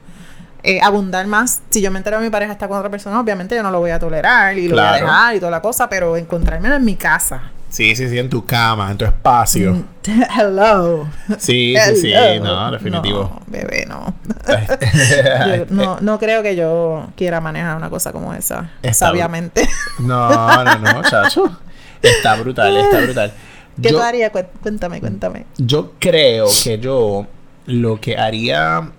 eh, 0.62 0.80
abundar 0.80 1.26
más. 1.26 1.61
Si 1.70 1.82
yo 1.82 1.90
me 1.90 1.98
entero 1.98 2.20
mi 2.20 2.30
pareja 2.30 2.52
está 2.52 2.68
con 2.68 2.78
otra 2.78 2.88
persona, 2.88 3.18
obviamente 3.18 3.56
yo 3.56 3.64
no 3.64 3.70
lo 3.72 3.80
voy 3.80 3.90
a 3.90 3.98
tolerar 3.98 4.56
y 4.56 4.68
lo 4.68 4.76
voy 4.76 4.85
a 4.87 4.92
dejar 4.92 5.35
y 5.37 5.40
toda 5.40 5.50
la 5.50 5.61
cosa, 5.61 5.88
pero 5.88 6.16
encontrármelo 6.16 6.76
en 6.76 6.85
mi 6.85 6.94
casa. 6.94 7.42
Sí, 7.72 7.96
sí, 7.96 8.06
sí, 8.11 8.18
en 8.18 8.28
tu 8.28 8.44
cama, 8.44 8.90
en 8.90 8.98
tu 8.98 9.06
espacio. 9.06 9.72
Mm, 9.72 9.85
Hello. 10.38 11.08
Sí, 11.38 11.74
sí, 11.87 11.96
sí, 11.96 12.12
no, 12.42 12.70
definitivo. 12.70 13.20
No, 13.22 13.40
bebé, 13.46 13.87
no. 13.88 14.14
Yo 15.56 15.64
no, 15.70 15.98
no 16.00 16.18
creo 16.18 16.42
que 16.42 16.54
yo 16.54 17.08
quiera 17.16 17.40
manejar 17.40 17.78
una 17.78 17.88
cosa 17.88 18.12
como 18.12 18.35
esa, 18.35 18.72
Está 18.82 19.06
sabiamente. 19.06 19.66
No, 20.00 20.62
no, 20.64 20.78
no, 20.78 21.02
chacho. 21.02 21.58
Está 22.02 22.35
brutal, 22.37 22.76
está 22.76 23.00
brutal. 23.00 23.32
¿Qué 23.80 23.88
Yo, 23.88 23.96
tú 23.96 24.02
harías? 24.02 24.32
Cué- 24.32 24.48
Cuéntame, 24.62 25.00
cuéntame. 25.00 25.46
yo 25.56 25.92
creo 25.98 26.48
que 26.62 26.78
yo 26.78 27.26
lo 27.64 27.98
que 28.02 28.18
haría. 28.18 28.90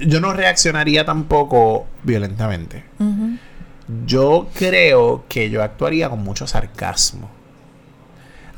Yo 0.00 0.20
no 0.20 0.34
reaccionaría 0.34 1.06
tampoco 1.06 1.86
violentamente. 2.02 2.84
Yo 4.04 4.48
creo 4.54 5.24
que 5.30 5.48
yo 5.48 5.62
actuaría 5.62 6.10
con 6.10 6.22
mucho 6.22 6.46
sarcasmo. 6.46 7.37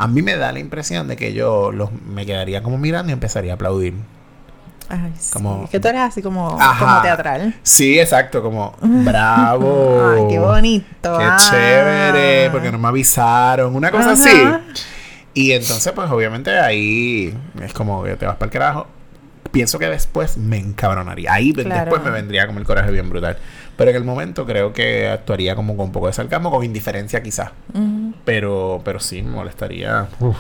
A 0.03 0.07
mí 0.09 0.23
me 0.23 0.37
da 0.37 0.51
la 0.53 0.59
impresión 0.59 1.09
de 1.09 1.17
que 1.17 1.33
yo 1.33 1.73
los, 1.73 1.91
me 1.93 2.25
quedaría 2.27 2.63
como 2.63 2.79
mirando 2.79 3.11
y 3.11 3.13
empezaría 3.13 3.53
a 3.53 3.55
aplaudir. 3.55 3.95
Ay, 4.89 5.13
sí. 5.19 5.31
Como- 5.33 5.69
Que 5.71 5.79
tú 5.79 5.87
eres 5.89 6.01
así 6.01 6.21
como, 6.23 6.59
como 6.79 7.03
teatral. 7.03 7.55
Sí, 7.63 8.01
exacto, 8.01 8.43
como 8.43 8.75
bravo. 8.83 10.15
Ay, 10.17 10.23
qué 10.29 10.39
bonito. 10.39 11.19
Qué 11.19 11.25
ah. 11.25 11.37
chévere, 11.39 12.51
porque 12.51 12.73
no 12.73 12.79
me 12.79 12.89
avisaron. 12.89 13.75
Una 13.77 13.91
cosa 13.91 14.13
Ajá. 14.13 14.23
así. 14.25 14.83
Y 15.35 15.53
entonces, 15.53 15.93
pues 15.93 16.11
obviamente 16.11 16.59
ahí 16.59 17.33
es 17.63 17.73
como 17.73 18.03
que 18.03 18.17
te 18.17 18.27
vas 18.27 18.35
para 18.37 18.47
el 18.47 18.53
carajo. 18.53 18.87
Pienso 19.53 19.79
que 19.79 19.87
después 19.89 20.37
me 20.37 20.59
encabronaría. 20.59 21.33
Ahí 21.35 21.53
Claro. 21.53 21.69
después 21.83 22.03
me 22.03 22.11
vendría 22.11 22.47
como 22.47 22.59
el 22.59 22.65
coraje 22.65 22.91
bien 22.91 23.09
brutal. 23.11 23.37
Pero 23.81 23.93
en 23.93 23.97
el 23.97 24.05
momento 24.05 24.45
creo 24.45 24.75
que 24.75 25.09
actuaría 25.09 25.57
como 25.57 25.75
con 25.75 25.87
un 25.87 25.93
poco 25.93 26.07
de 26.07 26.13
sarcasmo, 26.13 26.51
con 26.51 26.63
indiferencia 26.63 27.23
quizás. 27.23 27.51
Pero, 28.27 28.83
pero 28.85 29.01
sí, 29.01 29.23
me 29.23 29.31
molestaría. 29.31 30.07
Uf, 30.19 30.37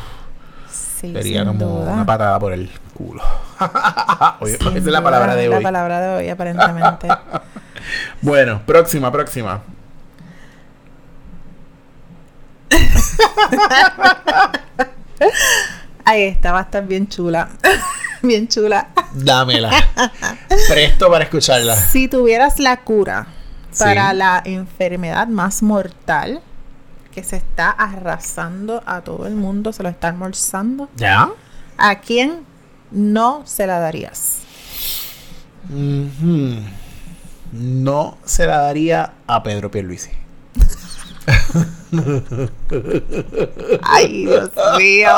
Sí, 0.70 1.10
sería 1.14 1.46
como 1.46 1.66
duda. 1.66 1.90
una 1.94 2.04
patada 2.04 2.38
por 2.38 2.52
el 2.52 2.70
culo. 2.92 3.22
Oye, 4.40 4.56
esa 4.56 4.68
es 4.76 4.84
la 4.84 5.02
palabra 5.02 5.34
de 5.36 5.48
La 5.48 5.56
hoy. 5.56 5.62
palabra 5.62 6.00
de 6.02 6.16
hoy, 6.16 6.28
aparentemente. 6.28 7.08
Bueno, 8.20 8.60
próxima, 8.66 9.10
próxima. 9.10 9.62
Ahí 16.04 16.22
está, 16.24 16.52
va 16.52 16.58
a 16.60 16.62
estar 16.62 16.86
bien 16.86 17.08
chula. 17.08 17.48
bien 18.22 18.48
chula. 18.48 18.88
Dámela. 19.14 19.70
Presto 20.68 21.10
para 21.10 21.24
escucharla. 21.24 21.76
Si 21.76 22.08
tuvieras 22.08 22.58
la 22.58 22.78
cura 22.78 23.26
Sí. 23.72 23.84
para 23.84 24.12
la 24.12 24.42
enfermedad 24.44 25.28
más 25.28 25.62
mortal 25.62 26.42
que 27.14 27.22
se 27.22 27.36
está 27.36 27.70
arrasando 27.70 28.82
a 28.84 29.00
todo 29.02 29.26
el 29.28 29.34
mundo, 29.36 29.72
se 29.72 29.84
lo 29.84 29.88
está 29.88 30.08
almorzando, 30.08 30.88
¿Ya? 30.96 31.28
¿a 31.78 32.00
quién 32.00 32.44
no 32.90 33.42
se 33.46 33.68
la 33.68 33.78
darías? 33.78 34.38
No 37.52 38.18
se 38.24 38.46
la 38.46 38.58
daría 38.62 39.12
a 39.28 39.42
Pedro 39.44 39.70
Pierluisi. 39.70 40.10
Ay, 43.82 44.26
Dios 44.26 44.50
mío. 44.78 45.10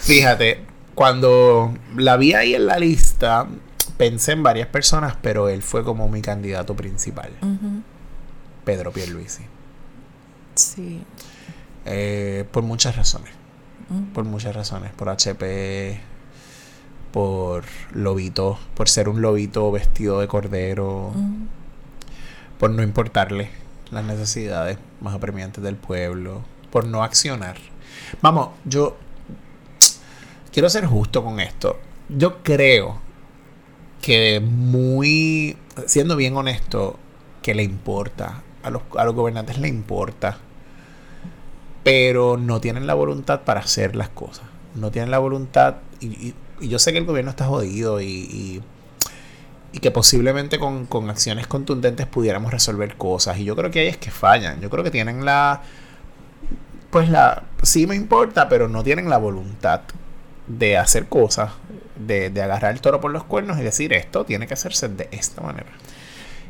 Fíjate, 0.00 0.64
cuando 0.94 1.74
la 1.96 2.16
vi 2.16 2.34
ahí 2.34 2.54
en 2.54 2.66
la 2.66 2.78
lista, 2.78 3.46
pensé 3.96 4.32
en 4.32 4.42
varias 4.42 4.68
personas, 4.68 5.16
pero 5.22 5.48
él 5.48 5.62
fue 5.62 5.84
como 5.84 6.08
mi 6.08 6.20
candidato 6.22 6.74
principal. 6.76 7.30
Pedro 8.64 8.92
Pierluisi. 8.92 9.42
Sí. 10.54 11.02
Eh, 11.84 12.44
por 12.52 12.62
muchas 12.62 12.96
razones. 12.96 13.30
Mm. 13.88 14.12
Por 14.12 14.24
muchas 14.24 14.54
razones. 14.54 14.92
Por 14.92 15.08
HP, 15.08 16.00
por 17.12 17.64
lobito, 17.92 18.58
por 18.74 18.88
ser 18.88 19.08
un 19.08 19.20
lobito 19.22 19.70
vestido 19.72 20.20
de 20.20 20.28
cordero, 20.28 21.12
Mm. 21.14 21.46
por 22.58 22.70
no 22.70 22.82
importarle 22.82 23.50
las 23.90 24.04
necesidades 24.04 24.78
más 25.00 25.14
apremiantes 25.14 25.62
del 25.62 25.76
pueblo, 25.76 26.42
por 26.70 26.86
no 26.86 27.02
accionar. 27.02 27.56
Vamos, 28.22 28.50
yo 28.64 28.96
quiero 30.52 30.68
ser 30.68 30.86
justo 30.86 31.24
con 31.24 31.40
esto. 31.40 31.78
Yo 32.08 32.42
creo 32.42 33.00
que 34.00 34.40
muy, 34.40 35.56
siendo 35.86 36.16
bien 36.16 36.36
honesto, 36.36 36.98
que 37.40 37.54
le 37.54 37.62
importa. 37.62 38.42
A 38.62 38.70
los, 38.70 38.82
a 38.96 39.04
los 39.04 39.14
gobernantes 39.14 39.58
le 39.58 39.68
importa. 39.68 40.38
Pero 41.82 42.36
no 42.36 42.60
tienen 42.60 42.86
la 42.86 42.94
voluntad 42.94 43.40
para 43.42 43.60
hacer 43.60 43.96
las 43.96 44.08
cosas. 44.08 44.44
No 44.74 44.90
tienen 44.90 45.10
la 45.10 45.18
voluntad. 45.18 45.76
Y, 46.00 46.34
yo 46.60 46.78
sé 46.78 46.92
que 46.92 46.98
el 46.98 47.06
gobierno 47.06 47.30
está 47.30 47.46
jodido 47.46 48.00
y, 48.00 48.62
y, 49.72 49.78
que 49.80 49.90
posiblemente 49.90 50.60
con, 50.60 50.86
con 50.86 51.10
acciones 51.10 51.48
contundentes 51.48 52.06
pudiéramos 52.06 52.52
resolver 52.52 52.96
cosas. 52.96 53.38
Y 53.38 53.44
yo 53.44 53.56
creo 53.56 53.72
que 53.72 53.80
ahí 53.80 53.88
es 53.88 53.96
que 53.96 54.12
fallan. 54.12 54.60
Yo 54.60 54.70
creo 54.70 54.84
que 54.84 54.92
tienen 54.92 55.24
la. 55.24 55.62
Pues 56.90 57.08
la. 57.08 57.44
Sí 57.62 57.86
me 57.88 57.96
importa, 57.96 58.48
pero 58.48 58.68
no 58.68 58.84
tienen 58.84 59.10
la 59.10 59.18
voluntad 59.18 59.80
de 60.58 60.78
hacer 60.78 61.06
cosas. 61.06 61.50
De, 61.96 62.30
de 62.30 62.42
agarrar 62.42 62.72
el 62.72 62.80
toro 62.80 63.00
por 63.00 63.12
los 63.12 63.22
cuernos 63.24 63.58
y 63.60 63.62
decir 63.62 63.92
esto 63.92 64.24
tiene 64.24 64.46
que 64.48 64.54
hacerse 64.54 64.88
de 64.88 65.08
esta 65.12 65.40
manera. 65.40 65.66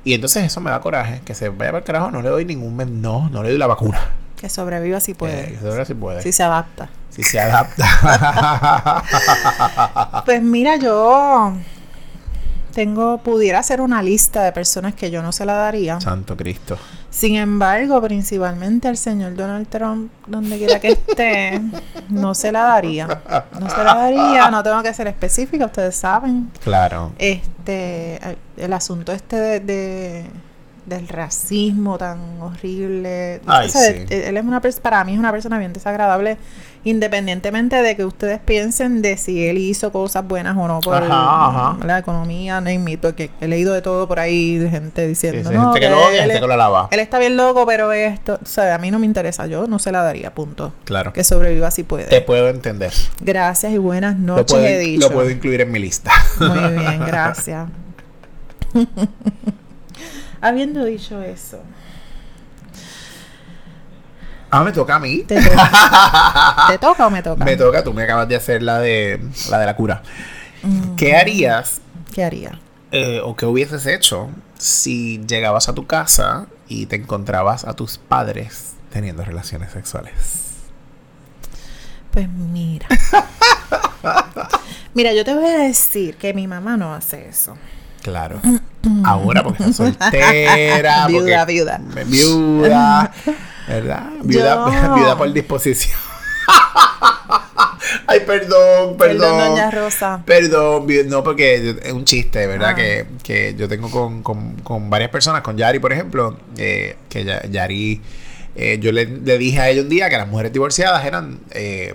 Y 0.05 0.15
entonces 0.15 0.45
eso 0.45 0.61
me 0.61 0.71
da 0.71 0.81
coraje. 0.81 1.21
Que 1.25 1.35
se 1.35 1.49
vaya 1.51 1.73
para 1.73 1.79
el 1.79 1.85
carajo, 1.85 2.11
no 2.11 2.23
le 2.23 2.29
doy 2.31 2.45
ningún. 2.45 2.75
men- 2.77 3.03
No, 3.03 3.29
no 3.29 3.43
le 3.43 3.51
doy 3.51 3.59
la 3.59 3.67
vacuna. 3.67 4.01
Que 4.41 4.49
sobreviva 4.49 4.99
si 5.01 5.15
puede. 5.15 5.51
Eh, 5.51 5.55
eso 5.59 5.69
ahora 5.71 5.85
sí 5.85 5.95
puede. 5.95 6.23
si 6.23 6.33
se 6.33 6.43
adapta. 6.43 6.89
Si 7.11 7.23
se 7.23 7.39
adapta. 7.41 7.85
Pues 10.25 10.43
mira, 10.43 10.77
yo 10.77 11.53
tengo, 12.75 13.19
pudiera 13.19 13.59
hacer 13.59 13.81
una 13.81 14.03
lista 14.03 14.43
de 14.45 14.53
personas 14.53 14.95
que 14.95 15.11
yo 15.11 15.23
no 15.23 15.33
se 15.33 15.45
la 15.45 15.55
daría. 15.55 16.01
Santo 16.01 16.37
Cristo. 16.37 16.79
Sin 17.13 17.37
embargo, 17.37 18.01
principalmente 18.01 18.89
al 18.89 18.97
señor 18.97 19.35
Donald 19.37 19.69
Trump, 19.69 20.11
donde 20.27 20.57
quiera 20.57 20.81
que 20.81 20.93
esté, 20.93 21.61
no 22.09 22.35
se 22.35 22.51
la 22.51 22.63
daría. 22.63 23.07
No 23.61 23.69
se 23.69 23.85
la 23.85 23.95
daría, 23.95 24.51
no 24.51 24.63
tengo 24.63 24.83
que 24.83 24.95
ser 24.95 25.09
específica, 25.09 25.67
ustedes 25.67 25.95
saben. 25.95 26.51
Claro. 26.65 27.13
Este, 27.19 28.19
el 28.57 28.73
asunto 28.73 29.13
este 29.13 29.37
de, 29.37 29.61
de- 29.61 30.27
del 30.87 31.07
racismo 31.07 31.99
tan 31.99 32.19
horrible. 32.41 33.41
Ay, 33.47 33.69
O 33.69 33.71
sea, 33.71 33.93
sí. 33.93 34.05
él, 34.09 34.37
es 34.37 34.45
una 34.45 34.61
para 34.61 35.05
mí 35.05 35.13
es 35.13 35.19
una 35.19 35.31
persona 35.31 35.59
bien 35.59 35.73
desagradable, 35.73 36.39
independientemente 36.85 37.77
de 37.83 37.97
que 37.97 38.05
ustedes 38.05 38.41
piensen 38.41 39.03
de 39.03 39.17
si 39.17 39.47
él 39.47 39.59
hizo 39.59 39.93
cosas 39.93 40.27
buenas 40.27 40.57
o 40.57 40.67
no 40.67 40.81
por 40.81 40.95
Ajá, 40.95 41.07
ajá. 41.49 41.77
la 41.87 41.99
economía, 41.99 42.61
name 42.61 42.93
it, 42.93 43.01
porque 43.01 43.31
he 43.41 43.47
leído 43.49 43.73
de 43.73 43.83
todo 43.83 44.09
por 44.09 44.19
ahí 44.19 44.59
de 44.59 44.69
gente 44.69 45.03
Sí, 45.03 45.09
diciendo, 45.09 45.51
sí, 45.51 45.55
no, 45.57 45.73
gente 45.73 45.81
que 45.81 45.87
que 45.87 45.91
lo 45.93 45.99
odia, 46.01 46.25
él, 46.25 46.31
gente 46.31 46.41
que 46.41 46.47
lo 46.47 46.55
alaba. 46.55 46.89
él 46.91 46.99
está 47.01 47.19
bien 47.19 47.37
loco, 47.37 47.65
pero 47.67 47.93
esto, 47.93 48.39
o 48.43 48.47
sea, 48.47 48.75
a 48.75 48.79
mí 48.79 48.91
no 48.91 48.99
me 48.99 49.07
interesa, 49.07 49.47
yo 49.47 49.67
no 49.67 49.79
se 49.79 49.93
la 49.93 50.03
daría, 50.03 50.35
punto. 50.35 50.73
Claro. 50.85 51.13
Que 51.13 51.23
sobreviva 51.25 51.71
si 51.71 51.85
puede. 51.85 52.07
Te 52.07 52.21
puedo 52.21 52.49
entender. 52.49 52.93
Gracias 53.21 53.73
y 53.73 53.79
buenas 53.79 54.19
noches, 54.19 54.47
puedo, 54.53 54.65
he 54.67 54.79
dicho. 54.79 55.09
lo 55.09 55.15
puedo 55.15 55.31
incluir 55.31 55.61
en 55.61 55.71
mi 55.71 55.79
lista. 55.79 56.11
Muy 56.41 56.73
bien, 56.79 57.01
gracias. 57.07 57.69
Habiendo 60.41 60.85
dicho 60.85 61.23
eso, 61.23 61.61
Ah, 64.55 64.63
me 64.63 64.71
toca 64.73 64.97
a 64.97 64.99
mí. 64.99 65.25
¿te 65.27 65.41
toca, 65.43 66.67
¿te 66.69 66.79
toca 66.79 67.07
o 67.07 67.11
me 67.11 67.23
toca? 67.23 67.43
Me 67.43 67.57
toca, 67.57 67.83
tú 67.83 67.95
me 67.95 68.03
acabas 68.03 68.29
de 68.29 68.37
hacer 68.37 68.63
la 68.63 68.79
de 68.81 69.19
la 69.49 69.59
de 69.59 69.65
la 69.67 69.75
cura. 69.75 70.03
Mm, 70.63 70.95
¿Qué 70.97 71.17
harías 71.17 71.81
¿Qué 72.13 72.23
haría? 72.23 72.61
eh, 72.91 73.21
o 73.25 73.35
qué 73.35 73.47
hubieses 73.47 73.87
hecho 73.87 74.29
si 74.59 75.25
llegabas 75.27 75.71
a 75.71 75.75
tu 75.75 75.87
casa 75.87 76.47
y 76.69 76.85
te 76.85 76.97
encontrabas 76.97 77.65
a 77.65 77.73
tus 77.73 77.97
padres 77.97 78.75
teniendo 78.93 79.25
relaciones 79.25 79.73
sexuales? 79.73 80.51
Pues 82.11 82.29
mira. 82.29 82.87
mira, 84.95 85.15
yo 85.15 85.25
te 85.25 85.33
voy 85.35 85.47
a 85.47 85.59
decir 85.61 86.17
que 86.17 86.35
mi 86.35 86.47
mamá 86.47 86.77
no 86.77 86.93
hace 86.95 87.27
eso. 87.27 87.57
Claro. 88.03 88.41
Ahora 89.05 89.43
porque 89.43 89.63
estás 89.63 89.77
soltera. 89.77 91.07
Viuda, 91.09 91.47
porque- 91.47 91.53
viuda. 91.53 91.81
Viuda. 92.07 93.13
¿Verdad? 93.69 94.07
Viuda, 94.25 94.55
Yo- 94.89 94.95
viuda 94.97 95.17
por 95.17 95.33
disposición. 95.33 95.97
Ay, 98.07 98.21
perdón, 98.27 98.97
perdón. 98.97 99.19
Perdón, 99.19 99.49
doña 99.51 99.71
Rosa. 99.71 100.23
Perdón, 100.25 100.87
no, 101.07 101.23
porque 101.23 101.77
es 101.83 101.93
un 101.93 102.05
chiste, 102.05 102.47
¿verdad? 102.47 102.71
Ah. 102.71 102.75
Que, 102.75 103.07
que 103.23 103.55
yo 103.57 103.69
tengo 103.69 103.91
con, 103.91 104.23
con, 104.23 104.55
con 104.57 104.91
varias 104.91 105.11
personas, 105.11 105.43
con 105.43 105.57
Yari, 105.57 105.79
por 105.79 105.93
ejemplo, 105.93 106.37
eh, 106.57 106.97
que 107.09 107.25
Ya- 107.25 107.43
Yari, 107.49 108.01
eh, 108.57 108.79
yo 108.81 108.93
le, 108.93 109.07
le 109.07 109.39
dije 109.39 109.61
a 109.61 109.69
ella 109.69 109.83
un 109.83 109.89
día 109.89 110.11
que 110.11 110.19
las 110.19 110.29
mujeres 110.29 110.53
divorciadas 110.53 111.05
eran 111.05 111.41
eh, 111.53 111.95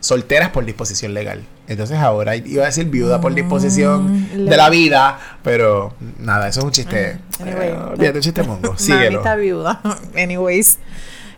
solteras 0.00 0.50
por 0.50 0.64
disposición 0.64 1.14
legal. 1.14 1.44
Entonces 1.68 1.98
ahora 1.98 2.36
iba 2.36 2.62
a 2.62 2.66
decir 2.66 2.86
viuda 2.86 3.20
por 3.20 3.34
disposición 3.34 4.12
Mm, 4.22 4.28
de 4.32 4.38
le- 4.38 4.56
la 4.56 4.70
vida, 4.70 5.18
pero 5.42 5.94
nada, 6.18 6.48
eso 6.48 6.60
es 6.60 6.64
un 6.66 6.70
chiste. 6.72 7.18
Ah, 7.38 7.42
anyway. 7.42 7.68
Eh, 7.68 7.76
olvídate, 7.92 8.18
un 8.18 8.22
chiste 8.22 8.42
mongo. 8.42 8.74
Síguelo. 8.78 9.18
está 9.18 9.34
viuda. 9.36 9.80
Anyways. 10.16 10.78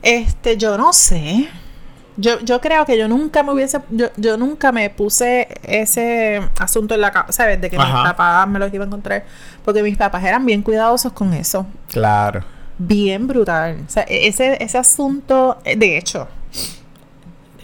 Este, 0.03 0.57
yo 0.57 0.77
no 0.79 0.93
sé. 0.93 1.49
Yo, 2.17 2.41
yo 2.41 2.61
creo 2.61 2.85
que 2.85 2.99
yo 2.99 3.07
nunca 3.07 3.45
me 3.45 3.53
hubiese, 3.53 3.79
yo, 3.91 4.09
yo 4.17 4.37
nunca 4.37 4.73
me 4.73 4.91
puse 4.91 5.47
ese 5.63 6.43
asunto 6.59 6.95
en 6.97 7.01
la 7.01 7.13
cabeza, 7.13 7.33
¿sabes? 7.33 7.61
De 7.61 7.71
que 7.71 7.77
Ajá. 7.77 7.87
mis 8.03 8.11
papás 8.11 8.49
me 8.49 8.59
los 8.59 8.75
iban 8.75 8.87
a 8.87 8.91
encontrar. 8.91 9.25
Porque 9.65 9.83
mis 9.85 9.97
papás 9.97 10.25
eran 10.25 10.45
bien 10.45 10.63
cuidadosos 10.63 11.13
con 11.13 11.33
eso. 11.33 11.65
Claro. 11.89 12.45
Bien 12.77 13.27
brutal. 13.29 13.85
O 13.87 13.91
sea, 13.91 14.03
e- 14.09 14.27
ese, 14.27 14.61
ese 14.63 14.79
asunto, 14.79 15.59
eh, 15.65 15.77
de 15.77 15.97
hecho, 15.97 16.27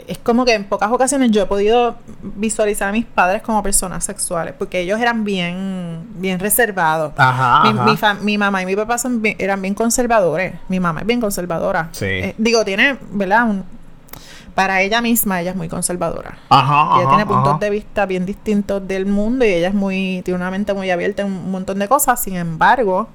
es 0.07 0.19
como 0.19 0.45
que 0.45 0.55
en 0.55 0.65
pocas 0.65 0.91
ocasiones 0.91 1.31
yo 1.31 1.43
he 1.43 1.47
podido 1.47 1.97
visualizar 2.23 2.89
a 2.89 2.93
mis 2.93 3.05
padres 3.05 3.43
como 3.43 3.63
personas 3.63 4.05
sexuales, 4.05 4.55
porque 4.59 4.81
ellos 4.81 5.01
eran 5.01 5.25
bien, 5.25 6.07
bien 6.17 6.39
reservados. 6.39 7.13
Ajá. 7.17 7.63
Mi, 7.65 7.79
ajá. 7.79 7.85
mi 7.91 7.97
fa- 7.97 8.15
mi 8.15 8.39
mamá 8.39 8.63
y 8.63 8.67
mi 8.67 8.77
papá 8.77 8.99
son 8.99 9.23
bien- 9.23 9.37
eran 9.39 9.61
bien 9.63 9.75
conservadores. 9.75 10.55
Mi 10.69 10.81
mamá 10.81 11.01
es 11.01 11.07
bien 11.07 11.21
conservadora. 11.21 11.89
Sí. 11.93 12.05
Eh, 12.07 12.35
digo, 12.39 12.65
tiene, 12.65 12.99
¿verdad? 13.13 13.49
Un- 13.49 13.65
para 14.55 14.83
ella 14.83 15.01
misma, 15.01 15.41
ella 15.41 15.51
es 15.51 15.57
muy 15.57 15.69
conservadora. 15.69 16.39
Ajá, 16.49 17.01
ella 17.01 17.09
tiene 17.09 17.27
puntos 17.27 17.59
de 17.59 17.71
vista 17.71 18.07
bien 18.07 18.25
distintos 18.25 18.87
del 18.87 19.05
mundo 19.07 19.45
y 19.45 19.49
ella 19.49 19.69
es 19.69 19.75
muy, 19.75 20.23
tiene 20.25 20.37
una 20.39 20.51
mente 20.53 20.73
muy 20.75 20.91
abierta 20.93 21.23
en 21.23 21.29
un 21.33 21.51
montón 21.51 21.81
de 21.81 21.89
cosas. 21.89 22.21
Sin 22.23 22.37
embargo, 22.37 23.09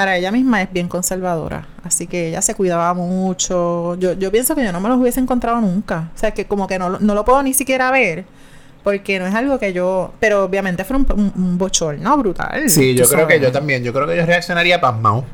para 0.00 0.16
ella 0.16 0.32
misma 0.32 0.62
es 0.62 0.72
bien 0.72 0.88
conservadora. 0.88 1.66
Así 1.84 2.06
que 2.06 2.28
ella 2.28 2.40
se 2.42 2.54
cuidaba 2.54 2.94
mucho. 2.94 3.96
Yo, 3.96 4.14
yo 4.14 4.30
pienso 4.32 4.54
que 4.54 4.64
yo 4.64 4.72
no 4.72 4.80
me 4.80 4.88
los 4.88 4.98
hubiese 4.98 5.20
encontrado 5.20 5.60
nunca. 5.60 6.08
O 6.14 6.18
sea, 6.18 6.30
que 6.32 6.46
como 6.46 6.66
que 6.66 6.78
no, 6.78 6.88
lo- 6.88 6.98
no 7.00 7.14
lo 7.14 7.24
puedo 7.24 7.42
ni 7.42 7.52
siquiera 7.54 7.90
ver. 7.90 8.24
Porque 8.82 9.18
no 9.18 9.26
es 9.26 9.34
algo 9.34 9.58
que 9.58 9.74
yo... 9.74 10.14
Pero 10.20 10.44
obviamente 10.44 10.84
fue 10.84 10.96
un, 10.96 11.06
un, 11.14 11.32
un 11.36 11.58
bochorno 11.58 12.16
brutal. 12.16 12.70
Sí, 12.70 12.94
yo 12.94 13.06
creo 13.06 13.26
que 13.26 13.38
yo 13.38 13.52
también. 13.52 13.84
Yo 13.84 13.92
creo 13.92 14.06
que 14.06 14.16
yo 14.16 14.24
reaccionaría 14.24 14.80
pasmado. 14.80 15.24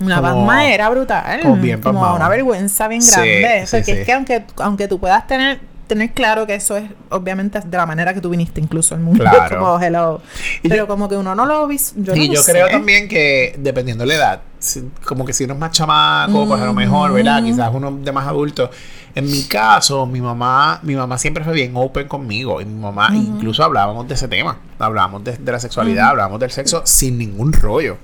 Una 0.00 0.20
pasma 0.20 0.66
era 0.66 0.88
brutal. 0.88 1.40
como 1.42 1.56
bien 1.56 1.80
como 1.80 2.00
una 2.14 2.28
vergüenza 2.28 2.88
bien 2.88 3.02
Sí, 3.02 3.12
grande. 3.20 3.66
sí, 3.66 3.76
porque 3.76 3.84
sí. 3.84 3.98
es 4.00 4.06
que 4.06 4.12
aunque, 4.12 4.44
aunque 4.56 4.88
tú 4.88 4.98
puedas 4.98 5.26
tener, 5.26 5.60
tener 5.90 6.12
claro 6.12 6.46
que 6.46 6.54
eso 6.54 6.76
es 6.76 6.88
obviamente 7.10 7.60
de 7.60 7.76
la 7.76 7.84
manera 7.84 8.14
que 8.14 8.20
tú 8.22 8.30
viniste 8.30 8.60
incluso 8.60 8.94
al 8.94 9.00
mundo. 9.02 9.22
Claro. 9.30 9.58
como 9.58 9.78
hello. 9.80 10.22
Pero 10.62 10.76
yo- 10.76 10.86
como 10.86 11.08
que 11.08 11.16
uno 11.16 11.34
no 11.34 11.44
lo 11.44 11.66
vis 11.66 11.92
yo 11.96 12.14
y 12.14 12.28
no 12.28 12.34
yo 12.34 12.42
creo 12.44 12.68
también 12.68 13.08
que 13.08 13.54
dependiendo 13.58 14.02
de 14.04 14.08
la 14.08 14.14
edad, 14.14 14.40
si- 14.58 14.88
como 15.04 15.24
que 15.26 15.32
si 15.32 15.44
uno 15.44 15.54
es 15.54 15.60
más 15.60 15.72
chamaco, 15.72 16.46
pues 16.48 16.60
a 16.62 16.64
lo 16.64 16.72
mejor, 16.72 17.12
¿verdad? 17.12 17.42
Mm. 17.42 17.44
Quizás 17.44 17.70
uno 17.74 17.90
de 17.92 18.12
más 18.12 18.26
adulto. 18.26 18.70
En 19.14 19.26
mi 19.28 19.42
caso, 19.42 20.06
mi 20.06 20.20
mamá, 20.20 20.78
mi 20.84 20.94
mamá 20.94 21.18
siempre 21.18 21.42
fue 21.42 21.52
bien 21.52 21.72
open 21.74 22.06
conmigo. 22.06 22.60
Y 22.60 22.64
mi 22.64 22.80
mamá, 22.80 23.10
incluso 23.12 23.64
hablábamos 23.64 24.06
de 24.06 24.14
ese 24.14 24.28
tema. 24.28 24.58
Hablábamos 24.78 25.24
de, 25.24 25.36
de 25.36 25.52
la 25.52 25.58
sexualidad, 25.58 26.08
hablábamos 26.10 26.38
del 26.40 26.50
sexo 26.52 26.82
sin 26.84 27.18
ningún 27.18 27.52
rollo. 27.52 27.98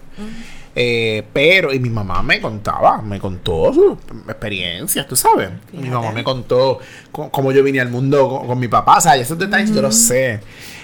Eh, 0.79 1.23
pero, 1.33 1.73
y 1.73 1.81
mi 1.81 1.89
mamá 1.89 2.23
me 2.23 2.39
contaba, 2.39 3.01
me 3.01 3.19
contó 3.19 3.73
sus 3.73 3.97
experiencias, 4.29 5.07
tú 5.09 5.17
sabes. 5.17 5.49
Mi 5.73 5.89
mamá 5.89 6.13
me 6.13 6.23
contó 6.23 6.79
co- 7.11 7.31
cómo 7.31 7.51
yo 7.51 7.63
vine 7.65 7.81
al 7.81 7.89
mundo 7.89 8.29
con, 8.29 8.47
con 8.47 8.59
mi 8.59 8.69
papá, 8.69 8.99
o 8.99 9.01
sea, 9.01 9.17
y 9.17 9.23
esos 9.23 9.39
detalles 9.39 9.75
yo 9.75 9.81
los 9.81 9.97
sé. 9.97 10.41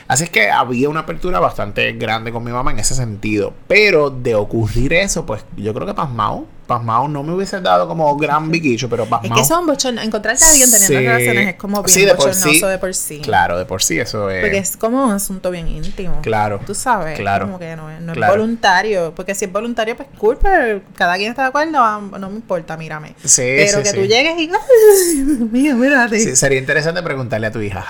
Así 0.09 0.25
es 0.25 0.31
que 0.31 0.51
había 0.51 0.89
una 0.89 1.01
apertura 1.01 1.41
bastante 1.41 1.93
grande 1.93 2.33
con 2.33 2.43
mi 2.43 2.51
mamá 2.53 2.71
en 2.73 2.79
ese 2.79 2.95
sentido. 2.95 3.53
Pero 3.69 4.09
de 4.11 4.35
ocurrir 4.35 4.95
eso, 4.95 5.27
pues 5.27 5.45
yo 5.57 5.75
creo 5.75 5.87
que 5.87 5.95
pasmado, 5.95 6.47
pasmado 6.79 7.09
no 7.09 7.23
me 7.23 7.33
hubiese 7.35 7.61
dado 7.61 7.87
como 7.89 8.17
gran 8.17 8.51
biquicho, 8.51 8.89
pero 8.89 9.05
Es 9.05 9.09
pasmado. 9.09 9.35
que 9.35 9.45
son 9.45 9.67
bochornosos. 9.67 10.07
Encontrarte 10.07 10.45
a 10.45 10.49
alguien 10.51 10.71
teniendo 10.71 10.99
Sí. 11.01 11.07
relaciones 11.07 11.49
es 11.49 11.55
como 11.57 11.83
bien 11.83 11.95
Sí, 11.95 12.05
de 12.05 12.15
por 12.15 12.27
bochornoso 12.27 12.51
sí. 12.51 12.61
de 12.67 12.79
por 12.79 12.95
sí. 12.95 13.21
Claro, 13.21 13.59
de 13.59 13.65
por 13.65 13.83
sí 13.83 13.99
eso 13.99 14.31
es. 14.31 14.41
Porque 14.43 14.59
es 14.59 14.77
como 14.77 15.05
un 15.05 15.13
asunto 15.13 15.51
bien 15.51 15.69
íntimo. 15.69 16.21
Claro. 16.23 16.61
Tú 16.67 16.75
sabes. 16.75 17.19
Claro. 17.19 17.47
Como 17.47 17.59
que 17.59 17.77
no, 17.77 17.91
es- 17.91 18.01
no 18.01 18.13
Claro. 18.13 18.33
es 18.35 18.39
voluntario. 18.39 19.13
Porque 19.15 19.35
si 19.35 19.45
es 19.47 19.53
voluntario, 19.53 19.97
pues 19.97 20.09
cool, 20.19 20.39
pero 20.41 20.81
cada 20.95 21.17
quien 21.17 21.31
está 21.31 21.43
de 21.43 21.49
acuerdo, 21.49 21.79
ah, 21.79 22.01
no 22.19 22.29
me 22.31 22.37
importa, 22.37 22.77
mírame. 22.77 23.15
Sí, 23.25 23.43
pero 23.57 23.83
que 23.83 23.93
tú 23.93 24.01
llegues 24.03 24.39
y. 24.39 24.51
¡Ay, 24.53 25.23
Dios 25.23 25.51
mío, 25.51 25.77
mírate! 25.77 26.19
Sí, 26.21 26.37
sería 26.37 26.59
interesante 26.59 27.03
preguntarle 27.03 27.47
a 27.47 27.53
tu 27.53 27.61
hija. 27.61 27.85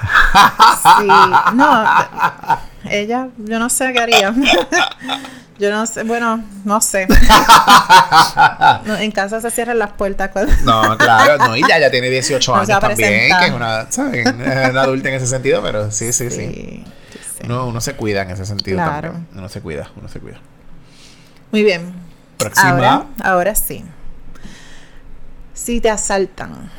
Sí, 0.82 1.06
no, 1.54 1.84
ella, 2.90 3.28
yo 3.38 3.58
no 3.58 3.68
sé 3.68 3.92
qué 3.92 4.00
haría. 4.00 4.34
Yo 5.58 5.70
no 5.70 5.86
sé, 5.86 6.02
bueno, 6.02 6.42
no 6.64 6.80
sé. 6.80 7.06
No, 8.84 8.96
en 8.96 9.12
casa 9.12 9.40
se 9.40 9.50
cierran 9.50 9.78
las 9.78 9.92
puertas 9.92 10.30
cuando... 10.30 10.52
No, 10.64 10.96
claro, 10.98 11.38
no, 11.38 11.56
y 11.56 11.60
ya, 11.68 11.78
ya 11.78 11.88
tiene 11.90 12.10
18 12.10 12.56
No 12.56 12.64
se 12.64 12.72
va 12.72 12.78
años 12.78 12.88
también, 12.88 13.38
que 13.38 13.46
es 13.46 13.52
una, 13.52 13.86
¿sabes? 13.90 14.26
Es 14.26 14.70
una 14.70 14.80
adulta 14.82 15.10
en 15.10 15.14
ese 15.16 15.26
sentido, 15.28 15.62
pero 15.62 15.92
sí, 15.92 16.12
sí, 16.12 16.30
sí. 16.30 16.36
Sí, 16.36 16.84
sí. 17.12 17.42
Uno, 17.44 17.66
uno 17.68 17.80
se 17.80 17.94
cuida 17.94 18.22
en 18.22 18.30
ese 18.30 18.44
sentido 18.44 18.78
Claro. 18.78 19.12
también. 19.12 19.28
Uno 19.36 19.48
se 19.48 19.60
cuida, 19.60 19.88
uno 19.96 20.08
se 20.08 20.18
cuida. 20.18 20.38
Muy 21.52 21.62
bien. 21.62 21.94
Próxima. 22.38 22.70
Ahora, 22.70 23.04
ahora 23.22 23.54
sí. 23.54 23.84
Si 25.54 25.80
te 25.80 25.90
asaltan, 25.90 26.70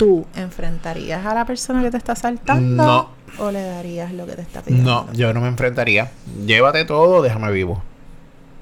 ¿tú 0.00 0.24
enfrentarías 0.34 1.26
a 1.26 1.34
la 1.34 1.44
persona 1.44 1.82
que 1.82 1.90
te 1.90 1.98
está 1.98 2.12
asaltando? 2.12 2.86
No. 2.86 3.10
¿O 3.38 3.50
le 3.50 3.62
darías 3.62 4.10
lo 4.14 4.24
que 4.24 4.32
te 4.32 4.40
está 4.40 4.62
pidiendo? 4.62 5.04
No, 5.06 5.12
yo 5.12 5.34
no 5.34 5.42
me 5.42 5.48
enfrentaría. 5.48 6.10
Llévate 6.46 6.86
todo, 6.86 7.20
déjame 7.20 7.52
vivo. 7.52 7.82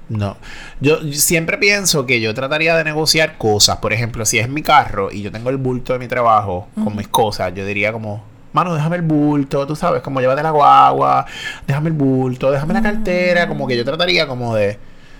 No. 0.09 0.35
Yo 0.81 0.97
siempre 1.13 1.57
pienso 1.57 2.05
que 2.05 2.19
yo 2.19 2.33
trataría 2.33 2.75
de 2.75 2.83
negociar 2.83 3.37
cosas. 3.37 3.77
Por 3.77 3.93
ejemplo, 3.93 4.25
si 4.25 4.37
es 4.37 4.49
mi 4.49 4.61
carro 4.61 5.13
y 5.13 5.21
yo 5.21 5.31
tengo 5.31 5.49
el 5.49 5.55
bulto 5.55 5.93
de 5.93 5.99
mi 5.99 6.09
trabajo 6.09 6.67
con 6.75 6.93
mis 6.97 7.07
cosas, 7.07 7.53
yo 7.55 7.65
diría 7.65 7.93
como, 7.93 8.21
mano, 8.51 8.75
déjame 8.75 8.97
el 8.97 9.03
bulto, 9.03 9.65
tú 9.65 9.77
sabes, 9.77 10.01
como 10.01 10.19
llévate 10.19 10.43
la 10.43 10.51
guagua, 10.51 11.25
déjame 11.65 11.87
el 11.87 11.95
bulto, 11.95 12.51
déjame 12.51 12.73
la 12.73 12.81
cartera, 12.81 13.47
como 13.47 13.65
que 13.65 13.77
yo 13.77 13.85
trataría 13.85 14.27
como 14.27 14.55
de, 14.55 14.77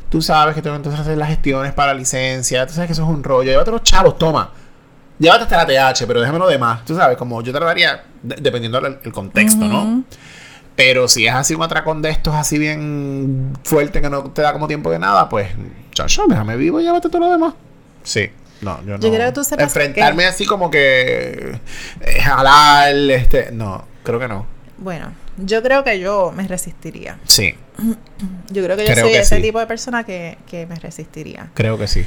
tú 0.10 0.22
sabes 0.22 0.54
que 0.54 0.62
tengo 0.62 0.76
entonces 0.76 1.00
hacer 1.00 1.18
las 1.18 1.30
gestiones 1.30 1.72
para 1.72 1.94
licencia, 1.94 2.68
tú 2.68 2.74
sabes 2.74 2.88
que 2.88 2.94
eso 2.94 3.04
es 3.04 3.10
un 3.10 3.24
rollo, 3.24 3.52
llévate 3.52 3.72
los 3.72 3.84
chavos, 3.84 4.18
toma. 4.18 4.52
Llévate 5.20 5.44
hasta 5.44 5.58
la 5.58 5.66
TH, 5.94 6.06
pero 6.08 6.22
déjame 6.22 6.40
lo 6.40 6.48
demás. 6.48 6.84
Tú 6.86 6.96
sabes, 6.96 7.18
como 7.18 7.42
yo 7.44 7.52
trataría, 7.52 8.04
de- 8.24 8.36
dependiendo 8.38 8.80
del 8.82 9.00
el 9.04 9.12
contexto, 9.12 9.66
¿no? 9.66 10.04
Pero 10.76 11.10
si 11.10 11.28
es 11.28 11.34
así 11.34 11.54
un 11.54 11.62
atracón 11.64 12.02
de 12.02 12.10
estos 12.10 12.34
así 12.34 12.58
bien 12.58 13.52
fuerte 13.66 14.02
que 14.02 14.10
no 14.10 14.24
te 14.32 14.42
da 14.42 14.54
como 14.54 14.66
tiempo 14.68 14.90
de 14.90 14.98
nada, 15.00 15.28
pues, 15.28 15.50
chacho, 15.94 16.24
déjame 16.30 16.56
vivo 16.56 16.80
y 16.80 16.84
llévate 16.84 17.10
todo 17.10 17.20
lo 17.20 17.32
demás. 17.32 17.54
Sí. 18.04 18.30
No, 18.62 18.80
yo 18.86 18.98
no. 18.98 19.00
Yo 19.00 19.12
creo 19.14 19.26
que 19.28 19.32
tú 19.34 19.44
sepas 19.44 19.64
Enfrentarme 19.66 20.26
así 20.26 20.46
como 20.46 20.70
que 20.72 21.60
eh, 22.02 22.22
jalar, 22.22 22.94
este, 22.96 23.52
no, 23.52 23.86
creo 24.04 24.20
que 24.20 24.28
no. 24.30 24.46
Bueno, 24.78 25.12
yo 25.38 25.62
creo 25.62 25.84
que 25.84 26.00
yo 26.00 26.32
me 26.36 26.48
resistiría. 26.48 27.18
Sí, 27.26 27.56
Yo 28.50 28.64
creo 28.64 28.78
que 28.78 28.86
yo 28.86 28.92
Creo 28.94 29.06
soy 29.06 29.14
que 29.14 29.20
ese 29.20 29.36
sí. 29.38 29.42
tipo 29.42 29.60
de 29.60 29.68
persona 29.68 30.04
que, 30.06 30.38
que 30.50 30.66
me 30.66 30.76
resistiría. 30.76 31.50
creo 31.54 31.78
que 31.78 31.88
sí. 31.88 32.06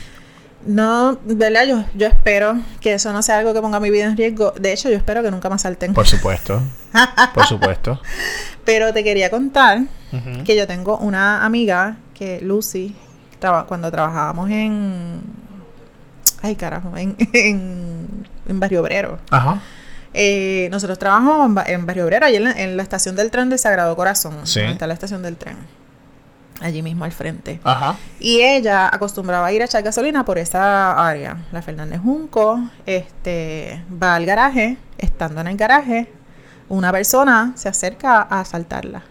No, 0.66 1.18
¿verdad? 1.24 1.64
Yo, 1.66 1.84
yo 1.94 2.06
espero 2.06 2.58
que 2.80 2.94
eso 2.94 3.12
no 3.12 3.22
sea 3.22 3.38
algo 3.38 3.52
que 3.52 3.60
ponga 3.60 3.80
mi 3.80 3.90
vida 3.90 4.04
en 4.04 4.16
riesgo. 4.16 4.52
De 4.52 4.72
hecho, 4.72 4.88
yo 4.90 4.96
espero 4.96 5.22
que 5.22 5.30
nunca 5.30 5.48
me 5.48 5.56
asalten. 5.56 5.92
Por 5.94 6.06
supuesto. 6.06 6.62
Por 7.34 7.46
supuesto. 7.46 8.00
Pero 8.64 8.92
te 8.92 9.02
quería 9.02 9.28
contar 9.30 9.80
que 10.44 10.54
yo 10.56 10.66
tengo 10.66 10.98
una 10.98 11.44
amiga 11.44 11.96
que 12.14 12.40
Lucy, 12.42 12.94
traba- 13.40 13.66
cuando 13.66 13.90
trabajábamos 13.90 14.50
en... 14.50 15.20
Ay, 16.42 16.54
carajo, 16.56 16.96
en, 16.96 17.16
en, 17.32 18.06
en 18.48 18.60
Barrio 18.60 18.82
Obrero. 18.82 19.18
Ajá. 19.30 19.60
Eh, 20.14 20.68
nosotros 20.70 20.98
trabajamos 20.98 21.46
en, 21.46 21.54
Ba- 21.54 21.64
en 21.66 21.86
Barrio 21.86 22.04
Obrero, 22.04 22.26
allí 22.26 22.36
en 22.36 22.44
la, 22.44 22.52
en 22.52 22.76
la 22.76 22.82
estación 22.82 23.16
del 23.16 23.30
tren 23.30 23.48
del 23.48 23.58
Sagrado 23.58 23.96
Corazón. 23.96 24.34
Sí. 24.44 24.60
donde 24.60 24.72
está 24.74 24.86
la 24.86 24.94
estación 24.94 25.22
del 25.22 25.36
tren. 25.36 25.56
Allí 26.62 26.80
mismo 26.82 27.04
al 27.04 27.12
frente. 27.12 27.60
Ajá. 27.64 27.96
Y 28.20 28.40
ella 28.40 28.88
acostumbraba 28.92 29.46
a 29.46 29.52
ir 29.52 29.62
a 29.62 29.64
echar 29.64 29.82
gasolina 29.82 30.24
por 30.24 30.38
esa 30.38 31.08
área. 31.08 31.36
La 31.50 31.60
Fernández 31.60 32.00
Junco, 32.00 32.60
este, 32.86 33.84
va 34.00 34.14
al 34.14 34.24
garaje, 34.26 34.78
estando 34.98 35.40
en 35.40 35.48
el 35.48 35.56
garaje, 35.56 36.10
una 36.68 36.92
persona 36.92 37.52
se 37.56 37.68
acerca 37.68 38.18
a 38.22 38.40
asaltarla. 38.40 39.02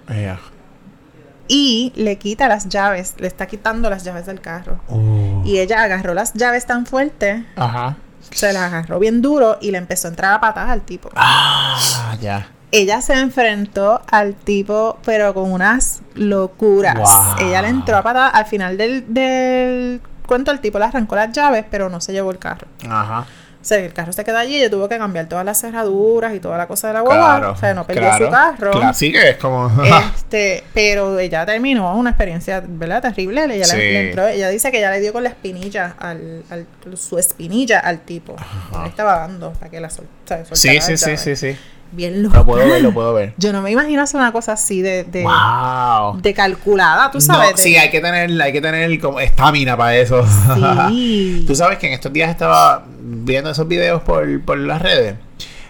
Y 1.47 1.91
le 1.95 2.17
quita 2.17 2.47
las 2.47 2.69
llaves, 2.69 3.15
le 3.19 3.27
está 3.27 3.45
quitando 3.45 3.89
las 3.89 4.03
llaves 4.05 4.25
del 4.25 4.39
carro. 4.39 4.79
Uh. 4.87 5.43
Y 5.45 5.59
ella 5.59 5.83
agarró 5.83 6.13
las 6.13 6.33
llaves 6.33 6.65
tan 6.65 6.85
fuerte, 6.85 7.45
Ajá. 7.57 7.97
se 8.31 8.53
las 8.53 8.63
agarró 8.63 8.99
bien 8.99 9.21
duro 9.21 9.57
y 9.59 9.71
le 9.71 9.77
empezó 9.77 10.07
a 10.07 10.11
entrar 10.11 10.33
a 10.33 10.39
patadas 10.39 10.69
al 10.69 10.81
tipo. 10.83 11.09
Ah, 11.15 12.15
ya. 12.21 12.47
Ella 12.71 13.01
se 13.01 13.13
enfrentó 13.13 14.01
al 14.09 14.33
tipo, 14.35 14.97
pero 15.03 15.33
con 15.33 15.51
unas 15.51 16.01
locuras. 16.15 16.95
Wow. 16.95 17.47
Ella 17.49 17.61
le 17.61 17.67
entró 17.67 17.97
a 17.97 18.01
patadas. 18.03 18.31
Al 18.33 18.45
final 18.45 18.77
del, 18.77 19.13
del 19.13 20.01
cuento, 20.25 20.51
el 20.51 20.59
tipo 20.61 20.79
le 20.79 20.85
arrancó 20.85 21.15
las 21.15 21.31
llaves, 21.33 21.65
pero 21.69 21.89
no 21.89 21.99
se 21.99 22.13
llevó 22.13 22.31
el 22.31 22.39
carro. 22.39 22.67
Ajá. 22.89 23.25
O 23.61 23.63
sea, 23.63 23.77
el 23.77 23.93
carro 23.93 24.11
se 24.11 24.23
quedó 24.23 24.37
allí 24.39 24.55
y 24.55 24.57
ella 24.61 24.71
tuvo 24.71 24.89
que 24.89 24.97
cambiar 24.97 25.27
todas 25.27 25.45
las 25.45 25.59
cerraduras 25.61 26.33
y 26.33 26.39
toda 26.39 26.57
la 26.57 26.65
cosa 26.65 26.87
de 26.87 26.93
la 26.95 27.01
guagua. 27.01 27.37
Claro. 27.37 27.51
o 27.51 27.55
sea, 27.57 27.73
no 27.75 27.85
perdió 27.85 28.01
claro, 28.03 28.25
su 28.25 28.31
carro. 28.31 28.71
Claro, 28.71 28.93
sí 28.95 29.11
que 29.11 29.29
es 29.29 29.37
como. 29.37 29.69
Este, 30.15 30.63
pero 30.73 31.19
ella 31.19 31.45
terminó 31.45 31.93
una 31.95 32.09
experiencia, 32.11 32.63
¿verdad? 32.65 33.01
Terrible. 33.03 33.43
Ella, 33.43 33.55
le- 33.57 33.65
Sí. 33.65 33.75
le 33.77 34.07
entró, 34.09 34.27
ella 34.27 34.49
dice 34.49 34.71
que 34.71 34.79
ella 34.79 34.89
le 34.89 34.99
dio 35.01 35.13
con 35.13 35.21
la 35.23 35.29
espinilla, 35.29 35.93
al, 35.99 36.43
al- 36.49 36.65
su 36.97 37.19
espinilla 37.19 37.79
al 37.79 37.99
tipo. 37.99 38.35
Le 38.81 38.87
estaba 38.89 39.19
dando 39.19 39.51
para 39.53 39.69
que 39.69 39.79
la 39.79 39.89
sol, 39.91 40.05
o 40.23 40.27
sea, 40.27 40.37
soltara 40.43 40.55
sí, 40.55 40.79
sí, 40.81 40.97
sí, 40.97 41.17
sí, 41.17 41.35
sí. 41.35 41.57
Bien 41.93 42.23
loco. 42.23 42.37
Lo 42.37 42.45
puedo 42.45 42.67
ver, 42.69 42.81
lo 42.81 42.93
puedo 42.93 43.13
ver. 43.13 43.33
Yo 43.37 43.51
no 43.51 43.61
me 43.61 43.69
imagino 43.71 44.01
hacer 44.01 44.19
una 44.21 44.31
cosa 44.31 44.53
así 44.53 44.81
de, 44.81 45.03
de, 45.03 45.23
wow. 45.23 46.19
de 46.21 46.33
calculada, 46.33 47.11
tú 47.11 47.19
sabes. 47.19 47.51
No, 47.51 47.57
sí, 47.57 47.75
hay 47.75 47.89
que 47.89 47.99
tener, 47.99 48.41
hay 48.41 48.51
que 48.53 48.61
tener 48.61 48.99
como 48.99 49.19
estamina 49.19 49.75
para 49.75 49.95
eso. 49.97 50.25
Sí. 50.89 51.43
Tú 51.45 51.55
sabes 51.55 51.77
que 51.79 51.87
en 51.87 51.93
estos 51.93 52.13
días 52.13 52.29
estaba 52.29 52.85
viendo 53.01 53.49
esos 53.49 53.67
videos 53.67 54.01
por, 54.03 54.41
por 54.43 54.57
las 54.57 54.81
redes 54.81 55.15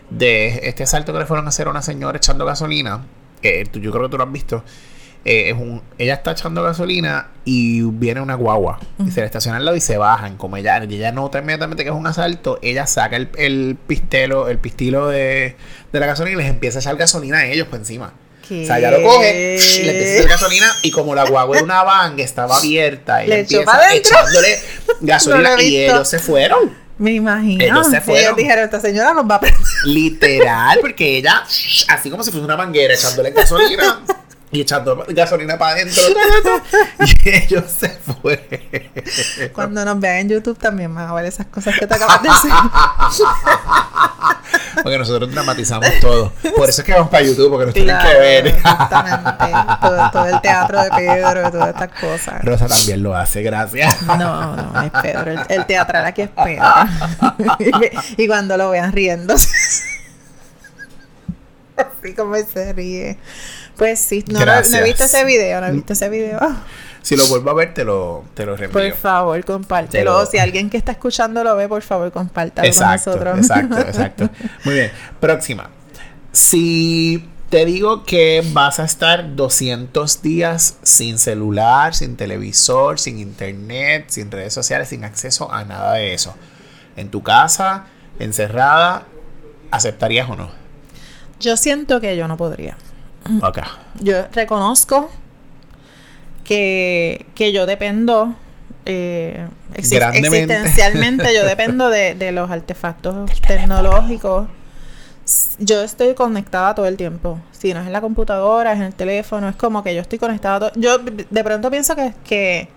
de 0.10 0.60
este 0.64 0.84
asalto 0.84 1.12
que 1.14 1.20
le 1.20 1.26
fueron 1.26 1.46
a 1.46 1.50
hacer 1.50 1.68
a 1.68 1.72
una 1.72 1.82
señora 1.82 2.18
echando 2.18 2.46
gasolina. 2.46 3.02
Que 3.42 3.66
tú- 3.66 3.80
yo 3.80 3.92
creo 3.92 4.04
que 4.04 4.10
tú 4.10 4.18
lo 4.18 4.24
has 4.24 4.32
visto. 4.32 4.64
Eh, 5.24 5.52
es 5.52 5.54
un, 5.54 5.84
ella 6.00 6.16
está 6.16 6.32
echando 6.32 6.64
gasolina 6.64 7.28
y 7.46 7.82
viene 7.82 8.22
una 8.22 8.34
guagua 8.34 8.80
y 9.06 9.12
se 9.12 9.20
le 9.20 9.28
estaciona 9.28 9.58
al 9.58 9.66
lado 9.66 9.78
y 9.78 9.82
se 9.82 9.98
bajan. 9.98 10.36
Como 10.36 10.58
ella, 10.58 10.78
ella 10.78 11.12
nota 11.12 11.40
inmediatamente 11.40 11.84
que 11.84 11.90
es 11.90 11.96
un 11.96 12.08
asalto, 12.08 12.58
ella 12.64 12.88
saca 12.88 13.18
el, 13.18 13.30
el 13.38 13.78
pistelo, 13.86 14.48
el 14.50 14.58
pistilo 14.58 15.08
de, 15.08 15.56
de 15.92 16.00
la 16.00 16.08
gasolina 16.08 16.34
y 16.34 16.44
les 16.44 16.50
empieza 16.50 16.80
a 16.80 16.82
echar 16.82 16.96
gasolina 16.98 17.40
a 17.40 17.46
ellos 17.46 17.68
por 17.68 17.80
encima. 17.80 18.14
¿Qué? 18.48 18.64
O 18.64 18.66
sea, 18.66 18.80
ya 18.80 18.90
lo 18.90 19.04
coge 19.04 19.60
le 19.84 19.92
empieza 19.92 20.12
a 20.12 20.18
echar 20.18 20.30
gasolina 20.30 20.76
y 20.82 20.90
como 20.90 21.14
la 21.14 21.26
guagua 21.26 21.58
de 21.58 21.64
una 21.64 21.84
van 21.84 22.16
que 22.16 22.24
estaba 22.24 22.58
abierta, 22.58 23.24
ella 23.24 23.40
empieza 23.40 23.94
echándole 23.94 24.60
gasolina 25.02 25.56
No 25.56 25.62
y 25.62 25.78
ellos 25.78 26.08
se 26.08 26.18
fueron. 26.18 26.82
Me 26.98 27.14
imagino. 27.14 27.64
Ellos 27.64 27.88
se 27.90 28.02
fueron. 28.02 28.24
Ellos 28.24 28.38
dijeron, 28.38 28.64
esta 28.64 28.80
señora 28.80 29.14
nos 29.14 29.30
va 29.30 29.36
a 29.36 29.40
prender. 29.40 29.62
Literal, 29.86 30.80
porque 30.82 31.18
ella, 31.18 31.44
así 31.88 32.10
como 32.10 32.24
si 32.24 32.32
fuese 32.32 32.46
una 32.46 32.58
manguera, 32.58 32.94
echándole 32.94 33.32
gasolina 33.32 34.02
y 34.52 34.62
echando 34.62 35.06
gasolina 35.10 35.58
para 35.60 35.74
adentro. 35.74 36.02
y 37.00 37.30
ellos 37.30 37.66
se 37.72 37.90
fueron. 37.90 38.46
Cuando 39.54 39.86
nos 39.86 40.00
vean 40.00 40.18
en 40.18 40.30
YouTube 40.30 40.58
también 40.58 40.94
van 40.94 41.08
a 41.10 41.14
ver 41.14 41.26
esas 41.26 41.48
cosas 41.48 41.78
que 41.78 41.88
te 41.88 41.94
acabas 41.94 42.22
de 42.22 42.30
decir. 42.30 42.52
Porque 44.84 44.98
nosotros 44.98 45.32
dramatizamos 45.32 45.90
todo. 46.00 46.32
Por 46.56 46.70
eso 46.70 46.82
es 46.82 46.86
que 46.86 46.94
vamos 46.94 47.10
para 47.10 47.24
YouTube, 47.24 47.52
porque 47.52 47.66
nos 47.66 47.74
tienen 47.74 47.98
que 47.98 48.02
Claro, 48.04 48.20
ver. 48.20 48.48
Exactamente. 48.48 49.30
Todo, 49.82 50.12
todo 50.12 50.26
el 50.26 50.42
teatro 50.42 50.84
de 50.84 50.90
Pedro 50.90 51.48
y 51.48 51.52
todas 51.52 51.70
estas 51.70 52.00
cosas. 52.00 52.44
Rosa 52.44 52.68
también 52.68 53.04
lo 53.04 53.16
hace, 53.16 53.44
gracias. 53.44 54.02
No, 54.04 54.56
no, 54.56 54.82
es 54.82 54.92
Pedro. 55.02 55.32
El, 55.32 55.40
el 55.50 55.66
teatral 55.66 56.06
aquí 56.06 56.22
es 56.22 56.30
Pedro. 56.30 56.66
y, 58.18 58.28
cuando 58.28 58.58
lo 58.58 58.70
vean 58.70 58.92
riéndose. 58.94 59.50
Así 61.76 62.14
como 62.14 62.36
se 62.38 62.74
ríe. 62.74 63.18
Pues 63.82 64.00
sí, 64.00 64.24
no, 64.28 64.46
no, 64.46 64.46
no 64.46 64.78
he 64.78 64.84
visto 64.84 65.06
ese 65.06 65.26
video, 65.26 65.60
no 65.60 65.66
he 65.66 65.72
visto 65.72 65.94
ese 65.94 66.08
video. 66.08 66.40
Si 67.02 67.16
lo 67.16 67.26
vuelvo 67.26 67.50
a 67.50 67.56
ver, 67.56 67.74
te 67.74 67.84
lo, 67.84 68.26
te 68.36 68.46
lo 68.46 68.56
reenvío. 68.56 68.80
Por 68.80 68.94
favor, 68.94 69.44
compártelo. 69.44 70.24
Si 70.28 70.38
alguien 70.38 70.70
que 70.70 70.78
está 70.78 70.92
escuchando 70.92 71.44
lo 71.44 71.56
ve, 71.56 71.68
por 71.68 71.82
favor, 71.82 72.12
compártalo 72.12 72.68
Exacto, 72.68 73.14
con 73.14 73.24
nosotros. 73.24 73.40
exacto, 73.40 73.80
exacto. 73.90 74.30
Muy 74.66 74.76
bien. 74.76 74.92
Próxima. 75.20 75.72
Si 76.32 77.28
te 77.50 77.66
digo 77.66 78.04
que 78.04 78.44
vas 78.54 78.80
a 78.80 78.84
estar 78.84 79.36
200 79.36 80.22
días 80.22 80.78
sin 80.84 81.18
celular, 81.18 81.96
sin 81.96 82.18
televisor, 82.18 83.00
sin 83.00 83.18
internet, 83.18 84.06
sin 84.10 84.30
redes 84.30 84.54
sociales, 84.54 84.90
sin 84.90 85.04
acceso 85.04 85.52
a 85.52 85.66
nada 85.66 85.94
de 85.94 86.14
eso, 86.14 86.36
en 86.98 87.10
tu 87.10 87.24
casa, 87.24 87.88
encerrada, 88.20 89.08
¿aceptarías 89.72 90.30
o 90.30 90.36
no? 90.36 90.52
Yo 91.40 91.58
siento 91.58 92.00
que 92.00 92.16
yo 92.16 92.28
no 92.28 92.38
podría. 92.38 92.78
Acá. 93.42 93.68
Yo 94.00 94.26
reconozco 94.34 95.10
que, 96.44 97.26
que 97.36 97.52
yo 97.54 97.66
dependo 97.66 98.34
eh, 98.86 99.48
exi- 99.76 99.96
Grandemente. 99.96 100.54
existencialmente 100.54 101.34
yo 101.36 101.46
dependo 101.46 101.90
de, 101.90 102.16
de 102.16 102.32
los 102.32 102.50
artefactos 102.50 103.30
tecnológicos. 103.48 104.48
Yo 105.60 105.82
estoy 105.82 106.14
conectada 106.16 106.74
todo 106.76 106.88
el 106.88 106.98
tiempo. 106.98 107.40
Si 107.52 107.74
no 107.74 107.80
es 107.82 107.86
en 107.88 107.94
la 107.94 108.02
computadora, 108.02 108.74
es 108.74 108.80
en 108.80 108.86
el 108.86 108.96
teléfono, 108.96 109.48
es 109.50 109.56
como 109.56 109.84
que 109.84 109.94
yo 109.94 110.02
estoy 110.02 110.18
conectada. 110.20 110.60
todo- 110.72 110.72
Yo 110.82 110.98
de 110.98 111.44
pronto 111.44 111.70
pienso 111.70 111.96
que, 111.96 112.14
que 112.26 112.68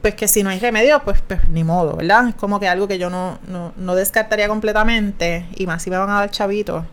pues 0.00 0.14
que 0.14 0.26
si 0.26 0.42
no 0.42 0.50
hay 0.50 0.58
remedio, 0.58 1.00
pues, 1.04 1.20
pues 1.26 1.46
ni 1.48 1.62
modo, 1.62 1.96
¿verdad? 1.96 2.28
Es 2.28 2.34
como 2.34 2.58
que 2.58 2.68
algo 2.68 2.88
que 2.88 2.98
yo 2.98 3.10
no, 3.10 3.38
no, 3.48 3.72
no 3.76 3.94
descartaría 3.94 4.48
completamente, 4.48 5.46
y 5.56 5.66
más 5.66 5.82
si 5.82 5.90
me 5.90 5.96
van 5.98 6.10
a 6.10 6.14
dar 6.20 6.30
chavitos. 6.30 6.84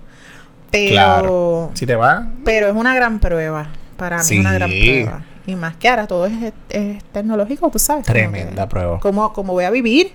Pero, 0.71 0.91
Claro. 0.93 1.71
Si 1.73 1.85
te 1.85 1.95
va, 1.95 2.27
pero 2.45 2.67
es 2.67 2.73
una 2.75 2.95
gran 2.95 3.19
prueba. 3.19 3.67
Para 3.97 4.17
mí 4.17 4.23
Sí. 4.23 4.35
es 4.35 4.39
una 4.39 4.53
gran 4.53 4.69
prueba. 4.69 5.23
Y 5.47 5.55
más 5.55 5.75
que 5.75 5.89
ahora 5.89 6.07
todo 6.07 6.27
es, 6.27 6.33
es 6.69 7.03
tecnológico, 7.11 7.69
tú 7.69 7.79
sabes. 7.79 8.05
tremenda 8.05 8.69
prueba. 8.69 8.99
¿Cómo, 8.99 9.33
cómo 9.33 9.53
voy 9.53 9.65
a 9.65 9.69
vivir? 9.71 10.13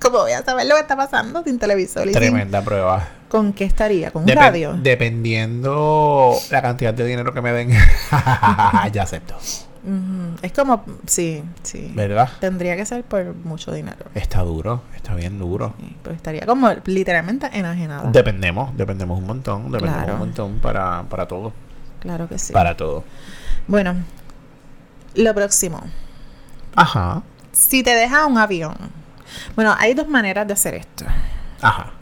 ¿Cómo 0.00 0.18
voy 0.18 0.32
a 0.32 0.42
saber 0.42 0.66
lo 0.66 0.76
que 0.76 0.80
está 0.80 0.96
pasando 0.96 1.42
sin 1.44 1.58
televisor? 1.58 2.04
y 2.08 2.12
sin- 2.12 2.20
Tremenda 2.20 2.62
prueba. 2.62 3.06
¿Con 3.28 3.52
qué 3.52 3.64
estaría? 3.64 4.10
¿Con 4.10 4.22
un 4.22 4.28
radio? 4.30 4.72
Dependiendo 4.74 6.34
la 6.50 6.62
cantidad 6.62 6.94
de 6.94 7.04
dinero 7.04 7.32
que 7.34 7.40
me 7.42 7.52
den, 7.52 7.70
ya 8.92 9.02
acepto. 9.02 9.36
Es 10.42 10.52
como, 10.52 10.84
sí, 11.06 11.42
sí. 11.62 11.90
¿Verdad? 11.94 12.28
Tendría 12.40 12.76
que 12.76 12.84
ser 12.84 13.02
por 13.02 13.34
mucho 13.34 13.72
dinero. 13.72 14.06
Está 14.14 14.42
duro, 14.42 14.82
está 14.94 15.14
bien 15.14 15.38
duro. 15.38 15.74
Sí, 15.80 15.96
Pues 16.02 16.16
estaría 16.16 16.44
como 16.44 16.70
literalmente 16.84 17.48
enajenada. 17.52 18.10
Dependemos, 18.10 18.76
dependemos 18.76 19.18
un 19.18 19.26
montón, 19.26 19.64
dependemos 19.72 19.96
Claro. 20.04 20.12
un 20.14 20.18
montón 20.18 20.58
para, 20.60 21.04
para 21.04 21.26
todo. 21.26 21.52
claro 22.00 22.28
que 22.28 22.38
sí. 22.38 22.52
Para 22.52 22.76
todo. 22.76 23.04
Bueno, 23.68 23.94
lo 25.14 25.34
próximo. 25.34 25.80
Ajá, 26.76 27.22
Si 27.52 27.82
te 27.82 27.94
deja 27.94 28.26
un 28.26 28.36
avión. 28.38 28.76
Bueno, 29.56 29.74
hay 29.78 29.94
dos 29.94 30.08
maneras 30.08 30.46
de 30.46 30.52
hacer 30.52 30.74
esto. 30.74 31.04
ajá. 31.62 31.92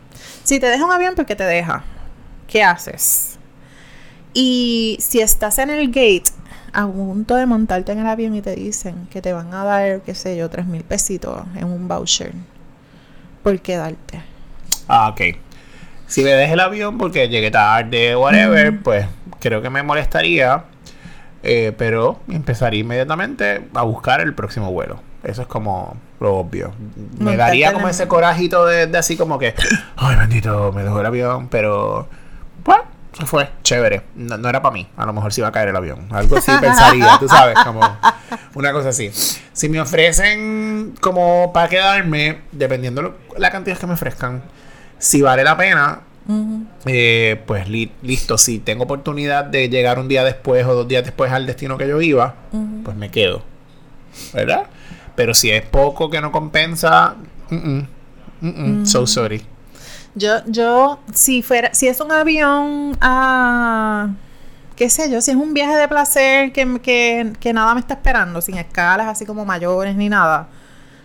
Si 0.42 0.58
te 0.58 0.66
deja 0.66 0.84
un 0.84 0.92
avión, 0.92 1.14
¿por 1.14 1.26
qué 1.26 1.36
te 1.36 1.44
deja? 1.44 1.84
¿Qué 2.46 2.64
haces? 2.64 3.38
Y 4.34 4.96
si 5.00 5.20
estás 5.20 5.58
en 5.58 5.70
el 5.70 5.88
gate, 5.88 6.24
a 6.82 6.86
punto 6.86 7.34
de 7.36 7.46
montarte 7.46 7.92
en 7.92 7.98
el 8.00 8.06
avión 8.06 8.34
y 8.34 8.42
te 8.42 8.54
dicen 8.54 9.08
que 9.10 9.22
te 9.22 9.32
van 9.32 9.52
a 9.54 9.64
dar, 9.64 10.00
qué 10.02 10.14
sé 10.14 10.36
yo, 10.36 10.48
tres 10.50 10.66
mil 10.66 10.84
pesitos 10.84 11.42
en 11.56 11.64
un 11.66 11.88
voucher, 11.88 12.32
¿por 13.42 13.60
qué 13.60 13.76
darte? 13.76 14.22
Ah, 14.88 15.08
ok. 15.10 15.20
Si 16.06 16.22
me 16.24 16.30
deja 16.30 16.54
el 16.54 16.60
avión 16.60 16.98
porque 16.98 17.28
llegué 17.28 17.50
tarde, 17.50 18.16
whatever, 18.16 18.80
pues 18.82 19.06
creo 19.40 19.62
que 19.62 19.70
me 19.70 19.82
molestaría. 19.82 20.64
eh, 21.42 21.72
pero 21.78 22.20
empezaría 22.28 22.80
inmediatamente 22.80 23.68
a 23.74 23.82
buscar 23.84 24.20
el 24.20 24.34
próximo 24.34 24.72
vuelo. 24.72 25.00
Eso 25.22 25.42
es 25.42 25.48
como 25.48 25.96
lo 26.20 26.36
obvio. 26.36 26.72
Me 27.18 27.36
daría 27.36 27.72
como 27.72 27.88
ese 27.88 28.08
corajito 28.08 28.66
de, 28.66 28.86
de 28.88 28.98
así 28.98 29.16
como 29.16 29.38
que, 29.38 29.54
ay 29.96 30.16
bendito, 30.16 30.72
me 30.72 30.82
dejó 30.84 31.00
el 31.00 31.06
avión, 31.06 31.48
pero 31.48 32.08
pues 32.64 32.78
fue, 33.26 33.48
chévere. 33.62 34.02
No, 34.14 34.36
no 34.38 34.48
era 34.48 34.62
para 34.62 34.72
mí. 34.72 34.86
A 34.96 35.06
lo 35.06 35.12
mejor 35.12 35.32
se 35.32 35.40
iba 35.40 35.48
a 35.48 35.52
caer 35.52 35.68
el 35.68 35.76
avión. 35.76 36.06
Algo 36.10 36.36
así 36.36 36.52
pensaría, 36.60 37.16
tú 37.18 37.28
sabes, 37.28 37.56
como 37.64 37.80
una 38.54 38.72
cosa 38.72 38.90
así. 38.90 39.10
Si 39.52 39.68
me 39.68 39.80
ofrecen 39.80 40.94
como 41.00 41.52
para 41.52 41.68
quedarme, 41.68 42.38
dependiendo 42.52 43.02
lo- 43.02 43.14
la 43.36 43.50
cantidad 43.50 43.76
que 43.78 43.86
me 43.86 43.94
ofrezcan, 43.94 44.42
si 44.98 45.22
vale 45.22 45.44
la 45.44 45.56
pena, 45.56 46.00
eh, 46.86 47.40
pues 47.46 47.68
li- 47.68 47.92
listo, 48.02 48.36
si 48.38 48.58
tengo 48.58 48.84
oportunidad 48.84 49.44
de 49.44 49.68
llegar 49.68 49.98
un 49.98 50.08
día 50.08 50.24
después 50.24 50.66
o 50.66 50.74
dos 50.74 50.86
días 50.88 51.02
después 51.04 51.32
al 51.32 51.46
destino 51.46 51.78
que 51.78 51.88
yo 51.88 52.00
iba, 52.00 52.34
pues 52.84 52.96
me 52.96 53.10
quedo. 53.10 53.42
¿Verdad? 54.34 54.66
Pero 55.14 55.34
si 55.34 55.50
es 55.50 55.62
poco 55.62 56.10
que 56.10 56.20
no 56.20 56.30
compensa, 56.32 57.14
mm, 57.50 57.54
mm, 57.56 57.86
mm, 58.40 58.48
mm, 58.82 58.86
so 58.86 59.06
sorry. 59.06 59.42
Yo, 60.18 60.44
yo, 60.46 60.98
si 61.14 61.42
fuera, 61.42 61.72
si 61.74 61.86
es 61.86 62.00
un 62.00 62.10
avión 62.10 62.96
a, 63.00 64.08
qué 64.74 64.90
sé 64.90 65.10
yo, 65.10 65.20
si 65.20 65.30
es 65.30 65.36
un 65.36 65.54
viaje 65.54 65.76
de 65.76 65.86
placer 65.88 66.52
que, 66.52 66.80
que, 66.80 67.32
que 67.38 67.52
nada 67.52 67.74
me 67.74 67.80
está 67.80 67.94
esperando, 67.94 68.40
sin 68.40 68.56
escalas 68.58 69.06
así 69.06 69.24
como 69.24 69.44
mayores 69.44 69.94
ni 69.94 70.08
nada, 70.08 70.48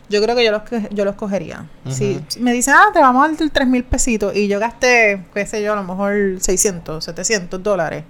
yo 0.10 0.21
creo 0.21 0.36
que 0.36 0.43
yo 0.43 0.52
los, 0.52 0.63
que- 0.63 0.88
yo 0.91 1.06
los 1.06 1.15
cogería. 1.15 1.65
Si 1.89 2.19
si 2.28 2.39
me 2.39 2.52
dicen, 2.54 2.73
ah, 2.78 2.88
te 2.93 2.99
vamos 2.99 3.23
a 3.26 3.32
dar 3.32 3.49
tres 3.52 3.67
mil 3.67 3.84
pesitos 3.84 4.36
y 4.36 4.47
yo 4.47 4.60
gasté, 4.60 5.23
qué 5.34 5.45
sé 5.45 5.62
yo, 5.62 5.73
a 5.73 5.76
lo 5.76 5.84
mejor 5.84 6.13
600, 6.39 7.04
700 7.04 7.62
dólares. 7.62 8.04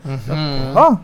Oh, 0.75 0.99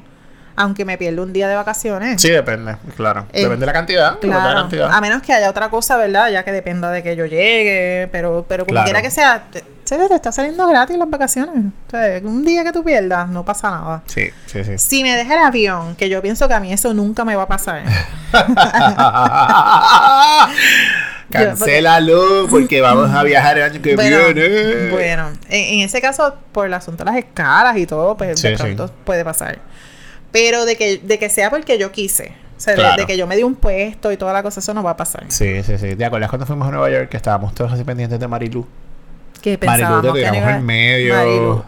aunque 0.60 0.86
me 0.86 0.98
pierda 0.98 1.22
un 1.22 1.34
día 1.34 1.48
de 1.48 1.56
vacaciones. 1.56 2.22
Sí, 2.22 2.30
depende, 2.30 2.76
claro. 2.98 3.26
Eh, 3.32 3.44
depende 3.44 3.62
de 3.62 3.66
la 3.66 3.74
cantidad. 3.74 4.12
depende 4.14 4.36
de 4.36 4.42
la 4.42 4.48
Claro, 4.50 4.62
cantidad. 4.62 4.92
a 4.92 5.02
menos 5.02 5.22
que 5.22 5.34
haya 5.34 5.50
otra 5.50 5.70
cosa, 5.70 5.98
¿verdad? 5.98 6.30
Ya 6.30 6.44
que 6.44 6.52
dependa 6.52 6.92
de 6.92 7.02
que 7.02 7.16
yo 7.16 7.26
llegue, 7.26 8.10
pero, 8.12 8.46
pero 8.48 8.66
como 8.66 8.74
Claro. 8.74 8.86
quiera 8.86 9.02
que 9.02 9.10
sea, 9.10 9.44
te, 9.52 9.62
te 9.62 10.16
está 10.16 10.32
saliendo 10.32 10.68
gratis 10.68 10.98
las 10.98 11.10
vacaciones. 11.10 11.66
O 11.88 11.90
sea, 11.90 12.20
un 12.24 12.44
día 12.44 12.64
que 12.64 12.72
tú 12.72 12.84
pierdas, 12.84 13.30
no 13.30 13.44
pasa 13.46 13.72
nada. 13.72 14.02
Sí, 14.06 14.30
sí, 14.48 14.64
sí. 14.64 14.78
Si 14.78 15.04
me 15.04 15.16
deja 15.16 15.34
el 15.34 15.46
avión, 15.46 15.96
que 15.96 16.10
yo 16.10 16.22
pienso 16.22 16.48
que 16.48 16.54
a 16.54 16.60
mí 16.60 16.72
eso 16.74 16.94
nunca 16.94 17.24
me 17.26 17.36
va 17.36 17.44
a 17.44 17.48
pasar. 17.48 17.84
Cancélalo 21.32 22.48
porque 22.50 22.82
vamos 22.82 23.12
a 23.12 23.24
viajar 23.24 23.58
el 23.60 23.64
año 23.72 23.82
que 23.82 23.96
bueno, 23.96 24.18
viene. 24.34 24.90
bueno, 24.90 25.30
en, 25.50 25.80
en 25.80 25.86
ese 25.86 26.02
caso, 26.02 26.36
por 26.52 26.66
el 26.66 26.74
asunto 26.74 27.04
de 27.04 27.12
las 27.12 27.20
escalas 27.20 27.78
y 27.78 27.86
todo, 27.86 28.18
pues 28.18 28.40
Sí, 28.40 28.48
de 28.50 28.58
sí. 28.58 28.64
pronto 28.64 28.92
puede 29.06 29.24
pasar. 29.24 29.60
Pero 30.32 30.66
de 30.66 30.76
que, 30.76 30.98
de 31.00 31.18
que 31.20 31.30
sea 31.30 31.50
porque 31.50 31.78
yo 31.78 31.92
quise. 31.92 32.34
O 32.58 32.62
sea, 32.62 32.74
de- 32.74 32.80
Claro. 32.80 32.98
de, 33.02 33.08
que 33.08 33.18
yo 33.18 33.26
me 33.26 33.36
di 33.38 33.44
un 33.44 33.56
puesto 33.56 34.12
y 34.12 34.18
toda 34.18 34.34
la 34.34 34.44
cosa, 34.44 34.60
eso 34.60 34.74
no 34.74 34.84
va 34.84 34.92
a 34.92 34.98
pasar. 34.98 35.24
Sí, 35.30 35.64
sí, 35.64 35.78
sí. 35.78 35.96
¿Te 35.96 36.06
acuerdas 36.06 36.30
cuando 36.30 36.46
fuimos 36.46 36.68
a 36.68 36.72
Nueva 36.72 36.90
York 36.90 37.10
que 37.10 37.18
estábamos 37.18 37.54
todos 37.56 37.72
así 37.72 37.84
pendientes 37.84 38.20
de 38.20 38.28
Marilu? 38.28 38.66
Que 39.42 39.58
Marilu, 39.58 39.72
pensábamos 39.78 40.14
te 40.14 40.20
tiramos 40.20 40.42
no 40.42 40.48
iba- 40.50 40.58
en 40.58 40.66
medio. 40.66 41.16
Marilu. 41.16 41.64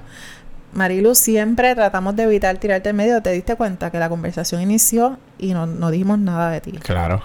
Marilu, 0.73 1.15
siempre 1.15 1.75
tratamos 1.75 2.15
de 2.15 2.23
evitar 2.23 2.57
tirarte 2.57 2.89
en 2.89 2.95
medio. 2.95 3.21
Te 3.21 3.31
diste 3.31 3.55
cuenta 3.55 3.89
que 3.91 3.99
la 3.99 4.09
conversación 4.09 4.61
inició 4.61 5.17
y 5.37 5.53
no, 5.53 5.65
no 5.65 5.91
dijimos 5.91 6.19
nada 6.19 6.49
de 6.51 6.61
ti. 6.61 6.71
Claro. 6.73 7.21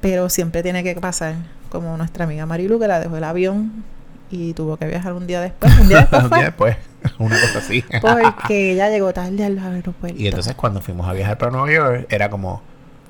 Pero 0.00 0.28
siempre 0.28 0.62
tiene 0.62 0.82
que 0.84 0.94
pasar. 0.96 1.34
Como 1.70 1.96
nuestra 1.96 2.24
amiga 2.24 2.46
Marilu, 2.46 2.78
que 2.78 2.86
la 2.86 3.00
dejó 3.00 3.16
el 3.16 3.24
avión 3.24 3.82
y 4.30 4.52
tuvo 4.54 4.76
que 4.76 4.86
viajar 4.86 5.12
un 5.12 5.26
día 5.26 5.40
después. 5.40 5.72
Un 5.80 5.88
día 5.88 6.00
después 6.00 6.22
Un 6.24 6.30
día 6.30 6.44
después. 6.44 6.76
Una 7.18 7.40
cosa 7.40 7.58
así. 7.58 7.84
Porque 8.00 8.72
ella 8.72 8.88
llegó 8.90 9.12
tarde 9.12 9.44
al 9.44 9.58
aeropuerto. 9.58 10.18
Y 10.20 10.26
entonces 10.28 10.54
cuando 10.54 10.80
fuimos 10.80 11.08
a 11.08 11.12
viajar 11.12 11.38
para 11.38 11.50
Nueva 11.52 11.70
York, 11.72 12.06
era 12.10 12.30
como, 12.30 12.62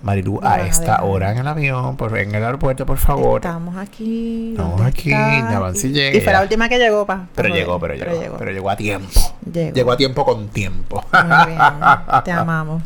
Marilu, 0.03 0.41
a 0.43 0.61
esta 0.67 1.03
hora 1.03 1.33
en 1.33 1.39
el 1.39 1.49
avión, 1.49 1.97
por, 1.97 2.17
en 2.19 2.35
el 2.35 2.45
aeropuerto, 2.45 2.85
por 2.85 2.99
favor. 2.99 3.41
Estamos 3.41 3.77
aquí. 3.77 4.51
Estamos 4.51 4.77
¿dónde 4.77 4.89
aquí, 4.91 5.79
si 5.81 5.89
Y- 5.89 5.93
llega. 5.93 6.19
Y 6.19 6.21
fue 6.21 6.33
la 6.33 6.43
última 6.43 6.69
que 6.69 6.79
llegó, 6.79 7.07
pa. 7.07 7.27
Pero 7.35 7.49
llegó, 7.49 7.79
pero 7.81 7.95
llegó, 7.95 8.37
pero 8.39 8.51
llegó 8.53 8.71
a 8.71 8.77
tiempo. 8.77 9.21
Llegó. 9.51 9.75
Llegó 9.75 9.93
a 9.93 9.97
tiempo 9.97 10.25
con 10.25 10.49
tiempo. 10.49 11.03
Muy 11.13 11.47
bien. 11.47 11.59
Te 12.25 12.33
amamos. 12.33 12.83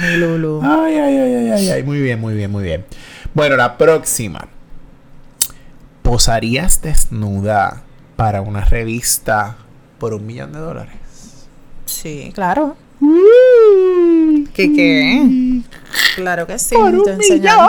Mi 0.00 0.16
Lulu. 0.16 0.60
Ay, 0.64 0.94
ay, 0.96 1.16
ay, 1.18 1.34
ay, 1.34 1.50
ay, 1.52 1.70
ay. 1.70 1.82
Muy 1.84 2.00
bien, 2.00 2.20
muy 2.20 2.34
bien, 2.34 2.50
muy 2.50 2.64
bien. 2.64 2.84
Bueno, 3.34 3.54
la 3.56 3.76
próxima. 3.78 4.48
¿Posarías 6.02 6.80
desnuda 6.82 7.82
para 8.16 8.40
una 8.40 8.64
revista 8.64 9.56
por 9.98 10.14
un 10.14 10.26
millón 10.26 10.52
de 10.52 10.58
dólares? 10.58 10.94
Sí, 11.86 12.30
claro. 12.34 12.76
¿Qué 14.54 14.72
qué? 14.72 15.60
Claro 16.16 16.46
que 16.46 16.58
sí. 16.58 16.74
Por 16.74 16.94
un 16.94 17.18
millón. 17.18 17.68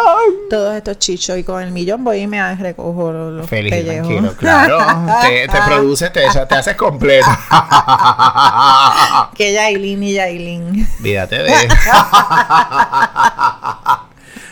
Todos 0.49 0.75
estos 0.75 0.97
chichos 0.97 1.37
y 1.37 1.43
con 1.43 1.61
el 1.61 1.71
millón 1.71 2.03
voy 2.03 2.21
y 2.21 2.27
me 2.27 2.55
recojo 2.55 3.11
los, 3.11 3.33
los 3.33 3.47
Feliz 3.47 3.71
pellejos. 3.71 4.07
tranquilo, 4.07 4.33
claro. 4.39 4.79
te, 5.21 5.47
te 5.47 5.57
produces, 5.67 6.11
te, 6.11 6.21
te 6.21 6.55
haces 6.55 6.75
completo. 6.75 7.27
que 9.35 9.53
Yailin 9.53 10.03
y 10.03 10.13
Yailin. 10.13 10.87
Olvídate 10.99 11.43
de 11.43 11.53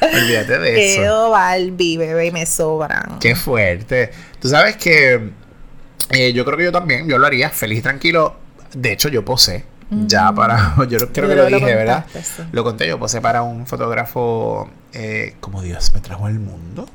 Olvídate 0.01 0.59
de 0.59 0.93
eso. 0.93 1.01
Quedo 1.01 1.29
Barbie, 1.31 1.97
bebé, 1.97 2.27
y 2.27 2.31
me 2.31 2.45
sobran. 2.45 3.17
Qué 3.19 3.35
fuerte. 3.35 4.11
Tú 4.39 4.47
sabes 4.47 4.77
que 4.77 5.31
eh, 6.09 6.33
yo 6.33 6.45
creo 6.45 6.57
que 6.57 6.63
yo 6.65 6.71
también, 6.71 7.07
yo 7.07 7.17
lo 7.17 7.25
haría 7.27 7.49
feliz 7.49 7.79
y 7.79 7.81
tranquilo. 7.81 8.35
De 8.73 8.91
hecho, 8.93 9.09
yo 9.09 9.23
posé. 9.25 9.65
Ya 9.89 10.33
para. 10.33 10.75
Yo 10.89 10.97
creo 11.13 11.29
que 11.29 11.35
lo 11.35 11.45
dije, 11.45 11.63
¿verdad? 11.75 12.05
sí. 12.21 12.43
Lo 12.51 12.65
conté, 12.65 12.87
yo 12.89 12.99
posé 12.99 13.21
para 13.21 13.41
un 13.43 13.65
fotógrafo 13.65 14.69
eh, 14.91 15.35
como 15.39 15.61
Dios 15.61 15.93
me 15.93 16.01
trajo 16.01 16.25
al 16.25 16.39
mundo. 16.39 16.89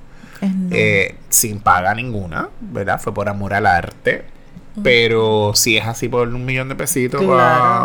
Eh, 0.70 1.14
sin 1.30 1.60
paga 1.60 1.94
ninguna, 1.94 2.48
¿verdad? 2.60 3.00
Fue 3.00 3.14
por 3.14 3.30
amor 3.30 3.54
al 3.54 3.64
arte. 3.66 4.24
Pero 4.82 5.52
si 5.54 5.76
es 5.78 5.86
así 5.86 6.08
por 6.08 6.28
un 6.28 6.44
millón 6.44 6.68
de 6.68 6.74
pesitos 6.74 7.20
Claro. 7.22 7.34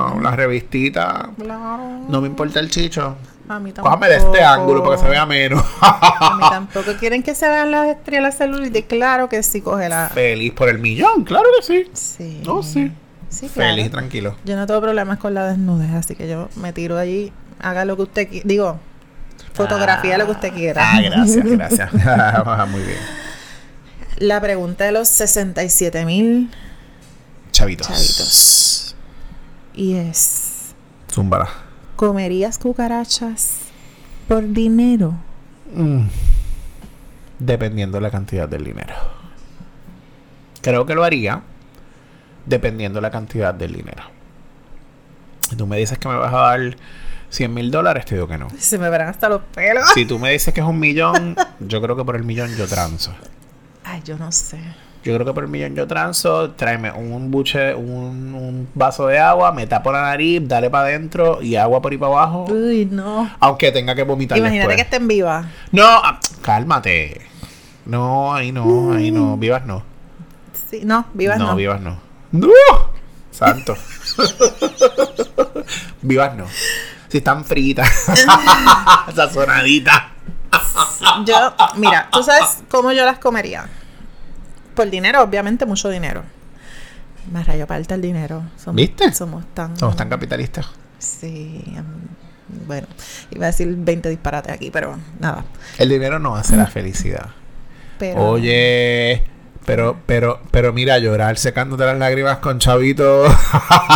para 0.07 0.13
una 0.17 0.31
revistita, 0.35 1.29
Claro. 1.37 2.05
no 2.09 2.19
me 2.21 2.27
importa 2.27 2.59
el 2.59 2.69
chicho. 2.69 3.15
A 3.49 3.59
mí 3.59 3.71
tampoco. 3.71 3.95
Cójame 3.95 4.07
de 4.09 4.17
este 4.17 4.43
ángulo 4.43 4.83
para 4.83 4.97
que 4.97 5.03
se 5.03 5.09
vea 5.09 5.25
menos. 5.25 5.63
A 5.81 6.35
mí 6.37 6.43
tampoco. 6.49 6.91
¿Quieren 6.99 7.23
que 7.23 7.33
se 7.33 7.47
vean 7.47 7.71
las 7.71 7.87
estrellas 7.87 8.37
celulitis? 8.37 8.85
Claro 8.85 9.29
que 9.29 9.41
sí, 9.43 9.61
coge 9.61 9.87
la... 9.89 10.09
Feliz 10.09 10.53
por 10.53 10.67
el 10.69 10.79
millón, 10.79 11.23
claro 11.23 11.45
que 11.57 11.65
sí. 11.65 11.89
Sí. 11.93 12.41
No, 12.45 12.61
sí. 12.61 12.91
Sí, 13.29 13.47
claro. 13.49 13.71
Feliz 13.71 13.85
y 13.85 13.89
tranquilo. 13.89 14.35
Yo 14.45 14.55
no 14.55 14.65
tengo 14.67 14.81
problemas 14.81 15.17
con 15.17 15.33
la 15.33 15.47
desnudez, 15.47 15.93
así 15.93 16.15
que 16.15 16.27
yo 16.27 16.49
me 16.55 16.73
tiro 16.73 16.97
allí, 16.97 17.31
haga 17.59 17.85
lo 17.85 17.95
que 17.95 18.03
usted 18.03 18.27
quiera. 18.29 18.43
Digo, 18.47 18.79
Fotografía, 19.53 20.17
lo 20.17 20.25
que 20.25 20.31
usted 20.31 20.53
quiera. 20.53 20.81
Ah, 20.85 21.01
gracias, 21.01 21.43
gracias. 21.45 21.93
Muy 22.69 22.81
bien. 22.81 22.99
La 24.17 24.39
pregunta 24.41 24.85
de 24.85 24.91
los 24.91 25.07
67 25.07 26.05
mil 26.05 26.49
Chavitos. 27.51 27.87
chavitos. 27.87 28.95
Y 29.73 29.95
es, 29.95 30.73
Zúmbala. 31.11 31.49
¿Comerías 31.97 32.59
cucarachas 32.59 33.57
por 34.27 34.47
dinero? 34.53 35.15
Mm. 35.73 36.03
Dependiendo 37.39 37.97
de 37.97 38.01
la 38.01 38.11
cantidad 38.11 38.47
del 38.47 38.63
dinero. 38.63 38.93
Creo 40.61 40.85
que 40.85 40.95
lo 40.95 41.03
haría 41.03 41.41
dependiendo 42.45 42.97
de 42.97 43.01
la 43.01 43.11
cantidad 43.11 43.53
del 43.53 43.73
dinero. 43.73 44.03
Si 45.49 45.55
tú 45.55 45.67
me 45.67 45.77
dices 45.77 45.97
que 45.97 46.07
me 46.07 46.15
vas 46.15 46.33
a 46.33 46.37
dar 46.37 46.77
100 47.29 47.53
mil 47.53 47.71
dólares, 47.71 48.05
te 48.05 48.15
digo 48.15 48.27
que 48.27 48.37
no. 48.37 48.47
Se 48.57 48.77
me 48.77 48.89
verán 48.89 49.09
hasta 49.09 49.27
los 49.27 49.41
pelos. 49.41 49.89
Si 49.93 50.05
tú 50.05 50.19
me 50.19 50.31
dices 50.31 50.53
que 50.53 50.61
es 50.61 50.67
un 50.67 50.79
millón, 50.79 51.35
yo 51.59 51.81
creo 51.81 51.95
que 51.95 52.05
por 52.05 52.15
el 52.15 52.23
millón 52.23 52.55
yo 52.55 52.67
transo. 52.67 53.13
Ay, 53.83 54.01
yo 54.05 54.17
no 54.17 54.31
sé. 54.31 54.59
Yo 55.07 55.13
creo 55.13 55.25
que 55.25 55.33
por 55.33 55.45
el 55.45 55.49
millón 55.49 55.73
yo 55.73 55.87
transo, 55.87 56.51
tráeme 56.51 56.91
un 56.91 57.31
buche, 57.31 57.73
un, 57.73 58.35
un 58.35 58.67
vaso 58.75 59.07
de 59.07 59.17
agua, 59.17 59.53
me 59.53 59.65
tapo 59.65 59.89
la 59.93 60.01
nariz, 60.01 60.41
dale 60.43 60.69
para 60.69 60.87
adentro 60.87 61.41
y 61.41 61.55
agua 61.55 61.81
por 61.81 61.93
ahí 61.93 61.97
para 61.97 62.11
abajo. 62.11 62.45
Uy, 62.49 62.89
no. 62.91 63.31
Aunque 63.39 63.71
tenga 63.71 63.95
que 63.95 64.03
vomitar 64.03 64.37
Imagínate 64.37 64.67
que 64.67 64.75
después. 64.75 64.85
estén 64.85 65.07
vivas. 65.07 65.45
No, 65.71 65.85
ah, 65.85 66.19
cálmate. 66.41 67.21
No, 67.85 68.33
ahí 68.35 68.51
no, 68.51 68.91
ahí 68.91 69.09
no. 69.09 69.37
Vivas 69.37 69.65
no. 69.65 69.81
Sí, 70.69 70.81
no, 70.83 71.05
vivas 71.13 71.39
no. 71.39 71.51
no, 71.51 71.55
vivas 71.55 71.79
no. 71.79 71.97
¡No! 72.33 72.49
Santo. 73.31 73.77
vivas 76.01 76.35
no. 76.35 76.47
Si 77.07 77.19
están 77.19 77.45
fritas. 77.45 77.89
Sazonaditas. 79.15 80.03
Yo, 81.25 81.53
mira, 81.77 82.09
tú 82.11 82.21
sabes 82.23 82.57
cómo 82.69 82.91
yo 82.91 83.05
las 83.05 83.19
comería. 83.19 83.69
Por 84.77 84.89
dinero, 84.89 85.21
obviamente, 85.23 85.65
mucho 85.65 85.89
dinero. 85.89 86.23
Me 87.31 87.43
rayo 87.43 87.67
falta 87.67 87.95
el 87.95 88.01
dinero. 88.01 88.43
Somos, 88.55 88.75
¿Viste? 88.75 89.11
Somos 89.11 89.43
tan. 89.53 89.75
Somos 89.75 89.97
tan 89.97 90.07
capitalistas. 90.07 90.67
Sí. 90.99 91.63
bueno, 92.65 92.87
iba 93.31 93.45
a 93.45 93.47
decir 93.47 93.67
20 93.75 94.09
disparates 94.09 94.53
aquí, 94.53 94.71
pero 94.71 94.97
nada. 95.19 95.43
El 95.77 95.89
dinero 95.89 96.19
no 96.19 96.35
hace 96.35 96.55
la 96.55 96.67
felicidad. 96.67 97.27
Pero, 97.99 98.29
Oye, 98.29 99.23
pero, 99.65 99.97
pero, 100.05 100.39
pero 100.51 100.71
mira, 100.73 100.97
llorar 100.99 101.37
secándote 101.37 101.85
las 101.85 101.97
lágrimas 101.97 102.37
con 102.37 102.59
chavito. 102.59 103.25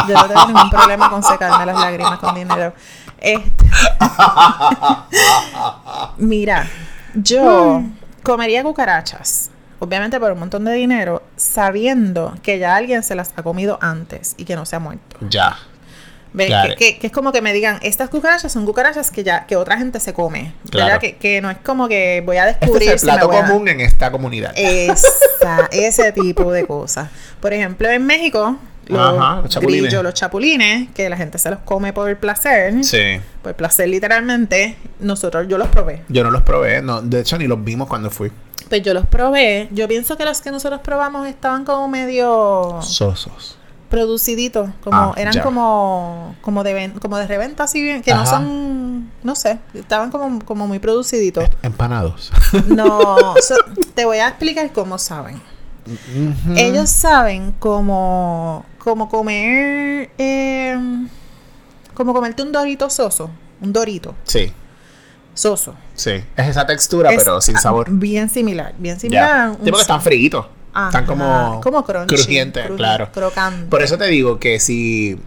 Yo 0.07 0.13
no 0.15 0.27
tengo 0.27 0.45
ningún 0.47 0.69
problema 0.69 1.09
con 1.09 1.23
secarme 1.23 1.65
las 1.65 1.79
lágrimas 1.79 2.19
con 2.19 2.35
dinero. 2.35 2.73
Este- 3.19 3.65
Mira, 6.17 6.67
yo 7.13 7.83
comería 8.23 8.63
cucarachas, 8.63 9.49
obviamente 9.81 10.17
por 10.19 10.31
un 10.31 10.39
montón 10.39 10.63
de 10.63 10.71
dinero, 10.73 11.21
sabiendo 11.35 12.33
que 12.41 12.57
ya 12.59 12.75
alguien 12.77 13.03
se 13.03 13.13
las 13.15 13.31
ha 13.35 13.43
comido 13.43 13.77
antes 13.81 14.35
y 14.37 14.45
que 14.45 14.55
no 14.55 14.65
se 14.65 14.77
ha 14.77 14.79
muerto. 14.79 15.17
ya. 15.29 15.57
¿Ves? 16.33 16.47
Claro. 16.47 16.75
Que, 16.77 16.93
que- 16.93 16.99
que 16.99 17.07
es 17.07 17.11
como 17.13 17.33
que 17.33 17.41
me 17.41 17.51
digan, 17.51 17.77
estas 17.81 18.09
cucarachas 18.09 18.53
son 18.53 18.65
cucarachas 18.65 19.11
que 19.11 19.21
ya 19.21 19.45
que 19.47 19.57
otra 19.57 19.77
gente 19.77 19.99
se 19.99 20.13
come. 20.13 20.53
¿verdad? 20.71 20.85
Claro. 20.87 20.99
Que, 21.01 21.17
que 21.17 21.41
no 21.41 21.49
es 21.51 21.57
como 21.57 21.89
que 21.89 22.23
voy 22.25 22.37
a 22.37 22.47
Este 22.51 22.67
descubrir 22.67 22.87
es 22.87 22.93
el 22.93 22.99
si 22.99 23.05
plato 23.07 23.29
a- 23.33 23.41
común 23.47 23.67
en 23.67 23.81
esta 23.81 24.09
comunidad. 24.13 24.53
Esa, 24.55 25.67
ese 25.73 26.13
tipo 26.13 26.53
de 26.53 26.65
cosas. 26.65 27.09
Por 27.41 27.51
ejemplo, 27.51 27.89
en 27.89 28.05
México, 28.05 28.55
los, 28.87 29.19
Ajá, 29.19 29.41
los 29.41 29.49
chapulines. 29.49 29.83
grillos, 29.83 30.03
los 30.05 30.13
chapulines, 30.13 30.87
que 30.93 31.09
la 31.09 31.17
gente 31.17 31.37
se 31.37 31.49
los 31.49 31.59
come 31.65 31.91
por 31.91 32.15
placer, 32.17 32.81
Sí. 32.85 33.19
por 33.43 33.53
placer 33.55 33.89
literalmente, 33.89 34.77
nosotros 35.01 35.47
yo 35.49 35.57
los 35.57 35.67
probé. 35.67 36.03
Yo 36.07 36.23
no 36.23 36.31
los 36.31 36.43
probé, 36.43 36.81
no, 36.81 37.01
de 37.01 37.19
hecho 37.19 37.37
ni 37.37 37.45
los 37.47 37.61
vimos 37.61 37.89
cuando 37.89 38.09
fui. 38.09 38.31
Pues 38.71 38.81
yo 38.83 38.93
los 38.93 39.05
probé. 39.05 39.67
Yo 39.71 39.85
pienso 39.89 40.15
que 40.15 40.23
los 40.23 40.39
que 40.39 40.49
nosotros 40.49 40.79
probamos 40.81 41.27
estaban 41.27 41.65
como 41.65 41.89
medio 41.89 42.79
Sosos. 42.81 43.57
produciditos, 43.89 44.69
como 44.81 44.97
Ah, 44.97 45.13
eran 45.17 45.33
ya. 45.33 45.43
como 45.43 46.35
como 46.41 46.63
de 46.63 46.73
ven- 46.73 46.93
como 47.01 47.17
de 47.17 47.27
reventa 47.27 47.65
así 47.65 47.81
bien, 47.83 48.01
que 48.01 48.13
no 48.15 48.25
son, 48.25 49.11
no 49.23 49.35
sé, 49.35 49.59
estaban 49.73 50.09
como 50.09 50.39
como 50.45 50.67
muy 50.67 50.79
produciditos. 50.79 51.49
Empanados. 51.61 52.31
No, 52.67 52.95
so- 53.41 53.55
te 53.93 54.05
voy 54.05 54.19
a 54.19 54.29
explicar 54.29 54.71
cómo 54.71 54.97
saben. 54.97 55.41
Ellos 56.55 56.89
saben 56.89 57.51
como, 57.59 58.63
como 58.79 59.09
comer, 59.09 60.11
eh, 60.17 60.77
como 61.93 62.13
comerte 62.13 62.41
un 62.43 62.53
dorito 62.53 62.89
soso, 62.89 63.29
un 63.59 63.73
dorito 63.73 64.15
Sí, 64.23 64.53
soso. 65.33 65.75
sí. 65.95 66.23
Es 66.35 66.47
esa 66.47 66.65
textura, 66.65 67.11
Es, 67.11 67.17
pero 67.23 67.41
sin 67.41 67.57
ah, 67.57 67.59
sabor. 67.59 67.87
Bien 67.89 68.29
similar, 68.29 68.73
bien 68.77 68.99
similar. 68.99 69.51
Sí, 69.63 69.69
porque 69.69 69.81
están 69.81 70.01
fritos. 70.01 70.45
Ajá, 70.73 70.87
Están 70.87 71.05
como, 71.05 71.59
como 71.61 71.83
crunchy, 71.83 72.15
crujientes, 72.15 72.65
cruji- 72.65 72.77
claro. 72.77 73.09
crocante. 73.11 73.67
Por 73.67 73.81
eso 73.83 73.97
te 73.97 74.05
digo 74.05 74.39
que 74.39 74.59
si 74.59 75.19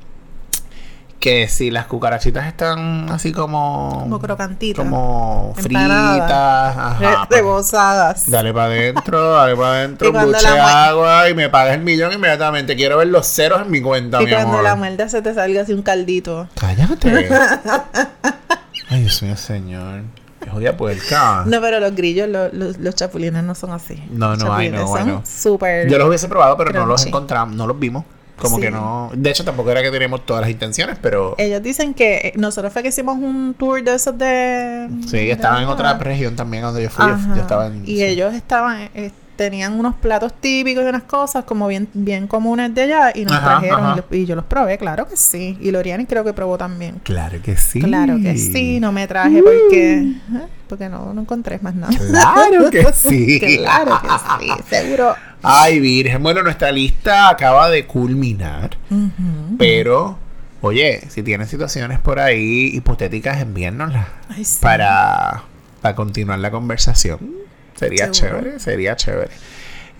que 1.21 1.49
si 1.49 1.71
las 1.71 1.87
cucarachitas 1.87 2.47
están 2.47 3.09
así 3.11 3.33
como 3.33 3.99
Como 4.01 4.21
crocantitas. 4.21 4.85
como 4.85 5.55
fritas, 5.57 6.97
pues, 6.99 7.11
rebozadas. 7.31 8.31
Dale 8.31 8.53
para 8.53 8.67
adentro, 8.67 9.31
dale 9.33 9.57
para 9.57 9.69
adentro, 9.73 10.09
Y 10.11 10.13
cuando 10.13 10.33
buche 10.37 10.47
agua 10.49 11.29
y 11.31 11.35
me 11.35 11.49
pagas 11.49 11.75
el 11.77 11.81
millón 11.83 12.13
inmediatamente. 12.13 12.77
Quiero 12.77 12.99
ver 12.99 13.07
los 13.09 13.27
ceros 13.27 13.63
en 13.63 13.71
mi 13.71 13.81
cuenta, 13.81 14.21
Y 14.21 14.27
mi 14.27 14.33
cuando 14.33 14.51
amor. 14.51 14.65
la 14.65 14.75
muerda 14.77 15.09
se 15.09 15.23
te 15.23 15.33
salga 15.33 15.63
así 15.63 15.73
un 15.73 15.83
caldito. 15.83 16.47
Cállate. 16.61 17.29
Ay, 18.95 19.01
Dios 19.03 19.23
mío, 19.23 19.37
señor. 19.37 20.03
Qué 20.41 20.51
jodida 20.51 20.77
puerca. 20.77 21.45
No, 21.47 21.61
pero 21.61 21.81
los 21.81 21.95
grillos, 21.95 22.29
los, 22.29 22.53
los, 22.53 22.79
los 22.79 22.95
chapulines 22.95 23.43
no 23.45 23.55
son 23.55 23.71
así. 23.73 24.03
No, 24.11 24.37
no, 24.37 24.53
ay, 24.55 24.67
chapulines 24.69 24.81
no, 24.81 24.89
bueno. 24.89 25.23
Súper. 25.25 25.89
Yo 25.91 25.99
los 25.99 26.09
hubiese 26.09 26.29
probado, 26.29 26.57
pero 26.57 26.73
no 26.73 26.87
los 26.87 27.05
encontramos, 27.07 27.57
no 27.57 27.67
los 27.67 27.79
vimos. 27.79 28.05
Como 28.37 28.57
Sí. 28.57 28.63
que 28.63 28.71
no. 28.73 29.11
De 29.15 29.31
hecho, 29.31 29.45
tampoco 29.45 29.71
era 29.71 29.81
que 29.81 29.93
teníamos 29.93 30.27
todas 30.27 30.41
las 30.43 30.51
intenciones, 30.51 30.99
pero. 31.01 31.37
Ellos 31.39 31.63
dicen 31.63 31.95
que 31.95 32.17
eh, 32.17 32.33
nosotros 32.37 32.73
fue 32.73 32.83
que 32.83 32.89
hicimos 32.89 33.17
un 33.17 33.55
tour 33.57 33.83
de 33.83 33.95
esos 33.95 34.19
de. 34.19 34.89
Sí, 35.07 35.19
de 35.19 35.31
estaba 35.31 35.63
en 35.63 35.69
otra 35.69 35.97
región 35.99 36.35
también 36.35 36.65
donde 36.65 36.83
yo 36.83 36.91
fui. 36.91 37.07
Yo- 37.07 37.35
Yo 37.37 37.41
estaba 37.43 37.69
en. 37.69 37.83
Y 37.85 37.97
sí. 37.97 38.05
ellos 38.05 38.35
estaban, 38.35 38.91
eh, 38.95 39.13
tenían 39.37 39.78
unos 39.78 39.95
platos 39.95 40.32
típicos 40.35 40.85
y 40.85 40.89
unas 40.89 41.05
cosas 41.05 41.45
como 41.45 41.66
bien, 41.68 41.89
bien 41.93 42.26
comunes 42.26 42.74
de 42.74 42.82
allá 42.82 43.12
y 43.14 43.24
nos 43.24 43.35
Ajá, 43.35 43.45
trajeron 43.61 43.85
ajá. 43.85 44.05
y, 44.11 44.26
yo 44.26 44.37
los 44.37 44.45
probé, 44.45 44.78
claro 44.78 45.07
que 45.09 45.16
sí. 45.16 45.59
Y 45.61 45.70
Loriani 45.70 46.07
creo 46.07 46.24
que 46.24 46.32
probó 46.32 46.59
también. 46.59 47.01
Claro 47.03 47.41
que 47.43 47.57
sí. 47.57 47.80
Claro 47.80 48.16
que 48.20 48.37
sí, 48.37 48.80
no 48.80 48.93
me 48.93 49.07
traje 49.07 49.43
porque, 49.43 49.95
¿eh? 50.01 50.47
porque 50.68 50.89
no, 50.89 51.12
no 51.12 51.20
encontré 51.22 51.59
más 51.61 51.74
nada. 51.74 51.97
Claro 51.97 52.70
que 52.70 52.85
sí. 52.93 53.41
claro 53.41 54.01
que 54.01 54.09
sí, 54.47 54.53
seguro. 54.68 55.14
Ay, 55.43 55.78
Virgen. 55.78 56.22
Bueno, 56.22 56.43
nuestra 56.43 56.72
lista 56.72 57.28
acaba 57.28 57.68
de 57.68 57.87
culminar. 57.87 58.78
Pero, 59.59 60.18
oye, 60.62 61.03
si 61.09 61.22
tienes 61.22 61.51
situaciones 61.51 61.99
por 61.99 62.18
ahí 62.18 62.70
hipotéticas, 62.74 63.45
sí. 64.43 64.59
para, 64.61 65.43
para 65.82 65.95
continuar 65.95 66.39
la 66.39 66.51
conversación. 66.51 67.18
Sería 67.75 68.12
Seguro. 68.12 68.41
chévere, 68.41 68.61
sería 68.61 68.97
chévere. 68.97 69.31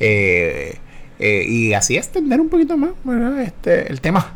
Eh, 0.01 0.79
eh, 1.19 1.45
y 1.47 1.75
así 1.75 1.97
extender 1.97 2.41
un 2.41 2.49
poquito 2.49 2.77
más, 2.77 2.91
¿verdad? 3.05 3.41
Este, 3.41 3.91
el 3.91 4.01
tema. 4.01 4.35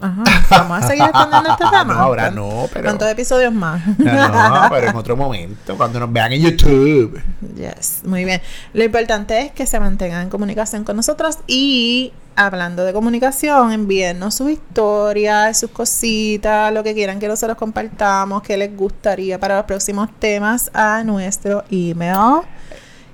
Ajá. 0.00 0.24
Vamos 0.50 0.84
a 0.84 0.88
seguir 0.88 1.04
extendiendo 1.04 1.50
este 1.50 1.64
tema. 1.70 1.84
No, 1.84 2.00
ahora 2.00 2.30
no, 2.30 2.68
pero. 2.72 2.84
¿Cuántos 2.84 3.08
episodios 3.08 3.52
más? 3.52 3.80
No, 3.98 4.28
no, 4.28 4.66
pero 4.70 4.90
en 4.90 4.96
otro 4.96 5.16
momento, 5.16 5.76
cuando 5.76 6.00
nos 6.00 6.12
vean 6.12 6.32
en 6.32 6.42
YouTube. 6.42 7.20
Yes, 7.56 8.02
muy 8.04 8.24
bien. 8.24 8.42
Lo 8.74 8.84
importante 8.84 9.40
es 9.40 9.52
que 9.52 9.66
se 9.66 9.80
mantengan 9.80 10.22
en 10.22 10.28
comunicación 10.28 10.84
con 10.84 10.96
nosotros 10.96 11.38
y 11.46 12.12
hablando 12.34 12.84
de 12.84 12.92
comunicación, 12.92 13.72
envíennos 13.72 14.34
sus 14.34 14.50
historias, 14.50 15.58
sus 15.58 15.70
cositas, 15.70 16.72
lo 16.72 16.82
que 16.82 16.92
quieran 16.92 17.18
que 17.18 17.28
nosotros 17.28 17.56
compartamos, 17.56 18.42
que 18.42 18.58
les 18.58 18.76
gustaría 18.76 19.40
para 19.40 19.56
los 19.56 19.64
próximos 19.64 20.10
temas 20.18 20.70
a 20.74 21.02
nuestro 21.04 21.64
email. 21.70 22.42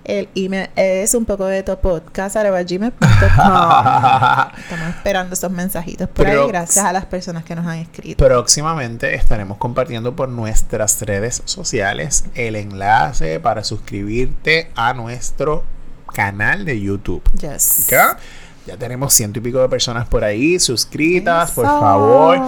El 0.04 0.28
email 0.34 0.68
es 0.76 1.14
un 1.14 1.24
poco 1.24 1.46
de 1.46 1.62
topodcast.gmail.com 1.62 3.02
Estamos 4.58 4.88
esperando 4.88 5.34
esos 5.34 5.50
mensajitos 5.50 6.08
por 6.08 6.26
ahí, 6.26 6.46
gracias 6.48 6.84
a 6.84 6.92
las 6.92 7.06
personas 7.06 7.44
que 7.44 7.54
nos 7.54 7.66
han 7.66 7.78
escrito. 7.78 8.24
Próximamente 8.24 9.14
estaremos 9.14 9.58
compartiendo 9.58 10.16
por 10.16 10.28
nuestras 10.28 11.00
redes 11.02 11.42
sociales 11.44 12.24
el 12.34 12.56
enlace 12.56 13.38
para 13.40 13.64
suscribirte 13.64 14.70
a 14.74 14.92
nuestro 14.94 15.64
canal 16.12 16.64
de 16.64 16.80
YouTube. 16.80 17.22
Yes. 17.38 17.86
¿ok? 17.88 18.18
Ya 18.66 18.76
tenemos 18.76 19.12
ciento 19.12 19.38
y 19.40 19.42
pico 19.42 19.58
de 19.60 19.68
personas 19.68 20.06
por 20.08 20.22
ahí 20.24 20.58
suscritas. 20.58 21.50
Por 21.52 21.66
favor, 21.66 22.38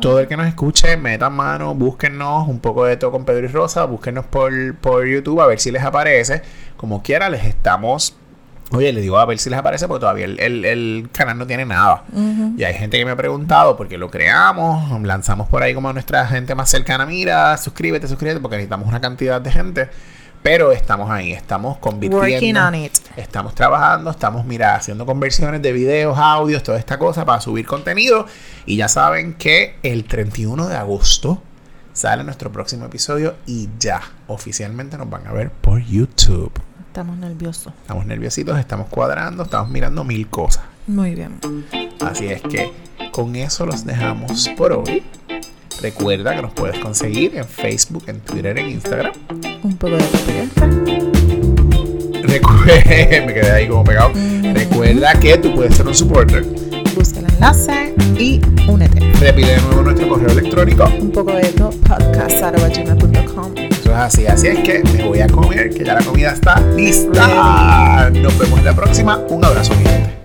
todo 0.00 0.20
el 0.20 0.28
que 0.28 0.36
nos 0.36 0.46
escuche, 0.46 0.96
metan 0.96 1.32
mano, 1.32 1.74
búsquennos 1.74 2.46
un 2.48 2.60
poco 2.60 2.84
de 2.84 2.96
todo 2.96 3.10
con 3.10 3.24
Pedro 3.24 3.44
y 3.46 3.48
Rosa, 3.48 3.84
búsquennos 3.84 4.24
por, 4.26 4.52
por 4.76 5.04
YouTube 5.06 5.40
a 5.40 5.46
ver 5.46 5.58
si 5.58 5.70
les 5.72 5.82
aparece. 5.82 6.42
Como 6.76 7.02
quiera, 7.02 7.28
les 7.28 7.44
estamos 7.44 8.16
Oye, 8.70 8.92
le 8.94 9.02
digo 9.02 9.18
a 9.18 9.26
ver 9.26 9.38
si 9.38 9.50
les 9.50 9.58
aparece 9.58 9.86
porque 9.86 10.00
todavía 10.00 10.24
el, 10.24 10.40
el- 10.40 10.64
el 10.64 11.08
canal 11.12 11.36
no 11.38 11.46
tiene 11.46 11.64
nada. 11.66 12.04
Y 12.56 12.64
hay 12.64 12.74
gente 12.74 12.98
que 12.98 13.04
me 13.04 13.10
ha 13.10 13.16
preguntado 13.16 13.76
por 13.76 13.88
qué 13.88 13.98
lo 13.98 14.10
creamos, 14.10 15.00
lanzamos 15.02 15.48
por 15.48 15.62
ahí 15.62 15.74
como 15.74 15.90
a 15.90 15.92
nuestra 15.92 16.26
gente 16.26 16.54
más 16.54 16.70
cercana, 16.70 17.04
mira, 17.04 17.56
suscríbete, 17.58 18.08
suscríbete, 18.08 18.40
porque 18.40 18.56
necesitamos 18.56 18.88
una 18.88 19.00
cantidad 19.02 19.40
de 19.40 19.52
gente. 19.52 19.90
Pero 20.44 20.72
estamos 20.72 21.10
ahí, 21.10 21.32
estamos 21.32 21.78
convirtiendo. 21.78 22.18
Working 22.18 22.56
on 22.58 22.74
it. 22.74 22.92
Estamos 23.16 23.54
trabajando, 23.54 24.10
estamos, 24.10 24.44
mira, 24.44 24.74
haciendo 24.74 25.06
conversiones 25.06 25.62
de 25.62 25.72
videos, 25.72 26.18
audios, 26.18 26.62
toda 26.62 26.78
esta 26.78 26.98
cosa 26.98 27.24
para 27.24 27.40
subir 27.40 27.64
contenido. 27.64 28.26
Y 28.66 28.76
ya 28.76 28.88
saben 28.88 29.32
que 29.32 29.76
el 29.82 30.04
31 30.04 30.68
de 30.68 30.76
agosto 30.76 31.42
sale 31.94 32.24
nuestro 32.24 32.52
próximo 32.52 32.84
episodio 32.84 33.36
y 33.46 33.70
ya 33.78 34.02
oficialmente 34.26 34.98
nos 34.98 35.08
van 35.08 35.26
a 35.26 35.32
ver 35.32 35.50
por 35.50 35.80
YouTube. 35.80 36.52
Estamos 36.88 37.16
nerviosos. 37.16 37.72
Estamos 37.80 38.04
nerviositos, 38.04 38.58
estamos 38.58 38.88
cuadrando, 38.88 39.44
estamos 39.44 39.70
mirando 39.70 40.04
mil 40.04 40.28
cosas. 40.28 40.64
Muy 40.86 41.14
bien. 41.14 41.40
Así 42.02 42.26
es 42.26 42.42
que 42.42 42.70
con 43.12 43.34
eso 43.34 43.64
los 43.64 43.86
dejamos 43.86 44.50
por 44.58 44.74
hoy. 44.74 45.02
Recuerda 45.80 46.34
que 46.34 46.42
nos 46.42 46.52
puedes 46.52 46.78
conseguir 46.78 47.36
en 47.36 47.44
Facebook, 47.44 48.04
en 48.06 48.20
Twitter, 48.20 48.58
en 48.58 48.70
Instagram. 48.70 49.12
Un 49.62 49.76
poco 49.76 49.96
de 49.96 50.04
extra. 50.42 50.66
Recuerda, 52.22 52.74
me 53.26 53.34
quedé 53.34 53.50
ahí 53.50 53.68
como 53.68 53.84
pegado. 53.84 54.10
Mm. 54.14 54.54
Recuerda 54.54 55.14
que 55.14 55.38
tú 55.38 55.54
puedes 55.54 55.76
ser 55.76 55.86
un 55.86 55.94
supporter. 55.94 56.44
Busca 56.94 57.20
el 57.20 57.26
enlace 57.26 57.94
y 58.18 58.40
únete. 58.68 59.00
Repite 59.20 59.52
de 59.52 59.60
nuevo 59.62 59.82
nuestro 59.82 60.08
correo 60.08 60.30
electrónico. 60.30 60.84
Un 61.00 61.10
poco 61.10 61.32
de 61.32 61.42
esto, 61.42 61.70
podcast.gmail.com. 61.86 63.54
Eso 63.56 63.90
es 63.90 63.96
así. 63.96 64.26
Así 64.26 64.46
es 64.48 64.58
que 64.60 64.82
me 64.92 65.04
voy 65.04 65.20
a 65.20 65.26
comer, 65.26 65.70
que 65.70 65.84
ya 65.84 65.94
la 65.94 66.02
comida 66.02 66.32
está 66.32 66.60
lista. 66.76 68.10
Nos 68.10 68.38
vemos 68.38 68.58
en 68.58 68.64
la 68.64 68.74
próxima. 68.74 69.18
Un 69.28 69.44
abrazo, 69.44 69.74
mi 69.74 69.84
gente. 69.84 70.23